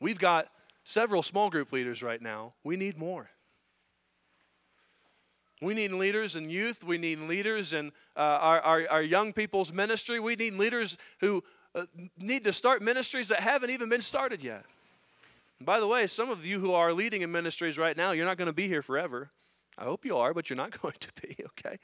We've 0.00 0.18
got 0.18 0.48
several 0.82 1.22
small 1.22 1.50
group 1.50 1.70
leaders 1.70 2.02
right 2.02 2.20
now. 2.20 2.54
We 2.64 2.76
need 2.76 2.98
more. 2.98 3.30
We 5.62 5.72
need 5.74 5.92
leaders 5.92 6.34
in 6.34 6.50
youth. 6.50 6.82
We 6.82 6.98
need 6.98 7.20
leaders 7.20 7.72
in 7.72 7.92
uh, 8.16 8.20
our, 8.40 8.60
our, 8.60 8.88
our, 8.90 9.02
young 9.02 9.32
people's 9.32 9.72
ministry. 9.72 10.18
We 10.18 10.34
need 10.34 10.54
leaders 10.54 10.96
who 11.20 11.44
Uh, 11.74 11.84
need 12.18 12.44
to 12.44 12.52
start 12.52 12.82
ministries 12.82 13.28
that 13.28 13.40
haven't 13.40 13.70
even 13.70 13.88
been 13.88 14.00
started 14.00 14.42
yet. 14.42 14.64
And 15.58 15.66
by 15.66 15.78
the 15.78 15.86
way, 15.86 16.06
some 16.06 16.30
of 16.30 16.44
you 16.44 16.58
who 16.58 16.72
are 16.72 16.92
leading 16.92 17.22
in 17.22 17.30
ministries 17.30 17.78
right 17.78 17.96
now, 17.96 18.10
you're 18.12 18.26
not 18.26 18.38
going 18.38 18.46
to 18.46 18.52
be 18.52 18.66
here 18.66 18.82
forever. 18.82 19.30
I 19.78 19.84
hope 19.84 20.04
you 20.04 20.16
are, 20.16 20.34
but 20.34 20.50
you're 20.50 20.56
not 20.56 20.78
going 20.82 20.96
to 20.98 21.08
be, 21.22 21.36
okay? 21.46 21.78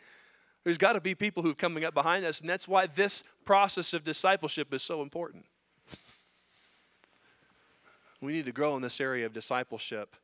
There's 0.65 0.79
got 0.79 0.95
to 0.95 1.01
be 1.01 1.15
people 1.15 1.43
who 1.43 1.51
are 1.51 1.55
coming 1.55 1.85
up 1.85 1.95
behind 1.95 2.25
us, 2.25 2.41
and 2.41 2.51
that's 2.51 2.67
why 2.67 2.87
this 2.87 3.23
process 3.45 3.95
of 3.95 4.03
discipleship 4.03 4.75
is 4.75 4.83
so 4.83 5.03
important. 5.03 5.45
We 8.21 8.33
need 8.33 8.47
to 8.47 8.53
grow 8.53 8.75
in 8.75 8.83
this 8.83 9.01
area 9.01 9.27
of 9.27 9.33
discipleship. 9.33 10.17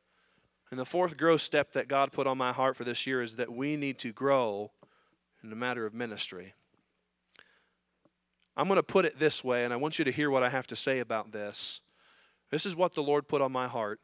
And 0.69 0.79
the 0.79 0.85
fourth 0.85 1.15
growth 1.15 1.41
step 1.41 1.73
that 1.73 1.87
God 1.87 2.11
put 2.11 2.27
on 2.27 2.37
my 2.37 2.51
heart 2.51 2.75
for 2.75 2.83
this 2.83 3.05
year 3.05 3.21
is 3.21 3.35
that 3.35 3.53
we 3.53 3.77
need 3.77 3.99
to 3.99 4.11
grow 4.11 4.71
in 5.43 5.49
the 5.49 5.55
matter 5.55 5.85
of 5.85 5.93
ministry. 5.93 6.55
I'm 8.55 8.67
going 8.67 8.77
to 8.77 8.83
put 8.83 9.05
it 9.05 9.19
this 9.19 9.43
way, 9.43 9.63
and 9.63 9.73
I 9.73 9.77
want 9.77 9.97
you 9.97 10.05
to 10.05 10.11
hear 10.11 10.29
what 10.29 10.43
I 10.43 10.49
have 10.49 10.67
to 10.67 10.75
say 10.75 10.99
about 10.99 11.31
this. 11.31 11.81
This 12.51 12.65
is 12.65 12.75
what 12.75 12.93
the 12.93 13.01
Lord 13.01 13.27
put 13.27 13.41
on 13.41 13.51
my 13.51 13.67
heart. 13.67 13.99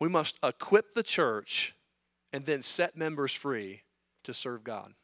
We 0.00 0.08
must 0.08 0.38
equip 0.42 0.94
the 0.94 1.02
church 1.02 1.74
and 2.32 2.46
then 2.46 2.62
set 2.62 2.96
members 2.96 3.32
free 3.32 3.82
to 4.24 4.32
serve 4.32 4.64
God. 4.64 4.94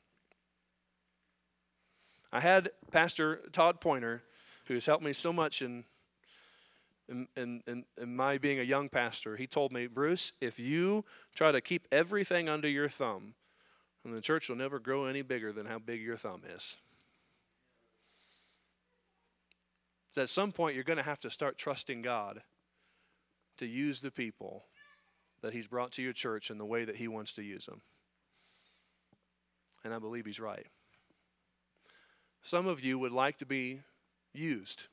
I 2.33 2.40
had 2.40 2.70
Pastor 2.90 3.42
Todd 3.53 3.81
Pointer, 3.81 4.22
who's 4.66 4.87
helped 4.87 5.05
me 5.05 5.12
so 5.12 5.33
much 5.33 5.62
in, 5.62 5.85
in, 7.09 7.29
in, 7.37 7.85
in, 8.00 8.16
my 8.16 8.38
being 8.38 8.59
a 8.59 8.64
young 8.64 8.88
pastor. 8.88 9.37
He 9.37 9.46
told 9.46 9.72
me, 9.72 9.87
Bruce, 9.87 10.33
if 10.40 10.59
you 10.59 11.05
try 11.35 11.53
to 11.53 11.61
keep 11.61 11.87
everything 11.92 12.48
under 12.48 12.68
your 12.68 12.88
thumb, 12.88 13.35
then 14.05 14.14
the 14.14 14.20
church 14.20 14.48
will 14.48 14.57
never 14.57 14.79
grow 14.79 15.05
any 15.05 15.22
bigger 15.22 15.53
than 15.53 15.66
how 15.66 15.79
big 15.79 16.03
your 16.03 16.16
thumb 16.16 16.42
is. 16.55 16.79
So 20.14 20.22
at 20.22 20.29
some 20.29 20.53
point, 20.53 20.77
you're 20.77 20.85
going 20.85 20.96
to 20.96 21.03
have 21.03 21.18
to 21.20 21.29
start 21.29 21.59
trusting 21.59 22.03
God 22.03 22.42
to 23.59 23.66
use 23.66 24.00
the 24.00 24.12
people 24.12 24.66
that 25.42 25.53
He's 25.53 25.66
brought 25.66 25.90
to 25.90 26.03
your 26.03 26.12
church 26.12 26.53
in 26.53 26.59
the 26.59 26.64
way 26.64 26.85
that 26.85 26.98
He 26.98 27.09
wants 27.09 27.33
to 27.33 27.42
use 27.42 27.66
them. 27.66 27.83
And 29.83 29.92
I 29.92 29.98
believe 29.98 30.24
He's 30.24 30.38
right. 30.38 30.68
Some 32.44 32.68
of 32.68 32.81
you 32.81 32.96
would 32.96 33.11
like 33.11 33.38
to 33.38 33.44
be 33.44 33.81
used. 34.33 34.85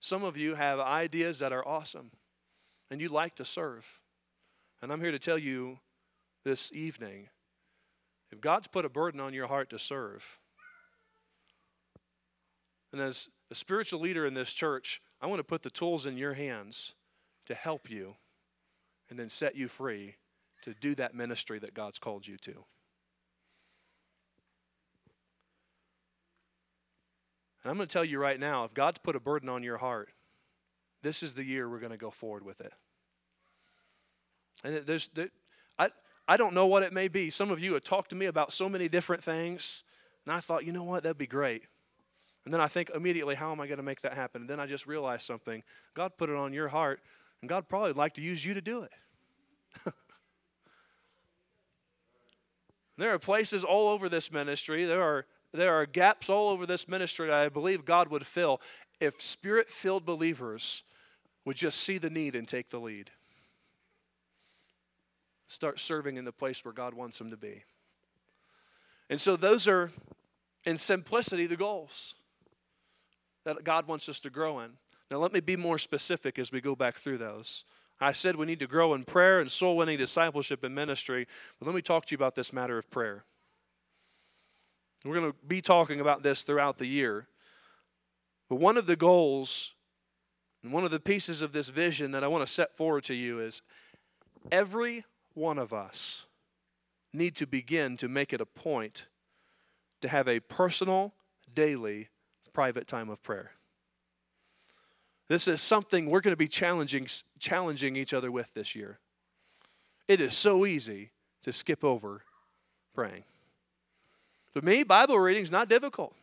Some 0.00 0.24
of 0.24 0.38
you 0.38 0.54
have 0.54 0.80
ideas 0.80 1.38
that 1.40 1.52
are 1.52 1.68
awesome 1.68 2.12
and 2.90 2.98
you'd 2.98 3.10
like 3.10 3.36
to 3.36 3.44
serve. 3.44 4.00
And 4.80 4.90
I'm 4.90 5.02
here 5.02 5.12
to 5.12 5.18
tell 5.18 5.36
you 5.36 5.80
this 6.44 6.72
evening 6.72 7.28
if 8.32 8.40
God's 8.40 8.68
put 8.68 8.86
a 8.86 8.88
burden 8.88 9.20
on 9.20 9.34
your 9.34 9.48
heart 9.48 9.68
to 9.68 9.78
serve, 9.78 10.38
and 12.90 13.02
as 13.02 13.28
a 13.50 13.54
spiritual 13.54 14.00
leader 14.00 14.26
in 14.26 14.34
this 14.34 14.52
church, 14.52 15.00
I 15.20 15.26
want 15.26 15.38
to 15.38 15.44
put 15.44 15.62
the 15.62 15.70
tools 15.70 16.06
in 16.06 16.16
your 16.16 16.34
hands 16.34 16.94
to 17.46 17.54
help 17.54 17.88
you 17.88 18.16
and 19.08 19.18
then 19.18 19.28
set 19.28 19.56
you 19.56 19.68
free 19.68 20.16
to 20.62 20.74
do 20.74 20.94
that 20.96 21.14
ministry 21.14 21.58
that 21.60 21.74
God's 21.74 21.98
called 21.98 22.26
you 22.26 22.36
to. 22.38 22.64
And 27.62 27.70
I'm 27.70 27.76
going 27.76 27.88
to 27.88 27.92
tell 27.92 28.04
you 28.04 28.18
right 28.18 28.38
now 28.38 28.64
if 28.64 28.74
God's 28.74 28.98
put 28.98 29.16
a 29.16 29.20
burden 29.20 29.48
on 29.48 29.62
your 29.62 29.78
heart, 29.78 30.10
this 31.02 31.22
is 31.22 31.34
the 31.34 31.44
year 31.44 31.68
we're 31.68 31.80
going 31.80 31.92
to 31.92 31.98
go 31.98 32.10
forward 32.10 32.44
with 32.44 32.60
it. 32.60 32.72
And 34.64 34.76
there's, 34.86 35.08
there, 35.08 35.30
I, 35.78 35.90
I 36.26 36.36
don't 36.36 36.54
know 36.54 36.66
what 36.66 36.82
it 36.82 36.92
may 36.92 37.08
be. 37.08 37.30
Some 37.30 37.50
of 37.50 37.60
you 37.60 37.74
have 37.74 37.84
talked 37.84 38.10
to 38.10 38.16
me 38.16 38.26
about 38.26 38.52
so 38.52 38.68
many 38.68 38.88
different 38.88 39.22
things, 39.22 39.84
and 40.24 40.34
I 40.34 40.40
thought, 40.40 40.64
you 40.64 40.72
know 40.72 40.84
what, 40.84 41.02
that'd 41.04 41.18
be 41.18 41.26
great. 41.26 41.64
And 42.46 42.54
then 42.54 42.60
I 42.60 42.68
think 42.68 42.90
immediately, 42.94 43.34
how 43.34 43.50
am 43.50 43.60
I 43.60 43.66
going 43.66 43.78
to 43.78 43.82
make 43.82 44.02
that 44.02 44.14
happen? 44.14 44.42
And 44.42 44.48
then 44.48 44.60
I 44.60 44.66
just 44.66 44.86
realize 44.86 45.24
something. 45.24 45.64
God 45.94 46.12
put 46.16 46.30
it 46.30 46.36
on 46.36 46.52
your 46.52 46.68
heart, 46.68 47.00
and 47.42 47.48
God 47.48 47.68
probably 47.68 47.90
would 47.90 47.96
like 47.96 48.14
to 48.14 48.22
use 48.22 48.44
you 48.46 48.54
to 48.54 48.60
do 48.60 48.82
it. 48.82 48.92
there 52.96 53.12
are 53.12 53.18
places 53.18 53.64
all 53.64 53.88
over 53.88 54.08
this 54.08 54.30
ministry. 54.30 54.84
There 54.84 55.02
are 55.02 55.26
there 55.52 55.74
are 55.74 55.86
gaps 55.86 56.30
all 56.30 56.48
over 56.48 56.66
this 56.66 56.86
ministry 56.86 57.32
I 57.32 57.48
believe 57.48 57.84
God 57.84 58.08
would 58.08 58.26
fill 58.26 58.60
if 59.00 59.20
spirit 59.20 59.68
filled 59.68 60.04
believers 60.04 60.84
would 61.44 61.56
just 61.56 61.78
see 61.80 61.98
the 61.98 62.10
need 62.10 62.36
and 62.36 62.46
take 62.46 62.70
the 62.70 62.78
lead. 62.78 63.10
Start 65.48 65.80
serving 65.80 66.16
in 66.16 66.24
the 66.24 66.32
place 66.32 66.64
where 66.64 66.74
God 66.74 66.94
wants 66.94 67.18
them 67.18 67.30
to 67.30 67.36
be. 67.36 67.64
And 69.10 69.20
so, 69.20 69.34
those 69.36 69.66
are, 69.66 69.90
in 70.64 70.76
simplicity, 70.78 71.46
the 71.46 71.56
goals 71.56 72.14
that 73.46 73.64
God 73.64 73.86
wants 73.86 74.08
us 74.08 74.20
to 74.20 74.28
grow 74.28 74.58
in. 74.58 74.72
Now, 75.08 75.18
let 75.18 75.32
me 75.32 75.40
be 75.40 75.56
more 75.56 75.78
specific 75.78 76.36
as 76.36 76.50
we 76.50 76.60
go 76.60 76.74
back 76.74 76.96
through 76.96 77.18
those. 77.18 77.64
I 78.00 78.12
said 78.12 78.36
we 78.36 78.44
need 78.44 78.58
to 78.58 78.66
grow 78.66 78.92
in 78.92 79.04
prayer 79.04 79.40
and 79.40 79.50
soul 79.50 79.76
winning, 79.76 79.96
discipleship, 79.96 80.64
and 80.64 80.74
ministry. 80.74 81.26
But 81.58 81.66
let 81.66 81.74
me 81.74 81.80
talk 81.80 82.04
to 82.06 82.12
you 82.12 82.16
about 82.16 82.34
this 82.34 82.52
matter 82.52 82.76
of 82.76 82.90
prayer. 82.90 83.24
We're 85.04 85.14
going 85.14 85.32
to 85.32 85.38
be 85.46 85.62
talking 85.62 86.00
about 86.00 86.24
this 86.24 86.42
throughout 86.42 86.78
the 86.78 86.86
year. 86.86 87.28
But 88.50 88.56
one 88.56 88.76
of 88.76 88.86
the 88.86 88.96
goals 88.96 89.74
and 90.64 90.72
one 90.72 90.84
of 90.84 90.90
the 90.90 91.00
pieces 91.00 91.40
of 91.40 91.52
this 91.52 91.68
vision 91.68 92.10
that 92.10 92.24
I 92.24 92.28
want 92.28 92.44
to 92.44 92.52
set 92.52 92.76
forward 92.76 93.04
to 93.04 93.14
you 93.14 93.40
is 93.40 93.62
every 94.50 95.04
one 95.34 95.58
of 95.58 95.72
us 95.72 96.26
need 97.12 97.36
to 97.36 97.46
begin 97.46 97.96
to 97.98 98.08
make 98.08 98.32
it 98.32 98.40
a 98.40 98.46
point 98.46 99.06
to 100.02 100.08
have 100.08 100.26
a 100.26 100.40
personal, 100.40 101.14
daily, 101.54 102.08
private 102.56 102.86
time 102.86 103.10
of 103.10 103.22
prayer. 103.22 103.50
This 105.28 105.46
is 105.46 105.60
something 105.60 106.08
we're 106.08 106.22
going 106.22 106.32
to 106.32 106.38
be 106.38 106.48
challenging, 106.48 107.06
challenging 107.38 107.96
each 107.96 108.14
other 108.14 108.32
with 108.32 108.54
this 108.54 108.74
year. 108.74 108.98
It 110.08 110.22
is 110.22 110.34
so 110.34 110.64
easy 110.64 111.10
to 111.42 111.52
skip 111.52 111.84
over 111.84 112.22
praying. 112.94 113.24
For 114.54 114.62
me, 114.62 114.84
Bible 114.84 115.18
reading 115.18 115.42
is 115.42 115.50
not 115.50 115.68
difficult. 115.68 116.14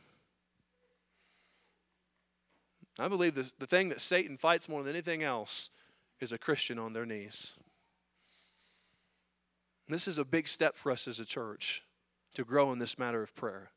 I 2.98 3.08
believe 3.08 3.36
this, 3.36 3.54
the 3.60 3.68
thing 3.68 3.90
that 3.90 4.02
Satan 4.02 4.36
fights 4.36 4.68
more 4.68 4.82
than 4.82 4.92
anything 4.92 5.22
else 5.22 5.70
is 6.20 6.32
a 6.32 6.40
Christian 6.40 6.80
on 6.80 6.94
their 6.94 7.06
knees. 7.06 7.54
This 9.88 10.08
is 10.08 10.18
a 10.18 10.26
big 10.26 10.48
step 10.48 10.78
for 10.78 10.92
us 10.92 11.08
as 11.08 11.20
a 11.20 11.26
church 11.26 11.84
to 12.34 12.44
grow 12.44 12.72
in 12.72 12.80
this 12.80 12.98
matter 12.98 13.22
of 13.22 13.36
prayer. 13.36 13.70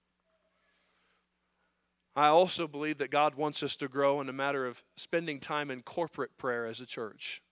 I 2.17 2.29
also 2.29 2.67
believe 2.67 2.97
that 2.99 3.11
God 3.11 3.35
wants 3.35 3.62
us 3.62 3.77
to 3.77 3.89
grow 3.89 4.23
in 4.23 4.27
the 4.27 4.33
matter 4.33 4.67
of 4.67 4.83
spending 4.97 5.39
time 5.39 5.71
in 5.71 5.83
corporate 5.83 6.39
prayer 6.39 6.64
as 6.64 6.81
a 6.81 6.87
church. 6.87 7.43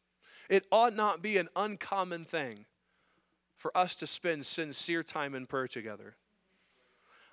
It 0.49 0.67
ought 0.73 0.97
not 0.97 1.21
be 1.21 1.37
an 1.37 1.51
uncommon 1.55 2.25
thing 2.25 2.65
for 3.59 3.77
us 3.77 3.95
to 3.97 4.07
spend 4.07 4.47
sincere 4.47 5.03
time 5.03 5.35
in 5.35 5.47
prayer 5.47 5.69
together. 5.69 6.17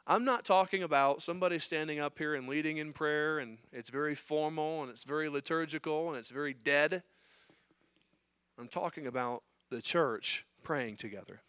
I'm 0.06 0.26
not 0.26 0.44
talking 0.44 0.84
about 0.84 1.22
somebody 1.22 1.58
standing 1.60 2.02
up 2.02 2.18
here 2.18 2.36
and 2.36 2.50
leading 2.50 2.78
in 2.78 2.92
prayer 2.92 3.40
and 3.40 3.60
it's 3.72 3.90
very 3.90 4.16
formal 4.16 4.82
and 4.82 4.92
it's 4.92 5.06
very 5.06 5.30
liturgical 5.30 6.10
and 6.10 6.18
it's 6.18 6.32
very 6.32 6.54
dead. 6.54 7.04
I'm 8.60 8.68
talking 8.68 9.08
about 9.08 9.44
the 9.70 9.82
church 9.82 10.46
praying 10.64 10.98
together, 10.98 11.42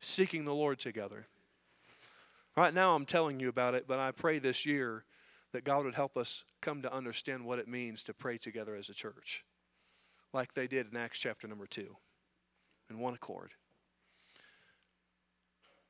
seeking 0.00 0.44
the 0.44 0.54
Lord 0.54 0.78
together. 0.78 1.28
Right 2.56 2.74
now, 2.74 2.94
I'm 2.94 3.06
telling 3.06 3.40
you 3.40 3.48
about 3.48 3.74
it, 3.74 3.86
but 3.88 3.98
I 3.98 4.10
pray 4.10 4.38
this 4.38 4.66
year 4.66 5.04
that 5.52 5.64
God 5.64 5.84
would 5.84 5.94
help 5.94 6.16
us 6.16 6.44
come 6.60 6.82
to 6.82 6.92
understand 6.92 7.44
what 7.44 7.58
it 7.58 7.68
means 7.68 8.02
to 8.04 8.14
pray 8.14 8.36
together 8.36 8.74
as 8.74 8.88
a 8.88 8.94
church, 8.94 9.44
like 10.32 10.54
they 10.54 10.66
did 10.66 10.90
in 10.90 10.96
Acts 10.96 11.18
chapter 11.18 11.48
number 11.48 11.66
2, 11.66 11.96
in 12.90 12.98
one 12.98 13.14
accord. 13.14 13.52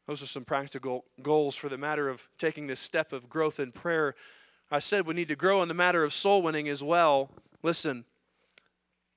Those 0.07 0.23
are 0.23 0.27
some 0.27 0.45
practical 0.45 1.05
goals 1.23 1.57
for 1.57 1.69
the 1.69 1.79
matter 1.79 2.09
of 2.09 2.29
taking 2.39 2.67
this 2.67 2.81
step 2.81 3.13
of 3.13 3.29
growth 3.29 3.61
in 3.61 3.73
prayer. 3.73 4.15
I 4.71 4.79
said 4.81 5.07
we 5.07 5.15
need 5.15 5.29
to 5.29 5.37
grow 5.37 5.63
in 5.63 5.69
the 5.69 5.75
matter 5.75 6.03
of 6.03 6.13
soul 6.13 6.43
winning 6.43 6.69
as 6.69 6.83
well. 6.83 7.31
Listen, 7.63 8.05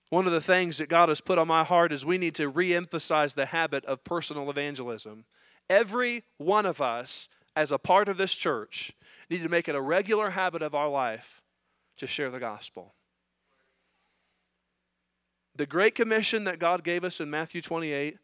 one 0.09 0.27
of 0.27 0.31
the 0.31 0.41
things 0.41 0.77
that 0.77 0.89
God 0.89 1.09
has 1.09 1.21
put 1.21 1.39
on 1.39 1.47
my 1.47 1.63
heart 1.63 1.91
is 1.91 2.05
we 2.05 2.19
need 2.19 2.35
to 2.35 2.49
re 2.49 2.73
emphasize 2.73 3.33
the 3.33 3.47
habit 3.47 3.83
of 3.85 4.03
personal 4.03 4.49
evangelism. 4.49 5.25
Every 5.69 6.23
one 6.37 6.65
of 6.65 6.81
us, 6.81 7.29
as 7.55 7.71
a 7.71 7.77
part 7.77 8.09
of 8.09 8.17
this 8.17 8.35
church, 8.35 8.93
need 9.29 9.41
to 9.43 9.49
make 9.49 9.67
it 9.67 9.75
a 9.75 9.81
regular 9.81 10.31
habit 10.31 10.61
of 10.61 10.75
our 10.75 10.89
life 10.89 11.41
to 11.97 12.07
share 12.07 12.29
the 12.29 12.39
gospel. 12.39 12.93
The 15.55 15.65
Great 15.65 15.95
Commission 15.95 16.43
that 16.43 16.59
God 16.59 16.83
gave 16.83 17.03
us 17.03 17.19
in 17.19 17.29
Matthew 17.29 17.61
28 17.61 18.17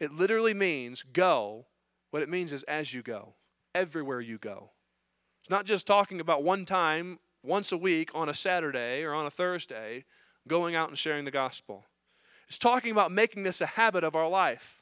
it 0.00 0.12
literally 0.12 0.54
means 0.54 1.02
go. 1.02 1.66
What 2.10 2.22
it 2.22 2.28
means 2.28 2.52
is 2.52 2.62
as 2.64 2.92
you 2.94 3.02
go, 3.02 3.34
everywhere 3.74 4.20
you 4.20 4.38
go. 4.38 4.70
It's 5.42 5.50
not 5.50 5.66
just 5.66 5.86
talking 5.86 6.20
about 6.20 6.42
one 6.42 6.64
time, 6.64 7.18
once 7.44 7.70
a 7.70 7.76
week, 7.76 8.10
on 8.14 8.28
a 8.28 8.34
Saturday 8.34 9.04
or 9.04 9.12
on 9.12 9.26
a 9.26 9.30
Thursday, 9.30 10.06
going 10.48 10.74
out 10.74 10.88
and 10.88 10.98
sharing 10.98 11.26
the 11.26 11.30
gospel. 11.30 11.84
It's 12.48 12.58
talking 12.58 12.90
about 12.90 13.12
making 13.12 13.44
this 13.44 13.60
a 13.60 13.66
habit 13.66 14.02
of 14.02 14.16
our 14.16 14.28
life. 14.28 14.79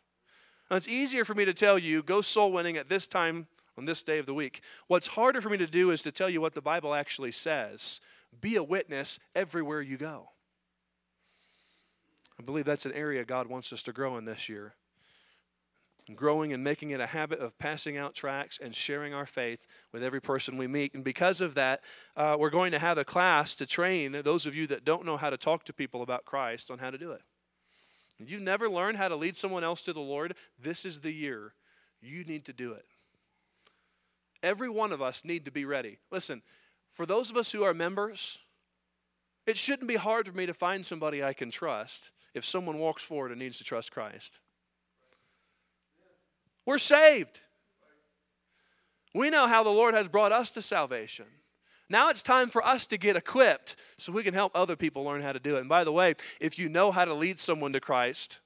Now, 0.71 0.77
it's 0.77 0.89
easier 0.89 1.25
for 1.25 1.35
me 1.35 1.45
to 1.45 1.55
tell 1.55 1.79
you, 1.79 2.03
go 2.03 2.21
soul 2.21 2.53
winning 2.53 2.77
at 2.77 2.89
this 2.89 3.07
time 3.07 3.47
on 3.77 3.85
this 3.85 4.03
day 4.03 4.19
of 4.19 4.27
the 4.27 4.35
week. 4.35 4.63
What's 4.87 5.09
harder 5.09 5.41
for 5.41 5.49
me 5.49 5.57
to 5.59 5.67
do 5.67 5.91
is 5.91 6.03
to 6.03 6.13
tell 6.13 6.29
you 6.29 6.41
what 6.41 6.53
the 6.53 6.61
Bible 6.61 6.95
actually 6.95 7.33
says. 7.33 8.01
Be 8.41 8.57
a 8.57 8.63
witness 8.63 9.19
everywhere 9.35 9.81
you 9.81 9.97
go. 9.97 10.31
I 12.39 12.43
believe 12.43 12.67
that's 12.67 12.87
an 12.87 12.93
area 12.93 13.25
God 13.25 13.47
wants 13.47 13.73
us 13.73 13.83
to 13.85 13.93
grow 13.93 14.17
in 14.17 14.25
this 14.25 14.49
year 14.49 14.75
growing 16.15 16.53
and 16.53 16.65
making 16.65 16.91
it 16.91 17.01
a 17.01 17.07
habit 17.07 17.39
of 17.39 17.59
passing 17.59 17.97
out 17.97 18.15
tracts 18.15 18.59
and 18.63 18.75
sharing 18.75 19.13
our 19.13 19.27
faith 19.27 19.67
with 19.93 20.03
every 20.03 20.21
person 20.21 20.57
we 20.57 20.67
meet. 20.67 20.95
And 20.95 21.05
because 21.05 21.41
of 21.41 21.55
that, 21.55 21.83
uh, 22.17 22.37
we're 22.39 22.51
going 22.51 22.73
to 22.73 22.79
have 22.79 22.99
a 22.99 23.05
class 23.05 23.55
to 23.57 23.67
train 23.67 24.13
those 24.25 24.47
of 24.47 24.55
you 24.55 24.67
that 24.69 24.85
don't 24.85 25.05
know 25.05 25.17
how 25.17 25.31
to 25.31 25.37
talk 25.37 25.65
to 25.65 25.73
people 25.73 26.03
about 26.03 26.25
Christ 26.25 26.71
on 26.71 26.79
how 26.79 26.91
to 26.91 26.99
do 26.99 27.13
it. 27.13 27.23
If 28.19 28.31
you've 28.31 28.43
never 28.43 28.69
learned 28.69 28.99
how 28.99 29.09
to 29.09 29.17
lead 29.17 29.37
someone 29.37 29.65
else 29.65 29.85
to 29.85 29.93
the 29.93 30.01
Lord, 30.01 30.35
this 30.61 30.85
is 30.85 31.01
the 31.01 31.13
year 31.13 31.55
you 32.01 32.25
need 32.25 32.45
to 32.47 32.53
do 32.53 32.73
it. 32.73 32.85
Every 34.43 34.69
one 34.69 34.93
of 34.93 35.03
us 35.03 35.25
need 35.25 35.45
to 35.45 35.51
be 35.51 35.65
ready. 35.65 35.99
Listen, 36.11 36.43
for 36.93 37.07
those 37.07 37.31
of 37.31 37.37
us 37.37 37.53
who 37.53 37.63
are 37.63 37.75
members, 37.75 38.39
it 39.47 39.57
shouldn't 39.57 39.89
be 39.89 39.97
hard 39.97 40.27
for 40.27 40.37
me 40.37 40.47
to 40.47 40.55
find 40.55 40.85
somebody 40.85 41.23
I 41.23 41.33
can 41.33 41.51
trust 41.51 42.11
if 42.35 42.45
someone 42.45 42.79
walks 42.79 43.03
forward 43.03 43.31
and 43.31 43.41
needs 43.41 43.59
to 43.59 43.65
trust 43.65 43.93
Christ. 43.93 44.41
We're 46.67 46.79
saved. 46.79 47.41
We 49.15 49.31
know 49.31 49.47
how 49.47 49.63
the 49.63 49.71
Lord 49.71 49.95
has 49.95 50.07
brought 50.07 50.33
us 50.33 50.51
to 50.51 50.63
salvation. 50.63 51.25
Now 51.91 52.11
it's 52.11 52.23
time 52.23 52.51
for 52.51 52.65
us 52.65 52.87
to 52.89 52.99
get 52.99 53.17
equipped 53.17 53.77
so 53.97 54.13
we 54.13 54.23
can 54.23 54.35
help 54.35 54.53
other 54.55 54.77
people 54.77 55.05
learn 55.05 55.23
how 55.23 55.33
to 55.33 55.39
do 55.39 55.57
it. 55.57 55.61
And 55.61 55.69
by 55.69 55.85
the 55.85 55.93
way, 55.93 56.15
if 56.41 56.59
you 56.59 56.69
know 56.69 56.93
how 56.93 57.05
to 57.05 57.15
lead 57.15 57.39
someone 57.39 57.73
to 57.73 57.81
Christ, 57.81 58.41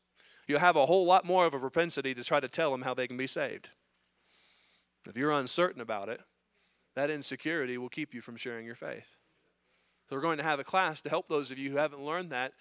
you'll 0.47 0.61
have 0.61 0.77
a 0.77 0.87
whole 0.87 1.05
lot 1.05 1.25
more 1.25 1.45
of 1.45 1.55
a 1.55 1.59
propensity 1.59 2.15
to 2.15 2.23
try 2.23 2.41
to 2.41 2.49
tell 2.49 2.71
them 2.71 2.83
how 2.83 2.95
they 2.95 3.07
can 3.07 3.17
be 3.17 3.27
saved. 3.27 3.71
If 5.09 5.17
you're 5.17 5.33
uncertain 5.33 5.81
about 5.81 6.09
it, 6.09 6.21
that 6.95 7.11
insecurity 7.11 7.79
will 7.79 7.89
keep 7.89 8.15
you 8.15 8.21
from 8.21 8.37
sharing 8.37 8.65
your 8.65 8.75
faith. 8.75 9.17
So 10.09 10.17
we're 10.17 10.23
going 10.23 10.39
to 10.39 10.45
have 10.45 10.61
a 10.61 10.65
class 10.65 11.03
to 11.03 11.09
help 11.09 11.29
those 11.29 11.51
of 11.51 11.59
you 11.59 11.71
who 11.71 11.79
haven't 11.79 12.05
learned 12.05 12.31
that, 12.31 12.53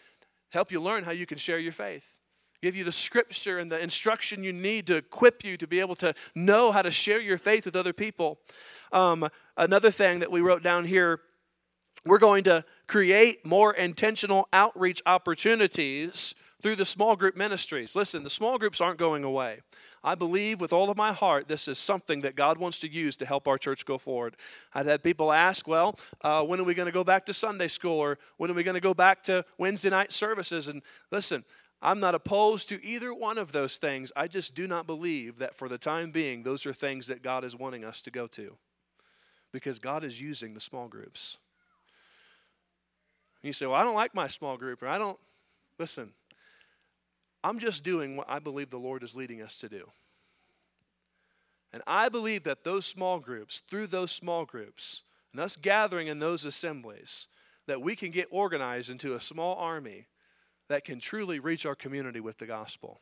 help 0.50 0.72
you 0.72 0.82
learn 0.82 1.04
how 1.04 1.12
you 1.12 1.26
can 1.26 1.38
share 1.38 1.60
your 1.60 1.74
faith 1.74 2.18
give 2.62 2.76
you 2.76 2.84
the 2.84 2.92
scripture 2.92 3.60
and 3.60 3.72
the 3.72 3.80
instruction 3.80 4.44
you 4.44 4.54
need 4.54 4.88
to 4.88 4.96
equip 4.96 5.44
you 5.44 5.58
to 5.58 5.68
be 5.68 5.80
able 5.80 5.96
to 5.96 6.14
know 6.36 6.72
how 6.72 6.82
to 6.82 6.92
share 6.92 7.20
your 7.20 7.38
faith 7.38 7.66
with 7.66 7.76
other 7.76 7.94
people. 7.94 8.40
Um, 8.92 9.30
another 9.58 9.92
thing 9.92 10.20
that 10.20 10.32
we 10.32 10.42
wrote 10.42 10.64
down 10.64 10.86
here 10.86 11.22
we're 12.06 12.18
going 12.18 12.44
to 12.46 12.66
create 12.88 13.46
more 13.46 13.74
intentional 13.74 14.48
outreach 14.52 15.02
opportunities 15.06 16.34
through 16.62 16.76
the 16.76 16.86
small 16.86 17.16
group 17.16 17.36
ministries. 17.36 17.96
Listen, 17.96 18.24
the 18.24 18.30
small 18.30 18.58
groups 18.58 18.82
aren't 18.82 19.00
going 19.00 19.24
away. 19.24 19.62
I 20.04 20.16
believe 20.16 20.62
with 20.62 20.74
all 20.74 20.90
of 20.90 20.98
my 20.98 21.12
heart 21.12 21.48
this 21.48 21.68
is 21.68 21.78
something 21.78 22.22
that 22.22 22.36
God 22.36 22.58
wants 22.58 22.80
to 22.80 22.92
use 22.92 23.18
to 23.18 23.26
help 23.26 23.48
our 23.48 23.58
church 23.58 23.86
go 23.86 23.98
forward. 23.98 24.36
I've 24.74 24.86
had 24.86 25.04
people 25.04 25.32
ask, 25.32 25.68
well, 25.68 25.98
uh, 26.22 26.44
when 26.44 26.60
are 26.60 26.64
we 26.64 26.74
going 26.74 26.88
to 26.88 26.92
go 26.92 27.04
back 27.04 27.26
to 27.28 27.34
Sunday 27.34 27.68
school 27.68 28.00
or 28.00 28.18
when 28.38 28.50
are 28.50 28.56
we 28.56 28.64
going 28.64 28.76
to 28.76 28.82
go 28.82 28.94
back 28.94 29.24
to 29.24 29.46
Wednesday 29.58 29.90
night 29.90 30.12
services? 30.12 30.68
And 30.68 30.82
listen, 31.12 31.44
I'm 31.82 32.00
not 32.00 32.14
opposed 32.14 32.70
to 32.70 32.84
either 32.86 33.14
one 33.14 33.38
of 33.38 33.52
those 33.52 33.78
things. 33.78 34.12
I 34.16 34.28
just 34.28 34.54
do 34.54 34.68
not 34.68 34.86
believe 34.86 35.40
that 35.40 35.56
for 35.56 35.68
the 35.68 35.80
time 35.80 36.12
being, 36.12 36.44
those 36.44 36.66
are 36.66 36.74
things 36.74 37.08
that 37.08 37.24
God 37.24 37.44
is 37.44 37.56
wanting 37.56 37.84
us 37.84 38.02
to 38.04 38.12
go 38.12 38.28
to 38.28 38.58
because 39.52 39.80
God 39.80 40.04
is 40.04 40.22
using 40.22 40.54
the 40.54 40.60
small 40.60 40.88
groups. 40.88 41.38
And 43.42 43.48
you 43.48 43.54
say, 43.54 43.66
Well, 43.66 43.76
I 43.76 43.84
don't 43.84 43.96
like 43.96 44.14
my 44.14 44.28
small 44.28 44.58
group, 44.58 44.84
or 44.84 44.88
I 44.88 45.00
don't. 45.00 45.18
Listen, 45.80 46.12
I'm 47.44 47.58
just 47.58 47.84
doing 47.84 48.16
what 48.16 48.30
I 48.30 48.38
believe 48.38 48.70
the 48.70 48.78
Lord 48.78 49.02
is 49.02 49.16
leading 49.16 49.42
us 49.42 49.58
to 49.60 49.70
do. 49.70 49.90
And 51.74 51.82
I 51.88 52.10
believe 52.10 52.44
that 52.44 52.64
those 52.64 52.86
small 52.86 53.20
groups, 53.20 53.64
through 53.68 53.88
those 53.88 54.12
small 54.12 54.46
groups, 54.46 55.04
and 55.32 55.42
us 55.42 55.56
gathering 55.56 56.08
in 56.08 56.20
those 56.20 56.46
assemblies, 56.46 57.28
that 57.66 57.82
we 57.82 57.96
can 57.96 58.12
get 58.12 58.28
organized 58.30 58.90
into 58.90 59.16
a 59.16 59.22
small 59.22 59.56
army 59.56 60.08
that 60.72 60.86
can 60.86 61.00
truly 61.00 61.40
reach 61.40 61.66
our 61.66 61.76
community 61.76 62.20
with 62.20 62.38
the 62.38 62.46
gospel. 62.46 63.02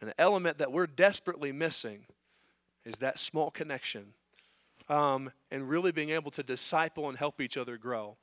An 0.00 0.12
element 0.18 0.58
that 0.58 0.70
we're 0.70 0.86
desperately 0.86 1.52
missing 1.52 2.04
is 2.84 2.98
that 2.98 3.18
small 3.18 3.50
connection 3.50 4.12
um, 4.88 5.32
and 5.50 5.68
really 5.68 5.90
being 5.90 6.10
able 6.10 6.30
to 6.32 6.42
disciple 6.42 7.08
and 7.08 7.16
help 7.16 7.40
each 7.40 7.56
other 7.56 7.78
grow. 7.78 8.16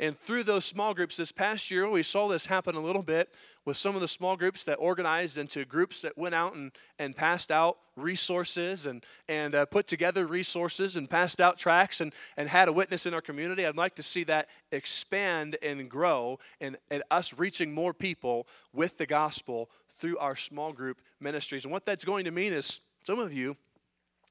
And 0.00 0.16
through 0.16 0.44
those 0.44 0.64
small 0.64 0.94
groups 0.94 1.16
this 1.16 1.32
past 1.32 1.72
year, 1.72 1.88
we 1.88 2.04
saw 2.04 2.28
this 2.28 2.46
happen 2.46 2.76
a 2.76 2.80
little 2.80 3.02
bit 3.02 3.34
with 3.64 3.76
some 3.76 3.96
of 3.96 4.00
the 4.00 4.06
small 4.06 4.36
groups 4.36 4.64
that 4.64 4.76
organized 4.76 5.36
into 5.36 5.64
groups 5.64 6.02
that 6.02 6.16
went 6.16 6.36
out 6.36 6.54
and, 6.54 6.70
and 7.00 7.16
passed 7.16 7.50
out 7.50 7.78
resources 7.96 8.86
and, 8.86 9.04
and 9.28 9.56
uh, 9.56 9.66
put 9.66 9.88
together 9.88 10.24
resources 10.24 10.94
and 10.94 11.10
passed 11.10 11.40
out 11.40 11.58
tracts 11.58 12.00
and, 12.00 12.12
and 12.36 12.48
had 12.48 12.68
a 12.68 12.72
witness 12.72 13.06
in 13.06 13.14
our 13.14 13.20
community. 13.20 13.66
I'd 13.66 13.76
like 13.76 13.96
to 13.96 14.04
see 14.04 14.22
that 14.24 14.48
expand 14.70 15.56
and 15.62 15.90
grow 15.90 16.38
and, 16.60 16.76
and 16.90 17.02
us 17.10 17.34
reaching 17.36 17.74
more 17.74 17.92
people 17.92 18.46
with 18.72 18.98
the 18.98 19.06
gospel 19.06 19.68
through 19.88 20.16
our 20.18 20.36
small 20.36 20.72
group 20.72 21.00
ministries. 21.18 21.64
And 21.64 21.72
what 21.72 21.84
that's 21.84 22.04
going 22.04 22.24
to 22.24 22.30
mean 22.30 22.52
is 22.52 22.78
some 23.04 23.18
of 23.18 23.34
you, 23.34 23.56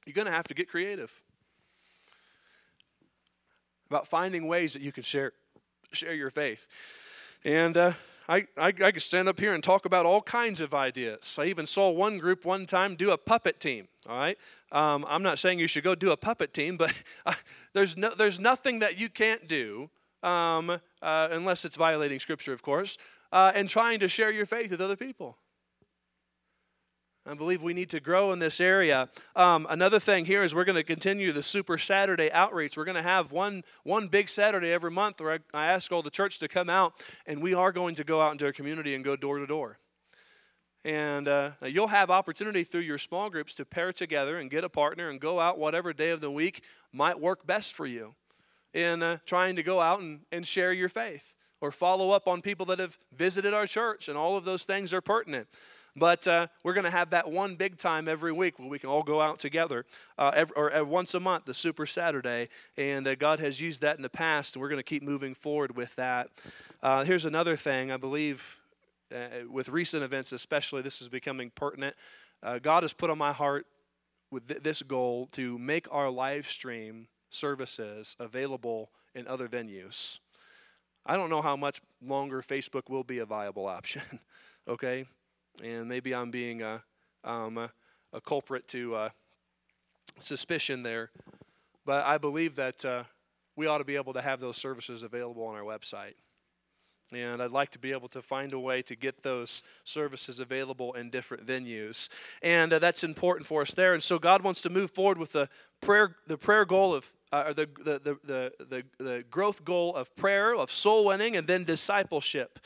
you're 0.06 0.14
going 0.14 0.26
to 0.26 0.32
have 0.32 0.48
to 0.48 0.54
get 0.54 0.70
creative 0.70 1.22
about 3.90 4.06
finding 4.06 4.46
ways 4.46 4.72
that 4.72 4.82
you 4.82 4.92
can 4.92 5.02
share 5.02 5.32
share 5.92 6.14
your 6.14 6.30
faith. 6.30 6.66
And 7.44 7.76
uh, 7.76 7.92
I, 8.28 8.46
I, 8.56 8.66
I 8.66 8.92
could 8.92 9.02
stand 9.02 9.28
up 9.28 9.40
here 9.40 9.54
and 9.54 9.62
talk 9.62 9.86
about 9.86 10.04
all 10.04 10.20
kinds 10.20 10.60
of 10.60 10.74
ideas. 10.74 11.38
I 11.40 11.46
even 11.46 11.64
saw 11.64 11.90
one 11.90 12.18
group 12.18 12.44
one 12.44 12.66
time 12.66 12.94
do 12.94 13.10
a 13.10 13.16
puppet 13.16 13.58
team. 13.58 13.88
All 14.08 14.16
right, 14.16 14.38
um, 14.70 15.06
I'm 15.08 15.22
not 15.22 15.38
saying 15.38 15.58
you 15.58 15.66
should 15.66 15.84
go 15.84 15.94
do 15.94 16.10
a 16.10 16.16
puppet 16.16 16.52
team, 16.52 16.76
but 16.76 16.92
there's 17.72 17.96
no 17.96 18.14
there's 18.14 18.38
nothing 18.38 18.80
that 18.80 18.98
you 18.98 19.08
can't 19.08 19.48
do 19.48 19.88
um, 20.22 20.70
uh, 20.70 21.28
unless 21.30 21.64
it's 21.64 21.76
violating 21.76 22.20
Scripture, 22.20 22.52
of 22.52 22.62
course, 22.62 22.98
uh, 23.32 23.52
and 23.54 23.68
trying 23.68 23.98
to 24.00 24.08
share 24.08 24.30
your 24.30 24.46
faith 24.46 24.70
with 24.70 24.80
other 24.80 24.96
people. 24.96 25.38
I 27.28 27.34
believe 27.34 27.62
we 27.62 27.74
need 27.74 27.90
to 27.90 28.00
grow 28.00 28.32
in 28.32 28.38
this 28.38 28.58
area. 28.58 29.10
Um, 29.36 29.66
another 29.68 30.00
thing 30.00 30.24
here 30.24 30.42
is 30.42 30.54
we're 30.54 30.64
going 30.64 30.76
to 30.76 30.82
continue 30.82 31.30
the 31.30 31.42
Super 31.42 31.76
Saturday 31.76 32.32
outreach. 32.32 32.74
We're 32.74 32.86
going 32.86 32.94
to 32.96 33.02
have 33.02 33.32
one 33.32 33.64
one 33.82 34.08
big 34.08 34.30
Saturday 34.30 34.72
every 34.72 34.90
month 34.90 35.20
where 35.20 35.32
I, 35.32 35.38
I 35.52 35.66
ask 35.66 35.92
all 35.92 36.00
the 36.00 36.10
church 36.10 36.38
to 36.38 36.48
come 36.48 36.70
out, 36.70 36.94
and 37.26 37.42
we 37.42 37.52
are 37.52 37.70
going 37.70 37.96
to 37.96 38.04
go 38.04 38.22
out 38.22 38.32
into 38.32 38.46
our 38.46 38.52
community 38.52 38.94
and 38.94 39.04
go 39.04 39.14
door 39.14 39.38
to 39.40 39.46
door. 39.46 39.78
And 40.86 41.28
uh, 41.28 41.50
you'll 41.66 41.88
have 41.88 42.10
opportunity 42.10 42.64
through 42.64 42.80
your 42.80 42.96
small 42.96 43.28
groups 43.28 43.52
to 43.56 43.66
pair 43.66 43.92
together 43.92 44.38
and 44.38 44.50
get 44.50 44.64
a 44.64 44.70
partner 44.70 45.10
and 45.10 45.20
go 45.20 45.38
out 45.38 45.58
whatever 45.58 45.92
day 45.92 46.08
of 46.08 46.22
the 46.22 46.30
week 46.30 46.64
might 46.94 47.20
work 47.20 47.46
best 47.46 47.74
for 47.74 47.84
you 47.84 48.14
in 48.72 49.02
uh, 49.02 49.18
trying 49.26 49.54
to 49.56 49.62
go 49.62 49.80
out 49.80 50.00
and, 50.00 50.20
and 50.32 50.46
share 50.46 50.72
your 50.72 50.88
faith 50.88 51.36
or 51.60 51.72
follow 51.72 52.10
up 52.10 52.26
on 52.26 52.40
people 52.40 52.64
that 52.64 52.78
have 52.78 52.96
visited 53.14 53.52
our 53.52 53.66
church, 53.66 54.08
and 54.08 54.16
all 54.16 54.36
of 54.36 54.44
those 54.44 54.64
things 54.64 54.94
are 54.94 55.02
pertinent. 55.02 55.48
But 55.98 56.28
uh, 56.28 56.46
we're 56.62 56.74
going 56.74 56.84
to 56.84 56.90
have 56.90 57.10
that 57.10 57.30
one 57.30 57.56
big 57.56 57.76
time 57.76 58.08
every 58.08 58.32
week 58.32 58.58
where 58.58 58.68
we 58.68 58.78
can 58.78 58.88
all 58.88 59.02
go 59.02 59.20
out 59.20 59.38
together, 59.38 59.84
uh, 60.16 60.32
every, 60.34 60.54
or 60.56 60.74
uh, 60.74 60.84
once 60.84 61.14
a 61.14 61.20
month, 61.20 61.44
the 61.44 61.54
Super 61.54 61.86
Saturday. 61.86 62.48
And 62.76 63.06
uh, 63.06 63.14
God 63.14 63.40
has 63.40 63.60
used 63.60 63.82
that 63.82 63.96
in 63.96 64.02
the 64.02 64.08
past, 64.08 64.54
and 64.54 64.62
we're 64.62 64.68
going 64.68 64.78
to 64.78 64.82
keep 64.82 65.02
moving 65.02 65.34
forward 65.34 65.76
with 65.76 65.96
that. 65.96 66.30
Uh, 66.82 67.04
here's 67.04 67.24
another 67.24 67.56
thing 67.56 67.90
I 67.90 67.96
believe 67.96 68.58
uh, 69.14 69.48
with 69.50 69.68
recent 69.68 70.02
events, 70.02 70.32
especially, 70.32 70.82
this 70.82 71.00
is 71.00 71.08
becoming 71.08 71.50
pertinent. 71.54 71.96
God 72.62 72.84
has 72.84 72.92
put 72.92 73.10
on 73.10 73.18
my 73.18 73.32
heart 73.32 73.66
with 74.30 74.46
th- 74.46 74.62
this 74.62 74.82
goal 74.82 75.26
to 75.32 75.58
make 75.58 75.86
our 75.90 76.10
live 76.10 76.46
stream 76.46 77.08
services 77.30 78.16
available 78.20 78.90
in 79.14 79.26
other 79.26 79.48
venues. 79.48 80.20
I 81.04 81.16
don't 81.16 81.30
know 81.30 81.42
how 81.42 81.56
much 81.56 81.80
longer 82.02 82.42
Facebook 82.42 82.88
will 82.88 83.04
be 83.04 83.18
a 83.18 83.26
viable 83.26 83.66
option, 83.78 84.02
okay? 84.68 85.06
And 85.62 85.88
maybe 85.88 86.14
I'm 86.14 86.30
being 86.30 86.62
a, 86.62 86.82
um, 87.24 87.58
a, 87.58 87.70
a 88.12 88.20
culprit 88.20 88.68
to 88.68 88.94
uh, 88.94 89.08
suspicion 90.18 90.82
there. 90.82 91.10
But 91.84 92.04
I 92.04 92.18
believe 92.18 92.56
that 92.56 92.84
uh, 92.84 93.04
we 93.56 93.66
ought 93.66 93.78
to 93.78 93.84
be 93.84 93.96
able 93.96 94.12
to 94.12 94.22
have 94.22 94.40
those 94.40 94.56
services 94.56 95.02
available 95.02 95.44
on 95.44 95.54
our 95.54 95.62
website. 95.62 96.14
And 97.10 97.42
I'd 97.42 97.50
like 97.50 97.70
to 97.70 97.78
be 97.78 97.92
able 97.92 98.08
to 98.08 98.20
find 98.20 98.52
a 98.52 98.58
way 98.58 98.82
to 98.82 98.94
get 98.94 99.22
those 99.22 99.62
services 99.84 100.40
available 100.40 100.92
in 100.92 101.08
different 101.08 101.46
venues. 101.46 102.10
And 102.42 102.72
uh, 102.72 102.78
that's 102.78 103.02
important 103.02 103.46
for 103.46 103.62
us 103.62 103.72
there. 103.72 103.94
And 103.94 104.02
so 104.02 104.18
God 104.18 104.42
wants 104.42 104.60
to 104.62 104.70
move 104.70 104.90
forward 104.90 105.16
with 105.16 105.32
the 105.32 105.48
prayer, 105.80 106.16
the 106.26 106.36
prayer 106.36 106.66
goal 106.66 106.94
of, 106.94 107.12
uh, 107.32 107.54
the, 107.54 107.68
the, 107.78 107.98
the, 107.98 108.18
the, 108.24 108.52
the, 108.98 109.04
the 109.04 109.24
growth 109.30 109.64
goal 109.64 109.96
of 109.96 110.14
prayer, 110.16 110.54
of 110.54 110.70
soul 110.70 111.06
winning, 111.06 111.34
and 111.34 111.46
then 111.46 111.64
discipleship. 111.64 112.58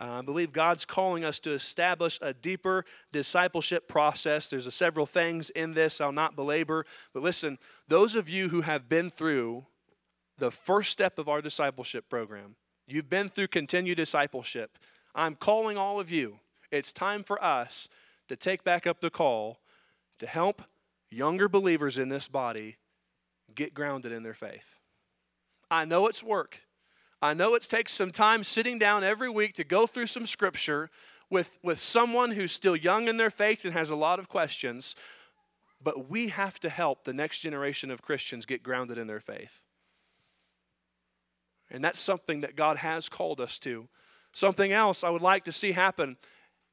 Uh, 0.00 0.18
I 0.18 0.22
believe 0.22 0.52
God's 0.52 0.86
calling 0.86 1.24
us 1.24 1.38
to 1.40 1.52
establish 1.52 2.18
a 2.22 2.32
deeper 2.32 2.86
discipleship 3.12 3.86
process. 3.86 4.48
There's 4.48 4.66
a 4.66 4.72
several 4.72 5.04
things 5.04 5.50
in 5.50 5.74
this 5.74 6.00
I'll 6.00 6.10
not 6.10 6.34
belabor, 6.34 6.86
but 7.12 7.22
listen, 7.22 7.58
those 7.86 8.14
of 8.14 8.28
you 8.28 8.48
who 8.48 8.62
have 8.62 8.88
been 8.88 9.10
through 9.10 9.66
the 10.38 10.50
first 10.50 10.90
step 10.90 11.18
of 11.18 11.28
our 11.28 11.42
discipleship 11.42 12.08
program, 12.08 12.56
you've 12.86 13.10
been 13.10 13.28
through 13.28 13.48
continued 13.48 13.96
discipleship. 13.96 14.78
I'm 15.14 15.34
calling 15.34 15.76
all 15.76 16.00
of 16.00 16.10
you. 16.10 16.38
It's 16.70 16.94
time 16.94 17.22
for 17.22 17.42
us 17.44 17.88
to 18.28 18.36
take 18.36 18.64
back 18.64 18.86
up 18.86 19.00
the 19.00 19.10
call 19.10 19.58
to 20.18 20.26
help 20.26 20.62
younger 21.10 21.48
believers 21.48 21.98
in 21.98 22.08
this 22.08 22.28
body 22.28 22.76
get 23.54 23.74
grounded 23.74 24.12
in 24.12 24.22
their 24.22 24.34
faith. 24.34 24.78
I 25.70 25.84
know 25.84 26.06
it's 26.06 26.22
work. 26.22 26.62
I 27.22 27.34
know 27.34 27.54
it 27.54 27.62
takes 27.62 27.92
some 27.92 28.10
time 28.10 28.44
sitting 28.44 28.78
down 28.78 29.04
every 29.04 29.28
week 29.28 29.54
to 29.54 29.64
go 29.64 29.86
through 29.86 30.06
some 30.06 30.26
scripture 30.26 30.90
with, 31.28 31.58
with 31.62 31.78
someone 31.78 32.32
who's 32.32 32.52
still 32.52 32.74
young 32.74 33.08
in 33.08 33.18
their 33.18 33.30
faith 33.30 33.64
and 33.64 33.74
has 33.74 33.90
a 33.90 33.96
lot 33.96 34.18
of 34.18 34.28
questions, 34.28 34.96
but 35.82 36.08
we 36.08 36.28
have 36.28 36.58
to 36.60 36.68
help 36.70 37.04
the 37.04 37.12
next 37.12 37.40
generation 37.40 37.90
of 37.90 38.02
Christians 38.02 38.46
get 38.46 38.62
grounded 38.62 38.98
in 38.98 39.06
their 39.06 39.20
faith. 39.20 39.64
And 41.70 41.84
that's 41.84 42.00
something 42.00 42.40
that 42.40 42.56
God 42.56 42.78
has 42.78 43.08
called 43.08 43.40
us 43.40 43.58
to. 43.60 43.88
Something 44.32 44.72
else 44.72 45.04
I 45.04 45.10
would 45.10 45.22
like 45.22 45.44
to 45.44 45.52
see 45.52 45.72
happen 45.72 46.16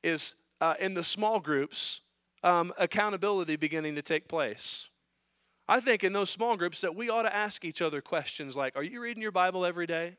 is 0.01 0.35
uh, 0.61 0.75
in 0.79 0.93
the 0.93 1.03
small 1.03 1.39
groups, 1.39 2.01
um, 2.43 2.73
accountability 2.77 3.57
beginning 3.57 3.95
to 3.95 4.01
take 4.01 4.27
place. 4.27 4.89
I 5.67 5.79
think 5.81 6.03
in 6.03 6.13
those 6.13 6.29
small 6.29 6.55
groups 6.55 6.81
that 6.81 6.95
we 6.95 7.09
ought 7.09 7.23
to 7.23 7.35
ask 7.35 7.65
each 7.65 7.81
other 7.81 8.01
questions 8.01 8.55
like 8.55 8.75
Are 8.75 8.83
you 8.83 9.01
reading 9.01 9.21
your 9.21 9.31
Bible 9.31 9.65
every 9.65 9.85
day? 9.85 10.15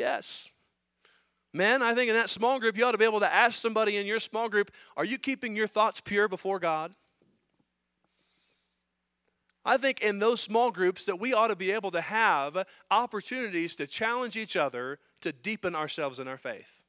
Yes. 0.00 0.48
Men, 1.52 1.82
I 1.82 1.94
think 1.94 2.08
in 2.08 2.16
that 2.16 2.30
small 2.30 2.58
group, 2.58 2.78
you 2.78 2.86
ought 2.86 2.92
to 2.92 2.98
be 2.98 3.04
able 3.04 3.20
to 3.20 3.30
ask 3.30 3.60
somebody 3.60 3.98
in 3.98 4.06
your 4.06 4.18
small 4.18 4.48
group, 4.48 4.70
Are 4.96 5.04
you 5.04 5.18
keeping 5.18 5.54
your 5.54 5.66
thoughts 5.66 6.00
pure 6.00 6.26
before 6.26 6.58
God? 6.58 6.94
I 9.62 9.76
think 9.76 10.00
in 10.00 10.18
those 10.18 10.40
small 10.40 10.70
groups 10.70 11.04
that 11.04 11.20
we 11.20 11.34
ought 11.34 11.48
to 11.48 11.56
be 11.56 11.70
able 11.70 11.90
to 11.90 12.00
have 12.00 12.66
opportunities 12.90 13.76
to 13.76 13.86
challenge 13.86 14.38
each 14.38 14.56
other 14.56 15.00
to 15.20 15.32
deepen 15.32 15.76
ourselves 15.76 16.18
in 16.18 16.26
our 16.26 16.38
faith. 16.38 16.82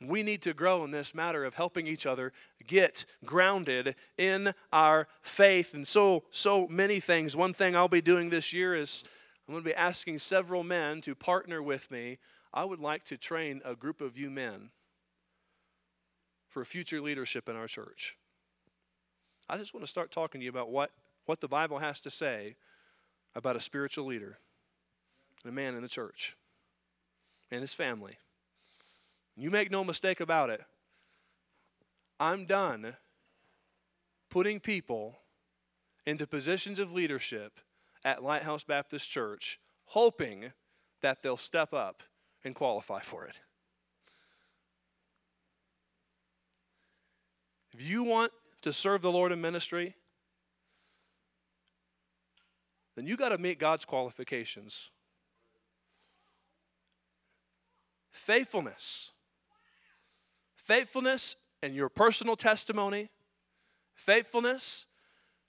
We 0.00 0.22
need 0.22 0.40
to 0.42 0.54
grow 0.54 0.82
in 0.84 0.90
this 0.90 1.14
matter 1.14 1.44
of 1.44 1.52
helping 1.52 1.86
each 1.86 2.06
other 2.06 2.32
get 2.66 3.04
grounded 3.26 3.94
in 4.16 4.54
our 4.72 5.06
faith 5.20 5.74
and 5.74 5.86
so 5.86 6.24
so 6.30 6.66
many 6.66 6.98
things. 6.98 7.36
One 7.36 7.52
thing 7.52 7.76
I'll 7.76 7.88
be 7.88 8.00
doing 8.00 8.30
this 8.30 8.54
year 8.54 8.74
is 8.74 9.04
I'm 9.50 9.54
going 9.54 9.64
to 9.64 9.70
be 9.70 9.74
asking 9.74 10.20
several 10.20 10.62
men 10.62 11.00
to 11.00 11.16
partner 11.16 11.60
with 11.60 11.90
me. 11.90 12.18
I 12.54 12.62
would 12.62 12.78
like 12.78 13.02
to 13.06 13.16
train 13.16 13.60
a 13.64 13.74
group 13.74 14.00
of 14.00 14.16
you 14.16 14.30
men 14.30 14.70
for 16.48 16.64
future 16.64 17.00
leadership 17.00 17.48
in 17.48 17.56
our 17.56 17.66
church. 17.66 18.16
I 19.48 19.56
just 19.56 19.74
want 19.74 19.84
to 19.84 19.90
start 19.90 20.12
talking 20.12 20.40
to 20.40 20.44
you 20.44 20.50
about 20.50 20.70
what, 20.70 20.92
what 21.26 21.40
the 21.40 21.48
Bible 21.48 21.80
has 21.80 22.00
to 22.02 22.10
say 22.10 22.54
about 23.34 23.56
a 23.56 23.60
spiritual 23.60 24.06
leader, 24.06 24.38
a 25.44 25.50
man 25.50 25.74
in 25.74 25.82
the 25.82 25.88
church, 25.88 26.36
and 27.50 27.60
his 27.60 27.74
family. 27.74 28.18
You 29.36 29.50
make 29.50 29.68
no 29.68 29.82
mistake 29.82 30.20
about 30.20 30.50
it. 30.50 30.62
I'm 32.20 32.46
done 32.46 32.94
putting 34.30 34.60
people 34.60 35.18
into 36.06 36.24
positions 36.28 36.78
of 36.78 36.92
leadership 36.92 37.58
at 38.04 38.22
Lighthouse 38.22 38.64
Baptist 38.64 39.10
Church, 39.10 39.58
hoping 39.86 40.52
that 41.02 41.22
they'll 41.22 41.36
step 41.36 41.72
up 41.72 42.02
and 42.44 42.54
qualify 42.54 43.00
for 43.00 43.24
it. 43.26 43.40
If 47.72 47.82
you 47.82 48.02
want 48.02 48.32
to 48.62 48.72
serve 48.72 49.02
the 49.02 49.12
Lord 49.12 49.32
in 49.32 49.40
ministry, 49.40 49.94
then 52.96 53.06
you 53.06 53.16
got 53.16 53.30
to 53.30 53.38
meet 53.38 53.58
God's 53.58 53.84
qualifications. 53.84 54.90
Faithfulness. 58.10 59.12
Faithfulness 60.56 61.36
in 61.62 61.74
your 61.74 61.88
personal 61.88 62.36
testimony, 62.36 63.10
faithfulness 63.94 64.86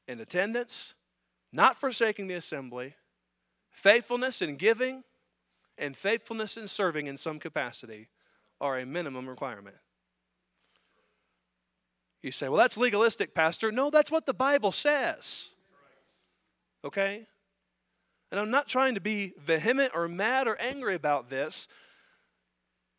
in 0.08 0.20
attendance, 0.20 0.95
not 1.52 1.78
forsaking 1.78 2.28
the 2.28 2.36
assembly, 2.36 2.95
faithfulness 3.72 4.41
in 4.41 4.56
giving, 4.56 5.04
and 5.78 5.95
faithfulness 5.95 6.58
in 6.58 6.68
serving 6.68 7.08
in 7.08 7.18
some 7.18 7.39
capacity 7.39 8.10
are 8.60 8.78
a 8.78 8.86
minimum 8.86 9.28
requirement. 9.28 9.78
You 12.22 12.32
say, 12.32 12.47
well, 12.49 12.58
that's 12.58 12.78
legalistic, 12.78 13.34
Pastor. 13.34 13.72
No, 13.72 13.89
that's 13.89 14.12
what 14.12 14.26
the 14.26 14.34
Bible 14.34 14.72
says. 14.72 15.54
Okay? 16.86 17.26
And 18.32 18.39
I'm 18.39 18.52
not 18.52 18.68
trying 18.68 18.95
to 18.95 19.02
be 19.02 19.34
vehement 19.39 19.91
or 19.95 20.08
mad 20.08 20.47
or 20.47 20.56
angry 20.62 20.95
about 20.95 21.30
this, 21.30 21.68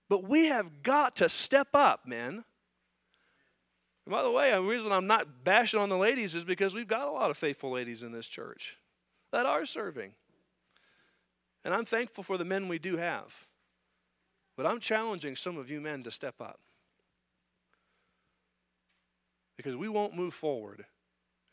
but 0.08 0.28
we 0.28 0.46
have 0.46 0.82
got 0.82 1.16
to 1.16 1.28
step 1.28 1.68
up, 1.72 2.06
men. 2.06 2.44
And 4.04 4.12
by 4.12 4.22
the 4.22 4.30
way, 4.30 4.50
the 4.50 4.62
reason 4.62 4.92
I'm 4.92 5.06
not 5.06 5.44
bashing 5.44 5.80
on 5.80 5.88
the 5.88 5.96
ladies 5.96 6.34
is 6.34 6.44
because 6.44 6.74
we've 6.74 6.88
got 6.88 7.06
a 7.06 7.12
lot 7.12 7.30
of 7.30 7.36
faithful 7.36 7.70
ladies 7.70 8.02
in 8.02 8.12
this 8.12 8.28
church 8.28 8.78
that 9.30 9.46
are 9.46 9.64
serving. 9.64 10.12
And 11.64 11.72
I'm 11.72 11.84
thankful 11.84 12.24
for 12.24 12.36
the 12.36 12.44
men 12.44 12.68
we 12.68 12.78
do 12.78 12.96
have. 12.96 13.46
But 14.56 14.66
I'm 14.66 14.80
challenging 14.80 15.36
some 15.36 15.56
of 15.56 15.70
you 15.70 15.80
men 15.80 16.02
to 16.02 16.10
step 16.10 16.40
up. 16.40 16.58
Because 19.56 19.76
we 19.76 19.88
won't 19.88 20.16
move 20.16 20.34
forward 20.34 20.86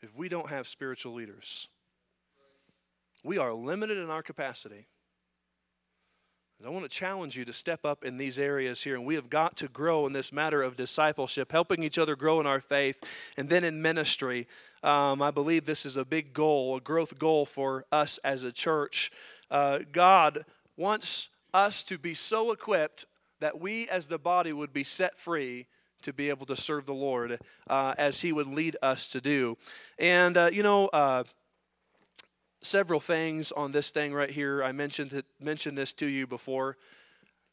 if 0.02 0.14
we 0.16 0.28
don't 0.28 0.50
have 0.50 0.66
spiritual 0.66 1.14
leaders. 1.14 1.68
We 3.22 3.38
are 3.38 3.52
limited 3.52 3.98
in 3.98 4.10
our 4.10 4.22
capacity. 4.22 4.86
I 6.62 6.68
want 6.68 6.84
to 6.84 6.94
challenge 6.94 7.38
you 7.38 7.46
to 7.46 7.54
step 7.54 7.86
up 7.86 8.04
in 8.04 8.18
these 8.18 8.38
areas 8.38 8.82
here, 8.82 8.94
and 8.94 9.06
we 9.06 9.14
have 9.14 9.30
got 9.30 9.56
to 9.56 9.68
grow 9.68 10.06
in 10.06 10.12
this 10.12 10.30
matter 10.30 10.62
of 10.62 10.76
discipleship, 10.76 11.52
helping 11.52 11.82
each 11.82 11.96
other 11.96 12.14
grow 12.14 12.38
in 12.38 12.46
our 12.46 12.60
faith, 12.60 13.02
and 13.38 13.48
then 13.48 13.64
in 13.64 13.80
ministry. 13.80 14.46
Um, 14.82 15.22
I 15.22 15.30
believe 15.30 15.64
this 15.64 15.86
is 15.86 15.96
a 15.96 16.04
big 16.04 16.34
goal, 16.34 16.76
a 16.76 16.80
growth 16.80 17.18
goal 17.18 17.46
for 17.46 17.86
us 17.90 18.18
as 18.22 18.42
a 18.42 18.52
church. 18.52 19.10
Uh, 19.50 19.78
God 19.90 20.44
wants 20.76 21.30
us 21.54 21.82
to 21.84 21.96
be 21.96 22.12
so 22.12 22.52
equipped 22.52 23.06
that 23.40 23.58
we 23.58 23.88
as 23.88 24.08
the 24.08 24.18
body 24.18 24.52
would 24.52 24.74
be 24.74 24.84
set 24.84 25.18
free 25.18 25.66
to 26.02 26.12
be 26.12 26.28
able 26.28 26.44
to 26.44 26.56
serve 26.56 26.84
the 26.84 26.92
Lord 26.92 27.38
uh, 27.68 27.94
as 27.96 28.20
He 28.20 28.32
would 28.32 28.48
lead 28.48 28.76
us 28.82 29.08
to 29.12 29.20
do. 29.22 29.56
And, 29.98 30.36
uh, 30.36 30.50
you 30.52 30.62
know, 30.62 30.88
uh, 30.88 31.24
several 32.62 33.00
things 33.00 33.52
on 33.52 33.72
this 33.72 33.90
thing 33.90 34.12
right 34.12 34.30
here. 34.30 34.62
I 34.62 34.72
mentioned, 34.72 35.12
it, 35.12 35.26
mentioned 35.40 35.78
this 35.78 35.92
to 35.94 36.06
you 36.06 36.26
before. 36.26 36.76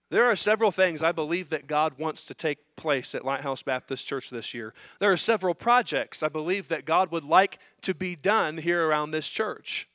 There 0.09 0.25
are 0.25 0.35
several 0.35 0.71
things 0.71 1.03
I 1.03 1.11
believe 1.11 1.49
that 1.49 1.67
God 1.67 1.97
wants 1.97 2.25
to 2.25 2.33
take 2.33 2.75
place 2.77 3.13
at 3.13 3.25
Lighthouse 3.25 3.63
Baptist 3.63 4.07
Church 4.07 4.29
this 4.29 4.53
year. 4.53 4.73
There 4.99 5.11
are 5.11 5.17
several 5.17 5.53
projects 5.53 6.23
I 6.23 6.29
believe 6.29 6.69
that 6.69 6.85
God 6.85 7.11
would 7.11 7.25
like 7.25 7.59
to 7.81 7.93
be 7.93 8.15
done 8.15 8.57
here 8.57 8.87
around 8.87 9.11
this 9.11 9.29
church. 9.29 9.89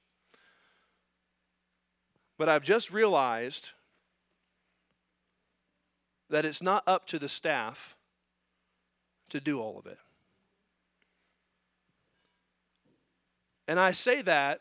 But 2.36 2.48
I've 2.48 2.64
just 2.64 2.92
realized 2.92 3.70
that 6.28 6.44
it's 6.44 6.62
not 6.62 6.82
up 6.86 7.06
to 7.06 7.18
the 7.18 7.28
staff 7.28 7.96
to 9.30 9.40
do 9.40 9.60
all 9.60 9.78
of 9.78 9.86
it. 9.86 9.98
And 13.66 13.80
I 13.80 13.92
say 13.92 14.20
that 14.22 14.60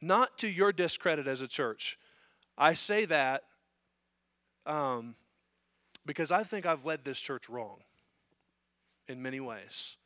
not 0.00 0.38
to 0.38 0.48
your 0.48 0.72
discredit 0.72 1.26
as 1.26 1.40
a 1.40 1.48
church. 1.48 1.98
I 2.56 2.74
say 2.74 3.04
that 3.06 3.44
um, 4.66 5.14
because 6.06 6.30
I 6.30 6.42
think 6.42 6.66
I've 6.66 6.84
led 6.84 7.04
this 7.04 7.20
church 7.20 7.48
wrong 7.48 7.78
in 9.08 9.22
many 9.22 9.40
ways. 9.40 9.96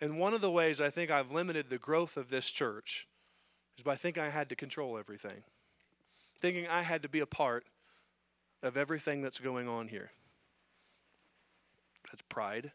And 0.00 0.18
one 0.18 0.34
of 0.34 0.40
the 0.40 0.50
ways 0.50 0.80
I 0.80 0.90
think 0.90 1.10
I've 1.10 1.30
limited 1.30 1.70
the 1.70 1.78
growth 1.78 2.16
of 2.16 2.28
this 2.28 2.50
church 2.50 3.06
is 3.76 3.84
by 3.84 3.94
thinking 3.94 4.22
I 4.22 4.30
had 4.30 4.48
to 4.48 4.56
control 4.56 4.98
everything, 4.98 5.44
thinking 6.40 6.66
I 6.66 6.82
had 6.82 7.02
to 7.02 7.08
be 7.08 7.20
a 7.20 7.26
part 7.26 7.66
of 8.62 8.76
everything 8.76 9.22
that's 9.22 9.38
going 9.38 9.68
on 9.68 9.88
here. 9.88 10.10
That's 12.10 12.22
pride. 12.28 12.72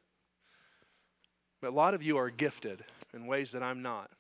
But 1.62 1.70
a 1.70 1.76
lot 1.76 1.94
of 1.94 2.04
you 2.04 2.18
are 2.18 2.30
gifted 2.30 2.84
in 3.14 3.26
ways 3.26 3.52
that 3.52 3.64
I'm 3.64 3.82
not. 3.82 4.12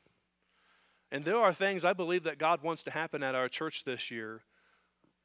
And 1.11 1.23
there 1.23 1.37
are 1.37 1.53
things 1.53 1.85
I 1.85 1.93
believe 1.93 2.23
that 2.23 2.37
God 2.37 2.61
wants 2.61 2.83
to 2.83 2.91
happen 2.91 3.23
at 3.23 3.35
our 3.35 3.47
church 3.47 3.83
this 3.83 4.11
year 4.11 4.41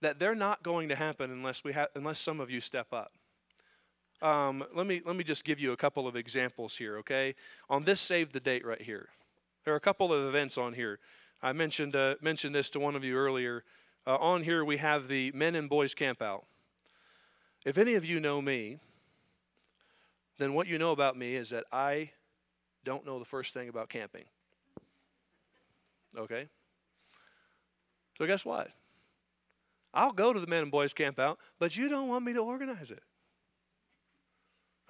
that 0.00 0.18
they're 0.18 0.34
not 0.34 0.62
going 0.62 0.88
to 0.88 0.96
happen 0.96 1.30
unless 1.30 1.64
we 1.64 1.72
have 1.72 1.88
unless 1.94 2.18
some 2.18 2.40
of 2.40 2.50
you 2.50 2.60
step 2.60 2.88
up. 2.92 3.12
Um, 4.20 4.64
let 4.74 4.86
me 4.86 5.00
let 5.04 5.16
me 5.16 5.24
just 5.24 5.44
give 5.44 5.58
you 5.58 5.72
a 5.72 5.76
couple 5.76 6.06
of 6.06 6.14
examples 6.14 6.76
here, 6.76 6.98
okay? 6.98 7.34
On 7.70 7.84
this 7.84 8.00
save 8.00 8.32
the 8.32 8.40
date 8.40 8.64
right 8.64 8.82
here, 8.82 9.08
there 9.64 9.72
are 9.72 9.76
a 9.76 9.80
couple 9.80 10.12
of 10.12 10.26
events 10.26 10.58
on 10.58 10.74
here. 10.74 10.98
I 11.42 11.52
mentioned 11.52 11.96
uh, 11.96 12.16
mentioned 12.20 12.54
this 12.54 12.70
to 12.70 12.80
one 12.80 12.94
of 12.94 13.02
you 13.02 13.16
earlier. 13.16 13.64
Uh, 14.06 14.16
on 14.16 14.42
here 14.42 14.64
we 14.64 14.76
have 14.76 15.08
the 15.08 15.32
men 15.32 15.54
and 15.54 15.68
boys 15.68 15.94
camp 15.94 16.20
out. 16.20 16.44
If 17.64 17.78
any 17.78 17.94
of 17.94 18.04
you 18.04 18.18
know 18.18 18.42
me, 18.42 18.78
then 20.38 20.54
what 20.54 20.66
you 20.66 20.78
know 20.78 20.90
about 20.90 21.16
me 21.16 21.36
is 21.36 21.50
that 21.50 21.64
I 21.72 22.10
don't 22.84 23.06
know 23.06 23.20
the 23.20 23.24
first 23.24 23.54
thing 23.54 23.68
about 23.68 23.88
camping. 23.88 24.24
Okay? 26.18 26.48
So, 28.18 28.26
guess 28.26 28.44
what? 28.44 28.68
I'll 29.94 30.12
go 30.12 30.32
to 30.32 30.40
the 30.40 30.46
men 30.46 30.62
and 30.62 30.72
boys 30.72 30.94
camp 30.94 31.18
out, 31.18 31.38
but 31.58 31.76
you 31.76 31.88
don't 31.88 32.08
want 32.08 32.24
me 32.24 32.32
to 32.32 32.40
organize 32.40 32.90
it. 32.90 33.02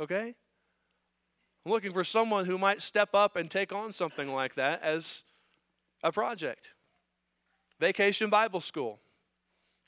Okay? 0.01 0.35
I'm 1.65 1.73
looking 1.73 1.93
for 1.93 2.05
someone 2.05 2.47
who 2.47 2.59
might 2.59 2.81
step 2.81 3.15
up 3.15 3.37
and 3.37 3.51
take 3.51 3.73
on 3.73 3.93
something 3.93 4.33
like 4.33 4.55
that 4.55 4.83
as 4.83 5.25
a 6.03 6.11
project. 6.11 6.75
Vacation 7.79 8.31
Bible 8.31 8.61
School. 8.61 9.01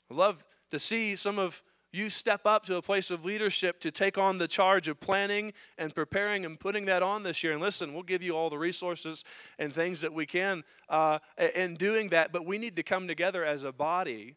I'd 0.09 0.17
love 0.17 0.43
to 0.71 0.79
see 0.79 1.15
some 1.15 1.39
of 1.39 1.63
you 1.95 2.09
step 2.09 2.45
up 2.45 2.65
to 2.65 2.75
a 2.75 2.81
place 2.81 3.09
of 3.09 3.23
leadership 3.23 3.79
to 3.79 3.91
take 3.91 4.17
on 4.17 4.37
the 4.37 4.47
charge 4.47 4.87
of 4.87 4.99
planning 4.99 5.53
and 5.77 5.95
preparing 5.95 6.45
and 6.45 6.59
putting 6.59 6.85
that 6.85 7.01
on 7.01 7.23
this 7.23 7.43
year. 7.43 7.53
And 7.53 7.61
listen, 7.61 7.93
we'll 7.93 8.03
give 8.03 8.21
you 8.21 8.35
all 8.35 8.49
the 8.49 8.57
resources 8.57 9.23
and 9.57 9.73
things 9.73 10.01
that 10.01 10.13
we 10.13 10.25
can 10.25 10.63
uh, 10.89 11.19
in 11.55 11.75
doing 11.75 12.09
that, 12.09 12.31
but 12.31 12.45
we 12.45 12.57
need 12.57 12.75
to 12.75 12.83
come 12.83 13.07
together 13.07 13.45
as 13.45 13.63
a 13.63 13.71
body 13.71 14.35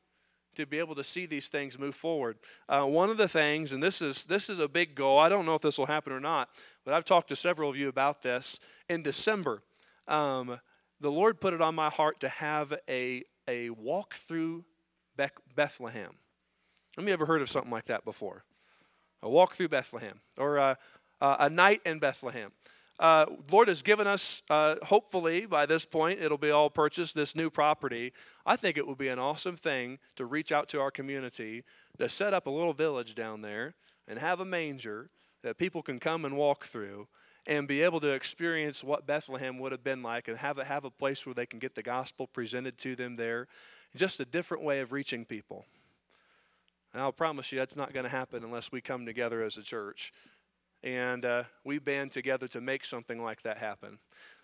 to 0.54 0.66
be 0.66 0.78
able 0.78 0.94
to 0.94 1.04
see 1.04 1.26
these 1.26 1.48
things 1.48 1.78
move 1.78 1.94
forward. 1.94 2.38
Uh, 2.68 2.84
one 2.84 3.10
of 3.10 3.16
the 3.16 3.28
things, 3.28 3.72
and 3.72 3.82
this 3.82 4.02
is 4.02 4.24
this 4.24 4.48
is 4.48 4.58
a 4.58 4.68
big 4.68 4.94
goal. 4.94 5.18
I 5.18 5.28
don't 5.28 5.46
know 5.46 5.54
if 5.54 5.62
this 5.62 5.78
will 5.78 5.86
happen 5.86 6.12
or 6.12 6.20
not, 6.20 6.48
but 6.84 6.94
I've 6.94 7.04
talked 7.04 7.28
to 7.28 7.36
several 7.36 7.70
of 7.70 7.76
you 7.76 7.88
about 7.88 8.22
this. 8.22 8.58
In 8.88 9.02
December, 9.02 9.62
um, 10.08 10.58
the 11.00 11.12
Lord 11.12 11.40
put 11.40 11.54
it 11.54 11.60
on 11.60 11.74
my 11.74 11.90
heart 11.90 12.18
to 12.20 12.28
have 12.28 12.74
a 12.88 13.24
a 13.46 13.70
walk 13.70 14.14
through 14.14 14.64
Bethlehem. 15.54 16.16
Have 16.98 17.06
you 17.06 17.12
ever 17.12 17.26
heard 17.26 17.42
of 17.42 17.48
something 17.48 17.70
like 17.70 17.84
that 17.84 18.04
before? 18.04 18.42
A 19.22 19.30
walk 19.30 19.54
through 19.54 19.68
Bethlehem 19.68 20.18
or 20.36 20.56
a, 20.56 20.76
a 21.20 21.48
night 21.48 21.80
in 21.86 22.00
Bethlehem. 22.00 22.50
Uh, 22.98 23.26
Lord 23.52 23.68
has 23.68 23.82
given 23.82 24.08
us, 24.08 24.42
uh, 24.50 24.74
hopefully 24.82 25.46
by 25.46 25.64
this 25.64 25.84
point, 25.84 26.20
it'll 26.20 26.38
be 26.38 26.50
all 26.50 26.70
purchased, 26.70 27.14
this 27.14 27.36
new 27.36 27.50
property. 27.50 28.12
I 28.44 28.56
think 28.56 28.76
it 28.76 28.84
would 28.84 28.98
be 28.98 29.06
an 29.06 29.20
awesome 29.20 29.54
thing 29.54 30.00
to 30.16 30.24
reach 30.24 30.50
out 30.50 30.68
to 30.70 30.80
our 30.80 30.90
community, 30.90 31.62
to 31.98 32.08
set 32.08 32.34
up 32.34 32.48
a 32.48 32.50
little 32.50 32.72
village 32.72 33.14
down 33.14 33.42
there 33.42 33.74
and 34.08 34.18
have 34.18 34.40
a 34.40 34.44
manger 34.44 35.08
that 35.42 35.56
people 35.56 35.82
can 35.82 36.00
come 36.00 36.24
and 36.24 36.36
walk 36.36 36.64
through 36.64 37.06
and 37.46 37.68
be 37.68 37.80
able 37.80 38.00
to 38.00 38.08
experience 38.08 38.82
what 38.82 39.06
Bethlehem 39.06 39.60
would 39.60 39.70
have 39.70 39.84
been 39.84 40.02
like 40.02 40.26
and 40.26 40.38
have 40.38 40.58
a, 40.58 40.64
have 40.64 40.84
a 40.84 40.90
place 40.90 41.24
where 41.24 41.34
they 41.34 41.46
can 41.46 41.60
get 41.60 41.76
the 41.76 41.82
gospel 41.84 42.26
presented 42.26 42.76
to 42.78 42.96
them 42.96 43.14
there. 43.14 43.46
Just 43.94 44.18
a 44.18 44.24
different 44.24 44.64
way 44.64 44.80
of 44.80 44.90
reaching 44.90 45.24
people. 45.24 45.64
And 46.92 47.02
I'll 47.02 47.12
promise 47.12 47.52
you 47.52 47.58
that's 47.58 47.76
not 47.76 47.92
going 47.92 48.04
to 48.04 48.10
happen 48.10 48.44
unless 48.44 48.72
we 48.72 48.80
come 48.80 49.04
together 49.06 49.42
as 49.42 49.56
a 49.56 49.62
church 49.62 50.12
and 50.82 51.24
uh, 51.24 51.44
we 51.64 51.78
band 51.78 52.12
together 52.12 52.46
to 52.48 52.60
make 52.60 52.84
something 52.84 53.22
like 53.22 53.42
that 53.42 53.58
happen. 53.58 53.98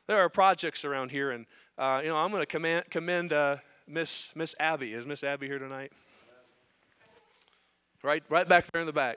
There 0.07 0.19
are 0.19 0.29
projects 0.29 0.85
around 0.85 1.11
here, 1.11 1.31
and 1.31 1.47
uh, 1.79 2.01
you 2.03 2.09
know 2.09 2.17
I'm 2.17 2.31
going 2.31 2.45
to 2.45 2.85
commend, 2.91 3.33
uh, 3.33 3.57
Miss 3.87 4.31
Miss 4.35 4.55
Abby. 4.59 4.93
Is 4.93 5.07
Miss 5.07 5.25
Abby 5.25 5.47
here 5.47 5.59
tonight? 5.59 5.93
Right, 8.03 8.23
right 8.29 8.47
back 8.47 8.71
there 8.71 8.81
in 8.81 8.87
the 8.87 8.93
back. 8.93 9.17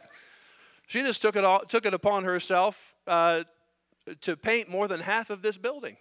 She 0.88 1.02
just 1.02 1.22
took 1.22 1.36
it 1.36 1.44
all, 1.44 1.60
took 1.60 1.86
it 1.86 1.94
upon 1.94 2.24
herself 2.24 2.96
uh, 3.06 3.44
to 4.22 4.38
paint 4.38 4.70
more 4.70 4.88
than 4.88 5.02
half 5.02 5.30
of 5.30 5.42
this 5.42 5.58
building. 5.58 5.98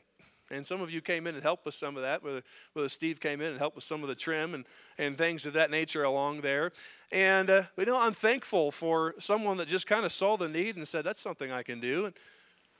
And 0.50 0.64
some 0.64 0.80
of 0.80 0.90
you 0.90 1.00
came 1.00 1.26
in 1.26 1.34
and 1.34 1.42
helped 1.42 1.64
with 1.66 1.74
some 1.74 1.96
of 1.96 2.02
that, 2.02 2.22
whether, 2.22 2.88
Steve 2.88 3.18
came 3.18 3.40
in 3.40 3.50
and 3.50 3.58
helped 3.58 3.74
with 3.74 3.84
some 3.84 4.02
of 4.02 4.08
the 4.08 4.14
trim 4.14 4.54
and, 4.54 4.64
and 4.96 5.16
things 5.16 5.44
of 5.44 5.54
that 5.54 5.70
nature 5.70 6.04
along 6.04 6.42
there. 6.42 6.70
And, 7.10 7.50
uh, 7.50 7.62
you 7.76 7.84
know, 7.84 8.00
I'm 8.00 8.12
thankful 8.12 8.70
for 8.70 9.14
someone 9.18 9.56
that 9.56 9.66
just 9.66 9.86
kind 9.88 10.06
of 10.06 10.12
saw 10.12 10.36
the 10.36 10.48
need 10.48 10.76
and 10.76 10.86
said, 10.86 11.04
that's 11.04 11.20
something 11.20 11.50
I 11.50 11.64
can 11.64 11.80
do. 11.80 12.06
And 12.06 12.14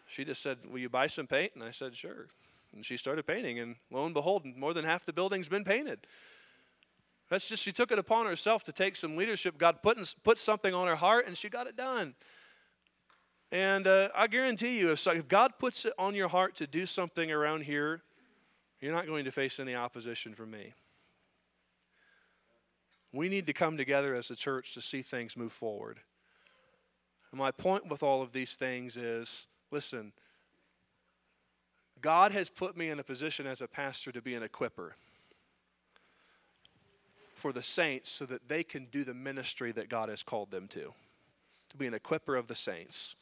she 0.07 0.25
just 0.25 0.43
said, 0.43 0.59
will 0.71 0.79
you 0.79 0.89
buy 0.89 1.09
some 1.09 1.27
paint? 1.27 1.53
And 1.55 1.65
I 1.65 1.73
said, 1.73 1.97
sure. 1.97 2.27
And 2.73 2.87
she 2.87 2.97
started 2.97 3.27
painting, 3.27 3.59
and 3.59 3.77
lo 3.91 4.05
and 4.05 4.15
behold, 4.15 4.45
more 4.45 4.75
than 4.75 4.85
half 4.85 5.05
the 5.05 5.13
building's 5.13 5.49
been 5.49 5.65
painted. 5.65 6.07
That's 7.29 7.49
just, 7.49 7.65
she 7.65 7.73
took 7.73 7.91
it 7.91 7.99
upon 7.99 8.27
herself 8.27 8.63
to 8.65 8.73
take 8.73 8.95
some 8.95 9.17
leadership. 9.17 9.59
God 9.59 9.83
put, 9.83 9.99
in, 9.99 10.05
put 10.23 10.39
something 10.39 10.73
on 10.73 10.87
her 10.87 10.95
heart, 10.95 11.27
and 11.27 11.37
she 11.37 11.49
got 11.49 11.67
it 11.67 11.77
done. 11.77 12.15
And 13.53 13.87
uh, 13.87 14.09
I 14.15 14.27
guarantee 14.27 14.79
you, 14.79 14.91
if, 14.91 15.07
if 15.07 15.29
God 15.29 15.53
puts 15.59 15.85
it 15.85 15.93
on 15.99 16.15
your 16.15 16.29
heart 16.29 16.57
to 16.57 16.67
do 16.67 16.85
something 16.85 17.31
around 17.31 17.65
here, 17.65 18.03
you're 18.81 18.93
not 18.93 19.07
going 19.07 19.25
to 19.25 19.31
face 19.31 19.61
any 19.61 19.75
opposition 19.75 20.35
from 20.35 20.51
me. 20.51 20.75
We 23.13 23.29
need 23.29 23.47
to 23.47 23.53
come 23.53 23.77
together 23.77 24.15
as 24.15 24.31
a 24.31 24.37
church 24.37 24.75
to 24.75 24.81
see 24.81 25.01
things 25.01 25.37
move 25.37 25.53
forward. 25.53 26.01
And 27.31 27.39
my 27.39 27.51
point 27.51 27.89
with 27.89 28.03
all 28.03 28.21
of 28.21 28.33
these 28.33 28.57
things 28.57 28.97
is 28.97 29.49
listen, 29.71 30.13
God 32.01 32.33
has 32.33 32.51
put 32.51 32.77
me 32.77 32.91
in 32.91 32.99
a 32.99 33.05
position 33.05 33.47
as 33.47 33.61
a 33.61 33.69
pastor 33.69 34.13
to 34.13 34.21
be 34.21 34.35
an 34.35 34.43
equiper 34.43 34.91
for 37.35 37.53
the 37.53 37.63
saints 37.63 38.11
so 38.11 38.27
that 38.27 38.49
they 38.49 38.63
can 38.63 38.87
do 38.87 39.05
the 39.05 39.15
ministry 39.15 39.73
that 39.73 39.89
God 39.89 40.09
has 40.09 40.23
called 40.23 40.51
them 40.51 40.69
to. 40.69 40.93
To 41.71 41.77
be 41.77 41.87
an 41.87 41.95
equiper 41.95 42.39
of 42.39 42.49
the 42.49 42.55
saints, 42.55 43.15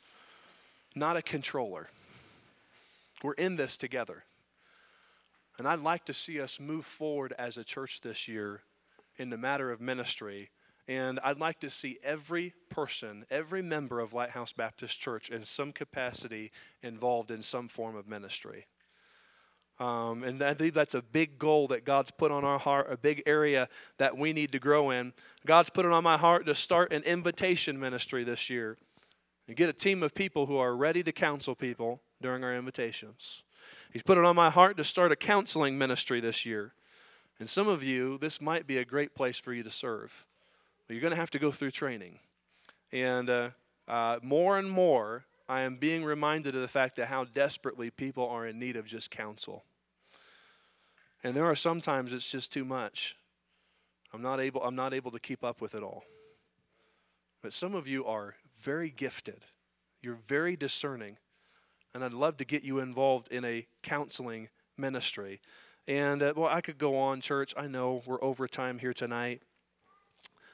not 0.95 1.16
a 1.16 1.22
controller. 1.22 1.88
We're 3.22 3.32
in 3.32 3.57
this 3.57 3.76
together. 3.76 4.24
And 5.59 5.68
I'd 5.68 5.80
like 5.80 6.05
to 6.07 6.12
see 6.12 6.40
us 6.40 6.59
move 6.59 6.84
forward 6.84 7.32
as 7.38 7.57
a 7.57 7.64
church 7.64 8.01
this 8.01 8.28
year 8.28 8.62
in 9.16 9.30
the 9.30 9.38
matter 9.38 9.70
of 9.70 9.80
ministry. 9.80 10.51
And 10.86 11.20
I'd 11.24 11.38
like 11.38 11.61
to 11.61 11.70
see 11.70 11.99
every 12.05 12.53
person, 12.68 13.24
every 13.30 13.62
member 13.62 14.01
of 14.01 14.12
Lighthouse 14.12 14.53
Baptist 14.53 15.01
Church 15.01 15.30
in 15.30 15.45
some 15.45 15.72
capacity 15.72 16.51
involved 16.82 17.30
in 17.30 17.42
some 17.42 17.68
form 17.68 17.97
of 17.97 18.07
ministry. 18.07 18.66
Um, 19.80 20.22
and 20.22 20.42
I 20.42 20.55
think 20.55 20.74
that's 20.74 20.95
a 20.95 21.03
big 21.03 21.38
goal 21.38 21.66
that 21.68 21.84
God's 21.84 22.11
put 22.11 22.30
on 22.30 22.45
our 22.45 22.59
heart, 22.59 22.92
a 22.92 22.97
big 22.97 23.22
area 23.26 23.68
that 23.99 24.16
we 24.16 24.32
need 24.32 24.53
to 24.53 24.59
grow 24.59 24.90
in. 24.90 25.12
God's 25.47 25.70
put 25.70 25.84
it 25.84 25.92
on 25.92 26.05
my 26.05 26.16
heart 26.16 26.47
to 26.47 26.55
start 26.55 26.92
an 26.92 27.03
invitation 27.03 27.80
ministry 27.80 28.22
this 28.22 28.51
year 28.51 28.76
and 29.47 29.57
get 29.57 29.68
a 29.68 29.72
team 29.72 30.03
of 30.03 30.14
people 30.14 30.47
who 30.47 30.57
are 30.57 30.76
ready 30.76 31.03
to 31.03 31.12
counsel 31.12 31.55
people 31.55 32.01
during 32.20 32.42
our 32.42 32.55
invitations. 32.55 33.42
He's 33.92 34.03
put 34.03 34.18
it 34.18 34.24
on 34.24 34.36
my 34.36 34.51
heart 34.51 34.76
to 34.78 34.84
start 34.84 35.12
a 35.12 35.16
counseling 35.16 35.78
ministry 35.78 36.20
this 36.20 36.45
year. 36.47 36.72
And 37.38 37.49
some 37.49 37.68
of 37.68 37.82
you, 37.82 38.18
this 38.18 38.40
might 38.40 38.66
be 38.66 38.78
a 38.78 38.84
great 38.84 39.14
place 39.14 39.38
for 39.38 39.53
you 39.53 39.62
to 39.62 39.70
serve. 39.70 40.24
But 40.86 40.95
you're 40.95 41.03
going 41.03 41.12
to 41.12 41.20
have 41.20 41.30
to 41.30 41.38
go 41.38 41.51
through 41.51 41.72
training. 41.72 42.18
And 42.92 43.28
uh, 43.28 43.51
uh, 43.88 44.18
more 44.22 44.59
and 44.59 44.70
more, 44.70 45.24
I 45.49 45.61
am 45.61 45.76
being 45.76 46.05
reminded 46.05 46.55
of 46.55 46.61
the 46.61 46.68
fact 46.68 46.97
that 46.97 47.09
how 47.09 47.24
desperately 47.24 47.90
people 47.90 48.26
are 48.28 48.47
in 48.47 48.59
need 48.59 48.76
of 48.76 48.86
just 48.86 49.11
counsel. 49.11 49.64
And 51.22 51.36
there 51.36 51.47
are 51.47 51.57
sometimes 51.57 52.12
it's 52.12 52.30
just 52.30 52.53
too 52.53 52.64
much. 52.64 53.16
I'm 54.12 54.22
not 54.22 54.40
able, 54.40 54.62
I'm 54.62 54.76
not 54.76 54.95
able 54.95 55.11
to 55.11 55.18
keep 55.18 55.42
up 55.42 55.61
with 55.61 55.74
it 55.74 55.82
all. 55.82 56.05
But 57.42 57.53
some 57.53 57.74
of 57.74 57.88
you 57.88 58.07
are 58.07 58.36
very 58.64 58.90
gifted. 58.90 59.44
You're 60.02 60.18
very 60.26 60.56
discerning. 60.56 61.18
And 61.94 62.02
I'd 62.02 62.14
love 62.14 62.38
to 62.38 62.44
get 62.44 62.64
you 62.64 62.80
involved 62.80 63.28
in 63.28 63.44
a 63.44 63.66
counseling 63.82 64.48
ministry. 64.76 65.40
And 65.86 66.22
uh, 66.22 66.32
well, 66.34 66.48
I 66.50 66.60
could 66.60 66.78
go 66.78 66.98
on, 66.98 67.20
church. 67.20 67.54
I 67.56 67.66
know 67.68 68.02
we're 68.06 68.22
over 68.24 68.48
time 68.48 68.78
here 68.78 68.94
tonight 68.94 69.42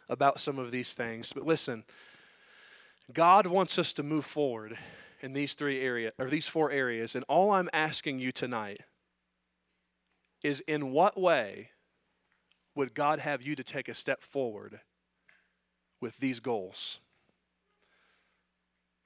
about 0.08 0.40
some 0.40 0.58
of 0.58 0.72
these 0.72 0.92
things, 0.92 1.32
but 1.32 1.46
listen, 1.46 1.84
God 3.12 3.46
wants 3.46 3.78
us 3.78 3.92
to 3.92 4.02
move 4.02 4.24
forward 4.24 4.76
in 5.20 5.32
these 5.32 5.54
three 5.54 5.80
areas 5.80 6.12
or 6.18 6.28
these 6.28 6.48
four 6.48 6.72
areas, 6.72 7.14
and 7.14 7.24
all 7.28 7.52
I'm 7.52 7.70
asking 7.72 8.18
you 8.18 8.32
tonight 8.32 8.80
is 10.42 10.60
in 10.66 10.90
what 10.90 11.18
way 11.18 11.70
would 12.74 12.92
God 12.92 13.20
have 13.20 13.42
you 13.42 13.54
to 13.54 13.62
take 13.62 13.88
a 13.88 13.94
step 13.94 14.22
forward 14.22 14.80
with 16.00 16.18
these 16.18 16.40
goals? 16.40 16.98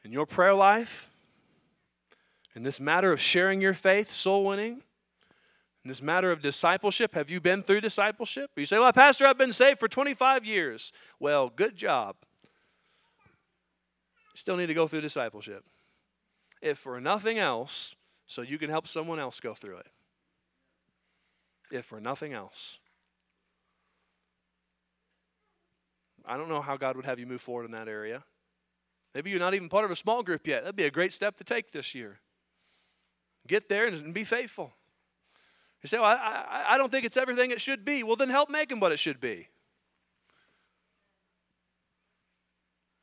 In 0.05 0.13
your 0.13 0.27
prayer 0.27 0.55
life, 0.55 1.11
in 2.55 2.63
this 2.63 2.79
matter 2.79 3.13
of 3.13 3.21
sharing 3.21 3.61
your 3.61 3.75
faith, 3.75 4.11
soul 4.11 4.45
winning, 4.45 4.83
in 5.85 5.89
this 5.89 6.01
matter 6.01 6.31
of 6.31 6.41
discipleship, 6.41 7.15
have 7.15 7.31
you 7.31 7.41
been 7.41 7.63
through 7.63 7.81
discipleship? 7.81 8.51
You 8.57 8.65
say, 8.65 8.79
Well, 8.79 8.93
Pastor, 8.93 9.27
I've 9.27 9.39
been 9.39 9.53
saved 9.53 9.81
for 9.81 9.89
25 9.89 10.45
years. 10.45 10.93
Well, 11.19 11.51
good 11.55 11.77
job. 11.77 12.17
You 13.25 14.39
still 14.39 14.57
need 14.57 14.67
to 14.67 14.75
go 14.75 14.87
through 14.87 15.03
discipleship. 15.03 15.65
If 16.63 16.79
for 16.79 17.01
nothing 17.01 17.39
else, 17.39 17.97
so 18.27 18.41
you 18.41 18.59
can 18.59 18.71
help 18.71 18.89
someone 18.89 19.19
else 19.19 19.41
go 19.41 19.53
through 19.53 19.77
it. 19.79 19.87
If 21.71 21.85
for 21.85 22.01
nothing 22.01 22.33
else. 22.33 22.79
I 26.25 26.39
don't 26.39 26.49
know 26.49 26.63
how 26.63 26.79
God 26.79 26.97
would 26.97 27.05
have 27.05 27.19
you 27.19 27.27
move 27.27 27.43
forward 27.43 27.67
in 27.67 27.73
that 27.73 27.89
area. 27.89 28.25
Maybe 29.15 29.31
you're 29.31 29.39
not 29.39 29.55
even 29.55 29.69
part 29.69 29.85
of 29.85 29.91
a 29.91 29.97
small 29.97 30.23
group 30.23 30.47
yet. 30.47 30.63
That'd 30.63 30.77
be 30.77 30.85
a 30.85 30.91
great 30.91 31.13
step 31.13 31.37
to 31.37 31.45
take 31.45 31.71
this 31.73 31.95
year. 31.95 32.19
Get 33.47 33.69
there 33.69 33.87
and 33.87 34.13
be 34.13 34.25
faithful. 34.25 34.75
You 35.83 35.89
say, 35.89 35.99
well, 35.99 36.07
I, 36.07 36.15
I, 36.15 36.75
I 36.75 36.79
don't 36.79 36.91
think 36.91 37.05
it's 37.05 37.17
everything 37.17 37.51
it 37.51 37.61
should 37.61 37.85
be. 37.85 38.03
Well, 38.03 38.17
then 38.17 38.31
help 38.31 38.51
make 38.51 38.71
them 38.71 38.81
what 38.81 38.91
it 38.91 38.99
should 38.99 39.21
be. 39.21 39.49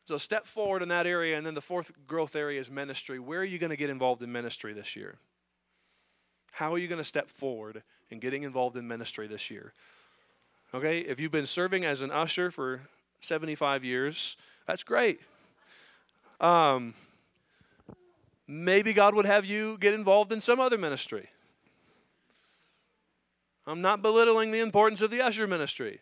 So 0.05 0.17
step 0.17 0.47
forward 0.47 0.81
in 0.81 0.89
that 0.89 1.05
area. 1.05 1.37
And 1.37 1.45
then 1.45 1.53
the 1.53 1.61
fourth 1.61 1.91
growth 2.07 2.35
area 2.35 2.59
is 2.59 2.69
ministry. 2.71 3.19
Where 3.19 3.41
are 3.41 3.45
you 3.45 3.59
going 3.59 3.69
to 3.69 3.77
get 3.77 3.89
involved 3.89 4.23
in 4.23 4.31
ministry 4.31 4.73
this 4.73 4.95
year? 4.95 5.19
How 6.53 6.73
are 6.73 6.77
you 6.77 6.87
going 6.87 6.97
to 6.97 7.05
step 7.05 7.29
forward 7.29 7.83
in 8.09 8.19
getting 8.19 8.43
involved 8.43 8.75
in 8.75 8.87
ministry 8.87 9.27
this 9.27 9.49
year? 9.49 9.73
Okay, 10.73 10.99
if 10.99 11.19
you've 11.19 11.31
been 11.31 11.45
serving 11.45 11.85
as 11.85 12.01
an 12.01 12.11
usher 12.11 12.49
for 12.49 12.81
75 13.21 13.83
years, 13.83 14.35
that's 14.65 14.83
great. 14.83 15.21
Um, 16.41 16.95
maybe 18.47 18.93
God 18.93 19.13
would 19.15 19.27
have 19.27 19.45
you 19.45 19.77
get 19.77 19.93
involved 19.93 20.31
in 20.31 20.41
some 20.41 20.59
other 20.59 20.77
ministry. 20.77 21.29
I'm 23.67 23.81
not 23.81 24.01
belittling 24.01 24.49
the 24.49 24.59
importance 24.59 25.03
of 25.03 25.11
the 25.11 25.21
usher 25.21 25.45
ministry. 25.45 26.01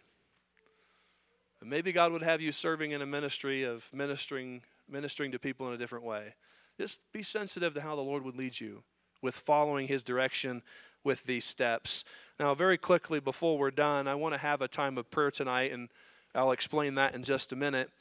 Maybe 1.61 1.91
God 1.91 2.13
would 2.13 2.23
have 2.23 2.39
you 2.39 2.53
serving 2.53 2.91
in 2.91 3.01
a 3.01 3.05
ministry 3.05 3.63
of 3.63 3.89
ministering 3.93 4.61
ministering 4.87 5.31
to 5.33 5.37
people 5.37 5.67
in 5.67 5.73
a 5.73 5.77
different 5.77 6.05
way. 6.05 6.33
Just 6.79 7.01
be 7.11 7.21
sensitive 7.21 7.73
to 7.73 7.81
how 7.81 7.95
the 7.95 8.01
Lord 8.01 8.23
would 8.23 8.35
lead 8.35 8.59
you 8.59 8.83
with 9.21 9.35
following 9.35 9.87
his 9.87 10.01
direction 10.01 10.63
with 11.03 11.25
these 11.25 11.45
steps. 11.45 12.03
Now, 12.39 12.55
very 12.55 12.77
quickly 12.77 13.19
before 13.19 13.57
we're 13.57 13.69
done, 13.69 14.07
I 14.07 14.15
want 14.15 14.33
to 14.33 14.39
have 14.39 14.61
a 14.61 14.67
time 14.67 14.97
of 14.97 15.11
prayer 15.11 15.29
tonight 15.29 15.71
and 15.71 15.89
I'll 16.33 16.51
explain 16.51 16.95
that 16.95 17.13
in 17.13 17.23
just 17.23 17.51
a 17.51 17.55
minute. 17.55 17.91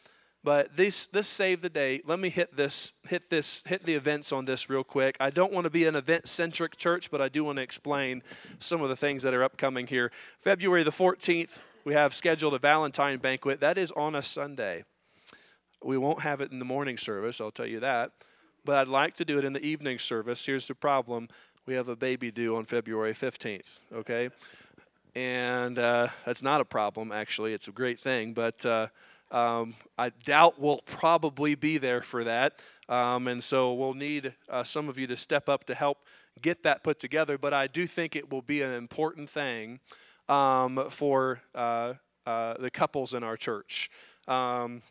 But 0.45 0.77
this 0.77 1.07
this 1.07 1.27
save 1.27 1.63
the 1.63 1.69
date. 1.69 2.09
Let 2.09 2.21
me 2.21 2.29
hit 2.29 2.57
this 2.57 2.93
hit 3.09 3.29
this 3.29 3.65
hit 3.67 3.85
the 3.85 3.95
events 3.95 4.33
on 4.33 4.45
this 4.45 4.71
real 4.71 4.85
quick. 4.85 5.17
I 5.19 5.31
don't 5.31 5.53
want 5.53 5.65
to 5.65 5.71
be 5.71 5.85
an 5.85 5.97
event 5.97 6.29
centric 6.29 6.77
church, 6.77 7.11
but 7.11 7.21
I 7.21 7.29
do 7.29 7.45
want 7.45 7.57
to 7.57 7.63
explain 7.63 8.23
some 8.59 8.81
of 8.81 8.89
the 8.89 8.97
things 8.97 9.23
that 9.25 9.35
are 9.35 9.43
upcoming 9.43 9.89
here. 9.89 10.13
February 10.41 10.85
the 10.85 10.93
14th, 10.93 11.61
we 11.85 11.95
have 11.95 12.15
scheduled 12.15 12.55
a 12.55 12.59
Valentine 12.59 13.19
banquet. 13.19 13.61
That 13.61 13.77
is 13.77 13.91
on 13.93 14.15
a 14.15 14.23
Sunday. 14.23 14.85
We 15.83 15.99
won't 15.99 16.23
have 16.23 16.41
it 16.41 16.51
in 16.53 16.59
the 16.59 16.65
morning 16.65 16.97
service, 16.97 17.41
I'll 17.41 17.51
tell 17.51 17.67
you 17.67 17.81
that. 17.81 18.13
But 18.65 18.79
I'd 18.79 18.89
like 18.89 19.15
to 19.15 19.25
do 19.25 19.39
it 19.39 19.45
in 19.45 19.53
the 19.53 19.65
evening 19.65 19.99
service. 19.99 20.45
Here's 20.45 20.69
the 20.69 20.75
problem 20.75 21.29
we 21.67 21.75
have 21.75 21.89
a 21.89 21.97
baby 21.97 22.31
due 22.31 22.57
on 22.57 22.65
February 22.65 23.13
15th, 23.13 23.79
okay? 23.95 24.31
And 25.15 25.79
uh, 25.79 26.09
that's 26.25 26.43
not 26.43 26.61
a 26.61 26.65
problem, 26.65 27.13
actually. 27.13 27.53
It's 27.53 27.69
a 27.69 27.73
great 27.73 27.99
thing. 27.99 28.33
But 28.33 28.65
uh, 28.65 28.89
um, 29.31 29.75
I 29.97 30.11
doubt 30.11 30.61
we'll 30.61 30.81
probably 30.87 31.55
be 31.55 31.79
there 31.79 32.03
for 32.03 32.25
that. 32.25 32.61
Um, 32.89 33.29
and 33.29 33.45
so 33.45 33.73
we'll 33.75 33.95
need 33.95 34.35
uh, 34.49 34.65
some 34.65 34.89
of 34.89 34.99
you 34.99 35.07
to 35.09 35.17
step 35.17 35.49
up 35.49 35.65
to 35.65 35.75
help 35.75 35.99
get 36.41 36.63
that 36.63 36.83
put 36.83 36.99
together. 36.99 37.37
But 37.37 37.53
I 37.53 37.67
do 37.67 37.87
think 37.87 38.17
it 38.17 38.33
will 38.33 38.43
be 38.43 38.63
an 38.63 38.73
important 38.73 39.29
thing 39.29 39.81
um, 40.29 40.87
for 40.89 41.41
uh, 41.55 41.95
uh, 42.27 42.55
the 42.59 42.71
couples 42.71 43.15
in 43.15 43.23
our 43.23 43.37
church. 43.37 43.91
Um, 44.27 44.83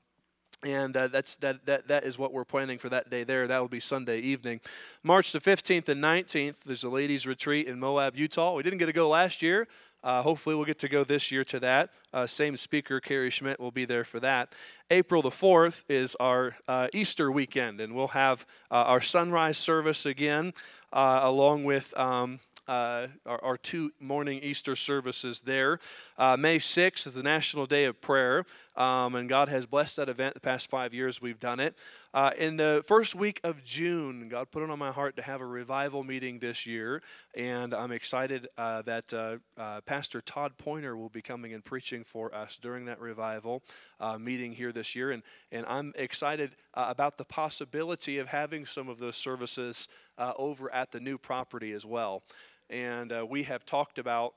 and 0.64 0.98
uh, 0.98 1.08
that's 1.08 1.36
that, 1.38 1.66
that 1.68 1.88
that 1.88 2.04
is 2.04 2.18
what 2.18 2.34
we're 2.34 2.44
planning 2.44 2.80
for 2.80 2.90
that 2.90 3.12
day 3.12 3.24
there 3.24 3.46
that 3.46 3.60
will 3.60 3.68
be 3.68 3.80
sunday 3.80 4.20
evening 4.20 4.60
march 5.04 5.32
the 5.32 5.40
15th 5.40 5.88
and 5.88 6.04
19th 6.04 6.64
there's 6.64 6.84
a 6.84 6.90
ladies 6.90 7.28
retreat 7.28 7.68
in 7.68 7.80
moab 7.80 8.16
utah 8.16 8.56
we 8.56 8.64
didn't 8.64 8.80
get 8.80 8.88
to 8.88 8.94
go 8.94 9.08
last 9.08 9.44
year 9.44 9.68
uh, 10.04 10.22
hopefully, 10.22 10.56
we'll 10.56 10.66
get 10.66 10.80
to 10.80 10.88
go 10.88 11.04
this 11.04 11.32
year 11.32 11.44
to 11.46 11.60
that. 11.60 11.90
Uh, 12.14 12.26
same 12.28 12.56
speaker, 12.56 13.00
Carrie 13.00 13.30
Schmidt, 13.30 13.60
will 13.60 13.72
be 13.72 13.86
there 13.86 14.04
for 14.04 14.20
that. 14.20 14.54
April 14.92 15.22
the 15.22 15.30
4th 15.30 15.84
is 15.90 16.16
our 16.16 16.56
uh, 16.68 16.88
Easter 16.94 17.32
weekend, 17.32 17.82
and 17.82 17.96
we'll 17.96 18.10
have 18.10 18.46
uh, 18.72 18.76
our 18.76 19.02
sunrise 19.02 19.58
service 19.58 20.06
again, 20.06 20.54
uh, 20.94 21.20
along 21.24 21.64
with 21.64 21.98
um, 21.98 22.40
uh, 22.68 23.08
our, 23.26 23.44
our, 23.44 23.58
two 23.58 23.92
morning 24.00 24.40
Easter 24.44 24.76
services 24.76 25.42
there. 25.42 25.80
May 26.20 26.60
6th 26.60 27.08
is 27.08 27.14
the 27.14 27.24
National 27.24 27.66
Day 27.66 27.86
of 27.86 28.00
Prayer. 28.02 28.46
Um, 28.78 29.16
and 29.16 29.28
God 29.28 29.50
has 29.50 29.66
blessed 29.66 29.96
that 29.96 30.08
event 30.08 30.36
the 30.36 30.40
past 30.40 30.70
five 30.70 30.94
years 30.94 31.20
we've 31.20 31.40
done 31.40 31.60
it. 31.60 31.76
Uh, 32.14 32.30
in 32.38 32.58
the 32.58 32.84
first 32.86 33.16
week 33.16 33.42
of 33.44 33.64
June, 33.64 34.30
God 34.30 34.52
put 34.52 34.62
it 34.62 34.70
on 34.70 34.78
my 34.78 34.92
heart 34.92 35.16
to 35.18 35.24
have 35.24 35.42
a 35.42 35.46
revival 35.46 36.04
meeting 36.04 36.38
this 36.38 36.68
year, 36.68 37.02
and 37.36 37.74
I'm 37.74 37.92
excited 37.92 38.48
uh, 38.58 38.84
that 38.84 39.14
uh, 39.14 39.38
uh 39.60 39.82
Pastor 39.82 40.22
Todd 40.22 40.58
Pointer 40.58 40.96
will 40.96 41.10
be 41.10 41.24
coming 41.24 41.54
and 41.54 41.66
preaching 41.66 42.04
for 42.04 42.34
us 42.34 42.58
during 42.58 42.86
that 42.86 43.00
revival 43.00 43.64
uh, 44.00 44.20
meeting 44.20 44.54
here 44.54 44.72
this 44.72 44.96
year, 44.96 45.12
and 45.12 45.24
and 45.52 45.66
I'm 45.68 45.94
excited 45.96 46.56
uh, 46.76 46.86
about 46.88 47.18
the 47.18 47.26
possibility 47.26 48.20
of 48.20 48.28
having 48.28 48.68
some 48.68 48.90
of 48.90 49.00
those 49.00 49.16
services 49.16 49.88
over 50.20 50.74
at 50.74 50.92
the 50.92 51.00
new 51.00 51.18
property 51.18 51.74
as 51.74 51.86
well, 51.86 52.24
and 52.70 53.12
we 53.28 53.44
have 53.44 53.66
talked 53.66 53.98
about 53.98 54.34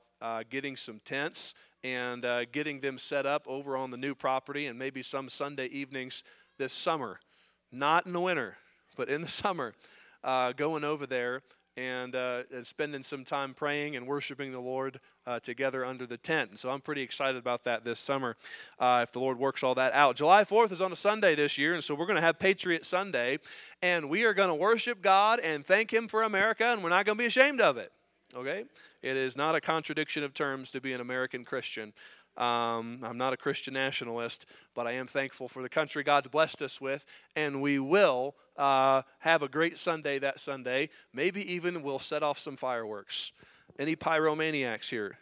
getting 0.50 0.76
some 0.76 1.00
tents 1.04 1.54
and 1.82 2.24
getting 2.52 2.80
them 2.80 2.98
set 2.98 3.26
up 3.26 3.44
over 3.46 3.76
on 3.76 3.90
the 3.90 3.96
new 3.96 4.14
property, 4.14 4.66
and 4.66 4.78
maybe 4.78 5.02
some 5.02 5.28
Sunday 5.28 5.66
evenings 5.66 6.22
this 6.58 6.72
summer 6.72 7.20
not 7.72 8.06
in 8.06 8.12
the 8.12 8.20
winter, 8.20 8.56
but 8.96 9.08
in 9.08 9.22
the 9.22 9.28
summer, 9.42 9.72
uh, 10.22 10.52
going 10.52 10.84
over 10.84 11.06
there 11.06 11.42
and, 11.76 12.14
uh, 12.14 12.42
and 12.52 12.66
spending 12.66 13.02
some 13.02 13.24
time 13.24 13.54
praying 13.54 13.96
and 13.96 14.06
worshiping 14.06 14.52
the 14.52 14.60
Lord 14.60 15.00
uh, 15.26 15.40
together 15.40 15.84
under 15.84 16.06
the 16.06 16.16
tent. 16.16 16.58
So 16.58 16.70
I'm 16.70 16.80
pretty 16.80 17.02
excited 17.02 17.36
about 17.36 17.64
that 17.64 17.84
this 17.84 18.00
summer 18.00 18.36
uh, 18.78 19.00
if 19.02 19.12
the 19.12 19.20
Lord 19.20 19.38
works 19.38 19.62
all 19.62 19.74
that 19.76 19.92
out. 19.92 20.16
July 20.16 20.44
4th 20.44 20.72
is 20.72 20.82
on 20.82 20.92
a 20.92 20.96
Sunday 20.96 21.34
this 21.34 21.56
year, 21.56 21.74
and 21.74 21.82
so 21.82 21.94
we're 21.94 22.06
going 22.06 22.16
to 22.16 22.22
have 22.22 22.38
Patriot 22.38 22.84
Sunday, 22.84 23.38
and 23.80 24.10
we 24.10 24.24
are 24.24 24.34
going 24.34 24.48
to 24.48 24.54
worship 24.54 25.00
God 25.00 25.40
and 25.40 25.64
thank 25.64 25.92
Him 25.92 26.08
for 26.08 26.22
America, 26.22 26.66
and 26.66 26.82
we're 26.82 26.90
not 26.90 27.06
going 27.06 27.16
to 27.16 27.22
be 27.22 27.26
ashamed 27.26 27.60
of 27.60 27.76
it. 27.76 27.92
Okay? 28.34 28.64
It 29.02 29.16
is 29.16 29.36
not 29.36 29.54
a 29.54 29.60
contradiction 29.60 30.22
of 30.22 30.34
terms 30.34 30.70
to 30.72 30.80
be 30.80 30.92
an 30.92 31.00
American 31.00 31.44
Christian. 31.44 31.92
Um, 32.36 33.00
I'm 33.02 33.18
not 33.18 33.32
a 33.32 33.36
Christian 33.36 33.74
nationalist, 33.74 34.46
but 34.74 34.86
I 34.86 34.92
am 34.92 35.06
thankful 35.06 35.48
for 35.48 35.62
the 35.62 35.68
country 35.68 36.02
God's 36.02 36.28
blessed 36.28 36.62
us 36.62 36.80
with, 36.80 37.04
and 37.34 37.60
we 37.60 37.78
will 37.78 38.34
uh, 38.56 39.02
have 39.20 39.42
a 39.42 39.48
great 39.48 39.78
Sunday 39.78 40.18
that 40.18 40.40
Sunday. 40.40 40.90
Maybe 41.12 41.50
even 41.52 41.82
we'll 41.82 41.98
set 41.98 42.22
off 42.22 42.38
some 42.38 42.56
fireworks. 42.56 43.32
Any 43.78 43.96
pyromaniacs 43.96 44.90
here? 44.90 45.18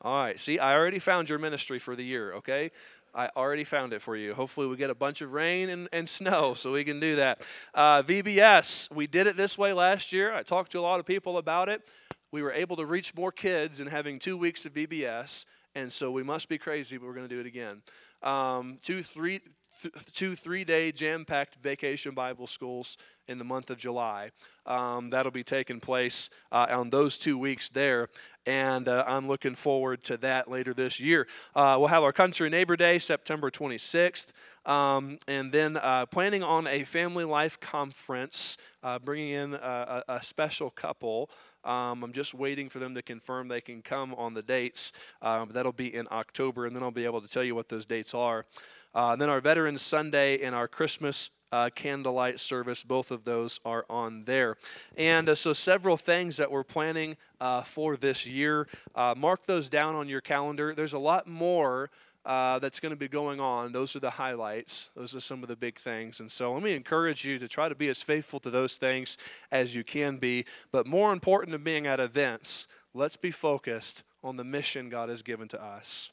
All 0.00 0.14
right, 0.24 0.38
see, 0.38 0.58
I 0.60 0.74
already 0.74 1.00
found 1.00 1.28
your 1.28 1.40
ministry 1.40 1.80
for 1.80 1.96
the 1.96 2.04
year, 2.04 2.32
okay? 2.34 2.70
I 3.14 3.30
already 3.36 3.64
found 3.64 3.92
it 3.92 4.00
for 4.00 4.16
you. 4.16 4.32
Hopefully, 4.32 4.68
we 4.68 4.76
get 4.76 4.90
a 4.90 4.94
bunch 4.94 5.22
of 5.22 5.32
rain 5.32 5.68
and, 5.70 5.88
and 5.92 6.08
snow 6.08 6.54
so 6.56 6.72
we 6.72 6.84
can 6.84 7.00
do 7.00 7.16
that. 7.16 7.44
Uh, 7.74 8.02
VBS, 8.02 8.94
we 8.94 9.06
did 9.08 9.26
it 9.26 9.36
this 9.36 9.58
way 9.58 9.72
last 9.72 10.12
year. 10.12 10.32
I 10.32 10.44
talked 10.44 10.72
to 10.72 10.78
a 10.78 10.82
lot 10.82 11.00
of 11.00 11.06
people 11.06 11.36
about 11.36 11.68
it. 11.68 11.82
We 12.30 12.42
were 12.42 12.52
able 12.52 12.76
to 12.76 12.86
reach 12.86 13.14
more 13.14 13.32
kids 13.32 13.80
in 13.80 13.86
having 13.86 14.18
two 14.18 14.36
weeks 14.36 14.66
of 14.66 14.74
VBS 14.74 15.44
and 15.78 15.92
so 15.92 16.10
we 16.10 16.22
must 16.22 16.48
be 16.48 16.58
crazy, 16.58 16.96
but 16.96 17.06
we're 17.06 17.14
going 17.14 17.28
to 17.28 17.34
do 17.34 17.40
it 17.40 17.46
again. 17.46 17.82
Um, 18.22 18.78
two, 18.82 19.02
three, 19.02 19.40
th- 19.80 19.94
two 20.12 20.34
three 20.34 20.64
day 20.64 20.90
jam 20.90 21.24
packed 21.24 21.56
vacation 21.62 22.14
Bible 22.14 22.48
schools 22.48 22.96
in 23.28 23.38
the 23.38 23.44
month 23.44 23.70
of 23.70 23.78
July. 23.78 24.30
Um, 24.66 25.10
that'll 25.10 25.30
be 25.30 25.44
taking 25.44 25.78
place 25.78 26.30
uh, 26.50 26.66
on 26.70 26.90
those 26.90 27.16
two 27.18 27.38
weeks 27.38 27.68
there. 27.68 28.08
And 28.46 28.88
uh, 28.88 29.04
I'm 29.06 29.28
looking 29.28 29.54
forward 29.54 30.02
to 30.04 30.16
that 30.16 30.50
later 30.50 30.72
this 30.72 30.98
year. 30.98 31.28
Uh, 31.54 31.76
we'll 31.78 31.88
have 31.88 32.02
our 32.02 32.12
Country 32.12 32.48
Neighbor 32.48 32.74
Day, 32.74 32.98
September 32.98 33.50
26th. 33.50 34.32
Um, 34.64 35.18
and 35.28 35.52
then 35.52 35.76
uh, 35.76 36.06
planning 36.06 36.42
on 36.42 36.66
a 36.66 36.84
family 36.84 37.24
life 37.24 37.60
conference, 37.60 38.58
uh, 38.82 38.98
bringing 38.98 39.30
in 39.30 39.54
a, 39.54 40.02
a, 40.08 40.22
special 40.22 40.70
couple. 40.70 41.30
Um, 41.64 42.02
I'm 42.02 42.12
just 42.12 42.34
waiting 42.34 42.68
for 42.68 42.78
them 42.78 42.94
to 42.94 43.02
confirm 43.02 43.48
they 43.48 43.60
can 43.60 43.82
come 43.82 44.14
on 44.14 44.34
the 44.34 44.42
dates. 44.42 44.92
Um, 45.22 45.50
that'll 45.52 45.72
be 45.72 45.94
in 45.94 46.06
October, 46.10 46.66
and 46.66 46.74
then 46.74 46.82
I'll 46.82 46.90
be 46.90 47.04
able 47.04 47.20
to 47.20 47.28
tell 47.28 47.44
you 47.44 47.54
what 47.54 47.68
those 47.68 47.86
dates 47.86 48.14
are. 48.14 48.46
Uh, 48.94 49.16
then 49.16 49.28
our 49.28 49.40
Veterans 49.40 49.82
Sunday 49.82 50.40
and 50.40 50.54
our 50.54 50.68
Christmas 50.68 51.30
uh, 51.52 51.70
candlelight 51.74 52.40
service. 52.40 52.82
Both 52.82 53.10
of 53.10 53.24
those 53.24 53.60
are 53.64 53.84
on 53.88 54.24
there. 54.24 54.56
And 54.96 55.28
uh, 55.28 55.34
so, 55.34 55.52
several 55.52 55.96
things 55.96 56.36
that 56.36 56.50
we're 56.50 56.64
planning 56.64 57.16
uh, 57.40 57.62
for 57.62 57.96
this 57.96 58.26
year. 58.26 58.68
Uh, 58.94 59.14
mark 59.16 59.46
those 59.46 59.68
down 59.68 59.94
on 59.94 60.08
your 60.08 60.20
calendar. 60.20 60.74
There's 60.74 60.92
a 60.92 60.98
lot 60.98 61.26
more 61.26 61.90
uh, 62.28 62.58
that's 62.58 62.78
going 62.78 62.90
to 62.90 62.96
be 62.96 63.08
going 63.08 63.40
on. 63.40 63.72
Those 63.72 63.96
are 63.96 64.00
the 64.00 64.10
highlights. 64.10 64.90
Those 64.94 65.14
are 65.14 65.20
some 65.20 65.42
of 65.42 65.48
the 65.48 65.56
big 65.56 65.78
things. 65.78 66.20
And 66.20 66.30
so 66.30 66.52
let 66.52 66.62
me 66.62 66.74
encourage 66.74 67.24
you 67.24 67.38
to 67.38 67.48
try 67.48 67.70
to 67.70 67.74
be 67.74 67.88
as 67.88 68.02
faithful 68.02 68.38
to 68.40 68.50
those 68.50 68.76
things 68.76 69.16
as 69.50 69.74
you 69.74 69.82
can 69.82 70.18
be. 70.18 70.44
But 70.70 70.86
more 70.86 71.10
important 71.10 71.52
than 71.52 71.64
being 71.64 71.86
at 71.86 72.00
events, 72.00 72.68
let's 72.92 73.16
be 73.16 73.30
focused 73.30 74.02
on 74.22 74.36
the 74.36 74.44
mission 74.44 74.90
God 74.90 75.08
has 75.08 75.22
given 75.22 75.48
to 75.48 75.62
us 75.62 76.12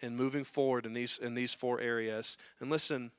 and 0.00 0.16
moving 0.16 0.44
forward 0.44 0.86
in 0.86 0.92
these 0.92 1.18
in 1.18 1.34
these 1.34 1.52
four 1.52 1.80
areas. 1.80 2.38
And 2.60 2.70
listen, 2.70 3.10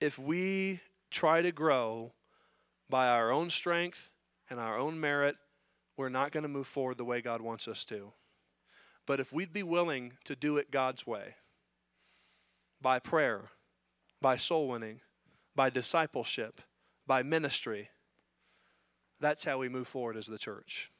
if 0.00 0.18
we 0.18 0.80
try 1.08 1.40
to 1.40 1.52
grow 1.52 2.14
by 2.90 3.06
our 3.06 3.30
own 3.30 3.48
strength 3.48 4.10
and 4.50 4.58
our 4.58 4.76
own 4.76 4.98
merit, 4.98 5.36
we're 5.96 6.08
not 6.08 6.32
going 6.32 6.42
to 6.42 6.48
move 6.48 6.66
forward 6.66 6.98
the 6.98 7.04
way 7.04 7.20
God 7.20 7.40
wants 7.40 7.68
us 7.68 7.84
to. 7.84 8.12
But 9.06 9.20
if 9.20 9.32
we'd 9.32 9.52
be 9.52 9.62
willing 9.62 10.14
to 10.24 10.34
do 10.34 10.56
it 10.56 10.70
God's 10.70 11.06
way, 11.06 11.36
by 12.80 12.98
prayer, 12.98 13.50
by 14.20 14.36
soul 14.36 14.68
winning, 14.68 15.00
by 15.54 15.70
discipleship, 15.70 16.60
by 17.06 17.22
ministry, 17.22 17.90
that's 19.20 19.44
how 19.44 19.58
we 19.58 19.68
move 19.68 19.88
forward 19.88 20.16
as 20.16 20.26
the 20.26 20.38
church. 20.38 20.90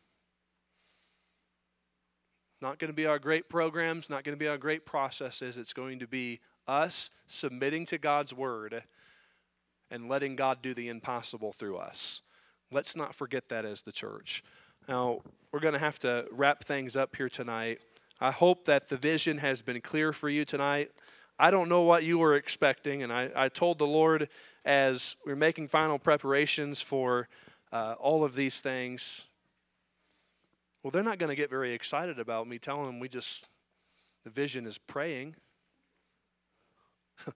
Not 2.61 2.79
going 2.79 2.89
to 2.89 2.95
be 2.95 3.07
our 3.07 3.19
great 3.19 3.49
programs, 3.49 4.09
not 4.09 4.25
going 4.25 4.35
to 4.37 4.43
be 4.43 4.49
our 4.49 4.57
great 4.57 4.87
processes. 4.87 5.59
It's 5.59 5.73
going 5.73 5.99
to 5.99 6.07
be 6.07 6.41
us 6.67 7.11
submitting 7.27 7.85
to 7.87 7.99
God's 7.99 8.33
word 8.33 8.85
and 9.91 10.09
letting 10.09 10.37
God 10.37 10.63
do 10.63 10.73
the 10.73 10.89
impossible 10.89 11.53
through 11.53 11.77
us. 11.77 12.23
Let's 12.71 12.97
not 12.97 13.15
forget 13.15 13.49
that 13.51 13.65
as 13.65 13.83
the 13.83 13.93
church. 13.93 14.43
Now, 14.89 15.21
we're 15.53 15.61
going 15.61 15.75
to 15.75 15.81
have 15.81 15.99
to 16.01 16.27
wrap 16.31 16.65
things 16.65 16.97
up 16.97 17.17
here 17.17 17.29
tonight. 17.29 17.81
I 18.25 18.31
hope 18.31 18.65
that 18.65 18.89
the 18.89 18.97
vision 18.97 19.37
has 19.37 19.61
been 19.61 19.83
clear 19.83 20.11
for 20.11 20.31
you 20.31 20.47
tonight. 20.47 20.91
I 21.39 21.51
don't 21.51 21.69
know 21.69 21.83
what 21.83 22.05
you 22.05 22.17
were 22.17 22.37
expecting, 22.37 23.03
and 23.03 23.13
I, 23.13 23.31
I 23.37 23.51
told 23.51 23.77
the 23.77 23.87
Lord 23.87 24.31
as 24.65 25.17
we 25.27 25.33
are 25.33 25.37
making 25.37 25.69
final 25.69 25.99
preparations 25.99 26.81
for 26.81 27.29
uh, 27.71 27.97
all 28.01 28.25
of 28.25 28.35
these 28.35 28.63
things, 28.63 29.27
well, 30.83 30.91
they're 30.91 31.03
not 31.03 31.19
going 31.19 31.29
to 31.29 31.37
get 31.37 31.51
very 31.51 31.75
excited 31.75 32.19
about 32.19 32.49
me 32.49 32.59
telling 32.59 32.87
them 32.87 32.99
we 32.99 33.11
just, 33.11 33.47
the 34.25 34.31
vision 34.31 34.67
is 34.67 34.79
praying. 34.79 35.37
they're 37.27 37.35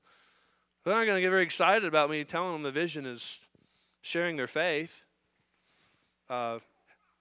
not 0.86 1.04
going 1.04 1.16
to 1.16 1.20
get 1.20 1.28
very 1.28 1.42
excited 1.42 1.86
about 1.86 2.08
me 2.08 2.24
telling 2.24 2.54
them 2.54 2.62
the 2.62 2.70
vision 2.70 3.04
is 3.04 3.46
sharing 4.00 4.38
their 4.38 4.46
faith, 4.46 5.04
uh, 6.30 6.60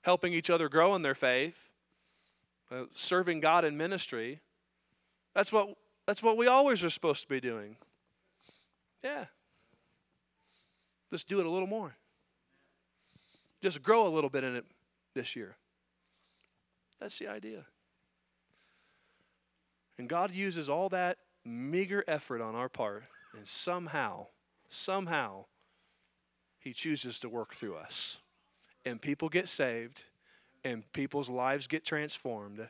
helping 0.03 0.32
each 0.32 0.49
other 0.49 0.70
grow 0.70 0.95
in 0.95 1.01
their 1.01 1.15
faith 1.15 1.74
uh, 2.72 2.84
serving 2.93 3.39
God 3.39 3.65
in 3.65 3.78
ministry. 3.78 4.41
That's 5.34 5.51
what, 5.51 5.70
that's 6.05 6.24
what 6.24 6.38
we 6.38 6.47
always 6.47 6.84
are 6.84 6.89
supposed 6.89 7.22
to 7.24 7.30
be 7.30 7.39
doing. 7.39 7.78
Yeah. 9.03 9.26
Just 11.09 11.28
do 11.28 11.39
it 11.39 11.45
a 11.45 11.49
little 11.49 11.68
more. 11.68 11.95
Just 13.61 13.82
grow 13.82 14.07
a 14.07 14.09
little 14.09 14.30
bit 14.30 14.43
in 14.43 14.55
it 14.55 14.65
this 15.13 15.36
year. 15.36 15.55
That's 16.99 17.18
the 17.20 17.28
idea. 17.28 17.65
And 19.97 20.07
God 20.07 20.32
uses 20.32 20.70
all 20.70 20.89
that 20.89 21.18
meager 21.43 22.03
effort 22.07 22.41
on 22.41 22.55
our 22.55 22.70
part, 22.70 23.05
and 23.36 23.47
somehow, 23.47 24.28
somehow, 24.70 25.45
He 26.59 26.74
chooses 26.74 27.20
to 27.20 27.30
work 27.30 27.55
through 27.55 27.76
us. 27.76 28.20
And 28.86 29.01
people 29.01 29.30
get 29.30 29.47
saved, 29.47 30.03
and 30.64 30.91
people's 30.93 31.30
lives 31.30 31.68
get 31.68 31.86
transformed 31.86 32.68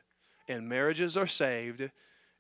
and 0.48 0.70
marriages 0.70 1.18
are 1.18 1.28
saved 1.28 1.90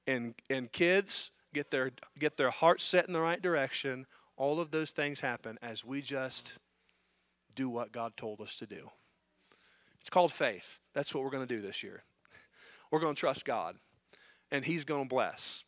and 0.05 0.35
and 0.49 0.71
kids 0.71 1.31
get 1.53 1.71
their 1.71 1.91
get 2.19 2.37
their 2.37 2.49
hearts 2.49 2.83
set 2.83 3.07
in 3.07 3.13
the 3.13 3.21
right 3.21 3.41
direction 3.41 4.05
all 4.35 4.59
of 4.59 4.71
those 4.71 4.91
things 4.91 5.19
happen 5.19 5.57
as 5.61 5.83
we 5.83 6.01
just 6.01 6.57
do 7.55 7.67
what 7.67 7.91
God 7.91 8.15
told 8.15 8.39
us 8.39 8.55
to 8.57 8.67
do. 8.67 8.91
It's 9.99 10.11
called 10.11 10.31
faith. 10.31 10.79
That's 10.93 11.13
what 11.13 11.23
we're 11.23 11.31
going 11.31 11.47
to 11.47 11.55
do 11.55 11.59
this 11.59 11.81
year. 11.81 12.03
We're 12.91 12.99
going 12.99 13.15
to 13.15 13.19
trust 13.19 13.43
God 13.43 13.75
and 14.51 14.63
he's 14.63 14.85
going 14.85 15.03
to 15.03 15.09
bless 15.09 15.65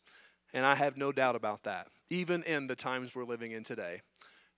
and 0.54 0.64
I 0.64 0.76
have 0.76 0.96
no 0.96 1.12
doubt 1.12 1.36
about 1.36 1.64
that 1.64 1.88
even 2.08 2.42
in 2.42 2.66
the 2.66 2.74
times 2.74 3.14
we're 3.14 3.24
living 3.24 3.52
in 3.52 3.62
today. 3.62 4.02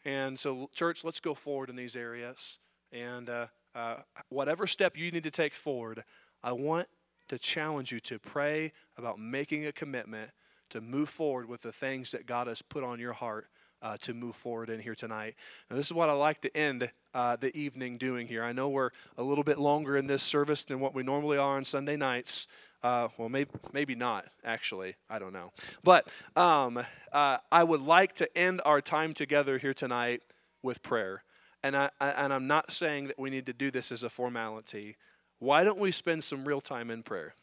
And 0.04 0.38
so 0.38 0.70
church 0.74 1.04
let's 1.04 1.20
go 1.20 1.34
forward 1.34 1.68
in 1.68 1.76
these 1.76 1.94
areas 1.94 2.58
and 2.90 3.28
uh, 3.28 3.46
uh, 3.74 3.96
whatever 4.28 4.66
step 4.66 4.96
you 4.96 5.10
need 5.10 5.22
to 5.22 5.30
take 5.30 5.54
forward, 5.54 6.04
I 6.42 6.52
want 6.52 6.88
to 7.28 7.38
challenge 7.38 7.92
you 7.92 8.00
to 8.00 8.18
pray 8.18 8.72
about 8.96 9.18
making 9.18 9.66
a 9.66 9.72
commitment 9.72 10.30
to 10.70 10.80
move 10.80 11.08
forward 11.08 11.48
with 11.48 11.62
the 11.62 11.72
things 11.72 12.10
that 12.10 12.26
God 12.26 12.46
has 12.46 12.62
put 12.62 12.82
on 12.84 12.98
your 12.98 13.12
heart 13.12 13.46
uh, 13.80 13.96
to 14.02 14.14
move 14.14 14.36
forward 14.36 14.70
in 14.70 14.80
here 14.80 14.94
tonight. 14.94 15.34
Now, 15.68 15.76
this 15.76 15.86
is 15.86 15.92
what 15.92 16.08
I 16.08 16.12
like 16.12 16.40
to 16.42 16.56
end 16.56 16.90
uh, 17.14 17.36
the 17.36 17.56
evening 17.56 17.98
doing 17.98 18.28
here. 18.28 18.44
I 18.44 18.52
know 18.52 18.68
we're 18.68 18.90
a 19.16 19.22
little 19.22 19.44
bit 19.44 19.58
longer 19.58 19.96
in 19.96 20.06
this 20.06 20.22
service 20.22 20.64
than 20.64 20.80
what 20.80 20.94
we 20.94 21.02
normally 21.02 21.38
are 21.38 21.56
on 21.56 21.64
Sunday 21.64 21.96
nights, 21.96 22.46
Uh, 22.82 23.08
well, 23.16 23.28
maybe 23.28 23.50
maybe 23.72 23.94
not. 23.94 24.24
Actually, 24.44 24.96
I 25.08 25.20
don't 25.20 25.32
know. 25.32 25.52
But 25.84 26.12
um, 26.34 26.78
uh, 27.12 27.36
I 27.60 27.62
would 27.62 27.82
like 27.82 28.12
to 28.14 28.26
end 28.36 28.60
our 28.64 28.80
time 28.80 29.14
together 29.14 29.58
here 29.58 29.74
tonight 29.74 30.22
with 30.62 30.82
prayer. 30.82 31.22
And 31.62 31.76
I, 31.76 31.90
and 32.00 32.32
I'm 32.32 32.46
not 32.46 32.72
saying 32.72 33.06
that 33.08 33.18
we 33.18 33.30
need 33.30 33.46
to 33.46 33.52
do 33.52 33.70
this 33.70 33.92
as 33.92 34.02
a 34.02 34.10
formality. 34.10 34.96
Why 35.38 35.64
don't 35.64 35.78
we 35.78 35.92
spend 35.92 36.24
some 36.24 36.44
real 36.44 36.60
time 36.60 36.90
in 36.90 37.02
prayer? 37.02 37.34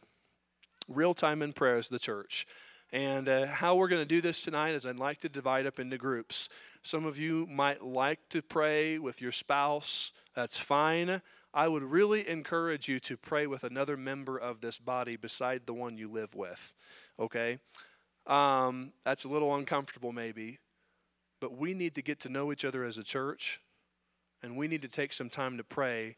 Real 0.87 1.13
time 1.13 1.41
in 1.41 1.53
prayer 1.53 1.77
as 1.77 1.89
the 1.89 1.99
church. 1.99 2.45
And 2.91 3.29
uh, 3.29 3.45
how 3.45 3.75
we're 3.75 3.87
going 3.87 4.01
to 4.01 4.05
do 4.05 4.19
this 4.19 4.41
tonight 4.41 4.73
is 4.73 4.85
I'd 4.85 4.97
like 4.97 5.19
to 5.19 5.29
divide 5.29 5.67
up 5.67 5.79
into 5.79 5.97
groups. 5.97 6.49
Some 6.81 7.05
of 7.05 7.19
you 7.19 7.45
might 7.45 7.83
like 7.83 8.19
to 8.29 8.41
pray 8.41 8.97
with 8.97 9.21
your 9.21 9.31
spouse. 9.31 10.11
That's 10.35 10.57
fine. 10.57 11.21
I 11.53 11.67
would 11.67 11.83
really 11.83 12.27
encourage 12.27 12.87
you 12.87 12.99
to 13.01 13.17
pray 13.17 13.47
with 13.47 13.63
another 13.63 13.97
member 13.97 14.37
of 14.37 14.61
this 14.61 14.79
body 14.79 15.15
beside 15.15 15.65
the 15.65 15.73
one 15.73 15.97
you 15.97 16.09
live 16.09 16.35
with. 16.35 16.73
Okay? 17.19 17.59
Um, 18.27 18.93
that's 19.03 19.23
a 19.23 19.27
little 19.27 19.55
uncomfortable, 19.55 20.11
maybe, 20.11 20.59
but 21.41 21.57
we 21.57 21.73
need 21.73 21.95
to 21.95 22.01
get 22.01 22.19
to 22.21 22.29
know 22.29 22.51
each 22.51 22.63
other 22.63 22.83
as 22.83 22.97
a 22.97 23.03
church, 23.03 23.59
and 24.41 24.55
we 24.55 24.67
need 24.67 24.81
to 24.81 24.87
take 24.87 25.13
some 25.13 25.29
time 25.29 25.57
to 25.57 25.63
pray 25.63 26.15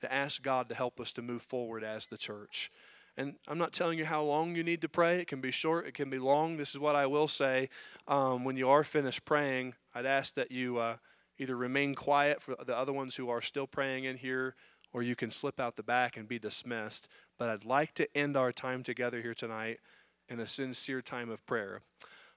to 0.00 0.12
ask 0.12 0.42
God 0.42 0.68
to 0.68 0.74
help 0.74 1.00
us 1.00 1.12
to 1.14 1.22
move 1.22 1.42
forward 1.42 1.82
as 1.82 2.06
the 2.06 2.16
church. 2.16 2.70
And 3.16 3.34
I'm 3.48 3.58
not 3.58 3.72
telling 3.72 3.98
you 3.98 4.04
how 4.04 4.22
long 4.22 4.54
you 4.54 4.62
need 4.62 4.80
to 4.82 4.88
pray. 4.88 5.20
It 5.20 5.26
can 5.26 5.40
be 5.40 5.50
short, 5.50 5.88
it 5.88 5.94
can 5.94 6.08
be 6.08 6.20
long. 6.20 6.56
This 6.56 6.70
is 6.70 6.78
what 6.78 6.94
I 6.94 7.06
will 7.06 7.26
say. 7.26 7.68
Um, 8.06 8.44
when 8.44 8.56
you 8.56 8.68
are 8.68 8.84
finished 8.84 9.24
praying, 9.24 9.74
I'd 9.92 10.06
ask 10.06 10.34
that 10.34 10.52
you 10.52 10.78
uh, 10.78 10.96
either 11.36 11.56
remain 11.56 11.96
quiet 11.96 12.40
for 12.40 12.54
the 12.64 12.76
other 12.76 12.92
ones 12.92 13.16
who 13.16 13.28
are 13.28 13.40
still 13.40 13.66
praying 13.66 14.04
in 14.04 14.18
here, 14.18 14.54
or 14.92 15.02
you 15.02 15.16
can 15.16 15.32
slip 15.32 15.58
out 15.58 15.74
the 15.74 15.82
back 15.82 16.16
and 16.16 16.28
be 16.28 16.38
dismissed. 16.38 17.08
But 17.38 17.48
I'd 17.48 17.64
like 17.64 17.92
to 17.94 18.16
end 18.16 18.36
our 18.36 18.52
time 18.52 18.84
together 18.84 19.20
here 19.20 19.34
tonight 19.34 19.80
in 20.28 20.38
a 20.38 20.46
sincere 20.46 21.02
time 21.02 21.28
of 21.28 21.44
prayer. 21.44 21.80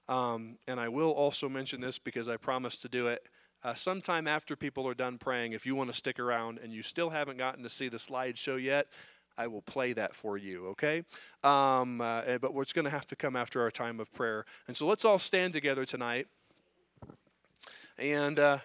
Um, 0.08 0.58
and 0.66 0.80
I 0.80 0.88
will 0.88 1.10
also 1.10 1.48
mention 1.48 1.80
this 1.80 2.00
because 2.00 2.28
I 2.28 2.36
promised 2.36 2.82
to 2.82 2.88
do 2.88 3.06
it. 3.06 3.28
Uh, 3.64 3.74
sometime 3.74 4.26
after 4.26 4.56
people 4.56 4.88
are 4.88 4.94
done 4.94 5.18
praying, 5.18 5.52
if 5.52 5.64
you 5.64 5.76
want 5.76 5.90
to 5.90 5.96
stick 5.96 6.18
around 6.18 6.58
and 6.58 6.72
you 6.72 6.82
still 6.82 7.10
haven't 7.10 7.36
gotten 7.36 7.62
to 7.62 7.68
see 7.68 7.88
the 7.88 7.96
slideshow 7.96 8.60
yet, 8.60 8.88
I 9.38 9.46
will 9.46 9.62
play 9.62 9.92
that 9.92 10.14
for 10.14 10.36
you, 10.36 10.68
okay? 10.68 11.04
Um, 11.44 12.00
uh, 12.00 12.22
eh, 12.22 12.38
but 12.38 12.52
it's 12.56 12.72
going 12.72 12.84
to 12.84 12.90
have 12.90 13.06
to 13.06 13.16
come 13.16 13.36
after 13.36 13.62
our 13.62 13.70
time 13.70 14.00
of 14.00 14.12
prayer. 14.12 14.44
And 14.66 14.76
so 14.76 14.86
let's 14.86 15.04
all 15.04 15.18
stand 15.18 15.52
together 15.52 15.84
tonight. 15.84 16.26
And 17.98 18.38
uh, 18.38 18.58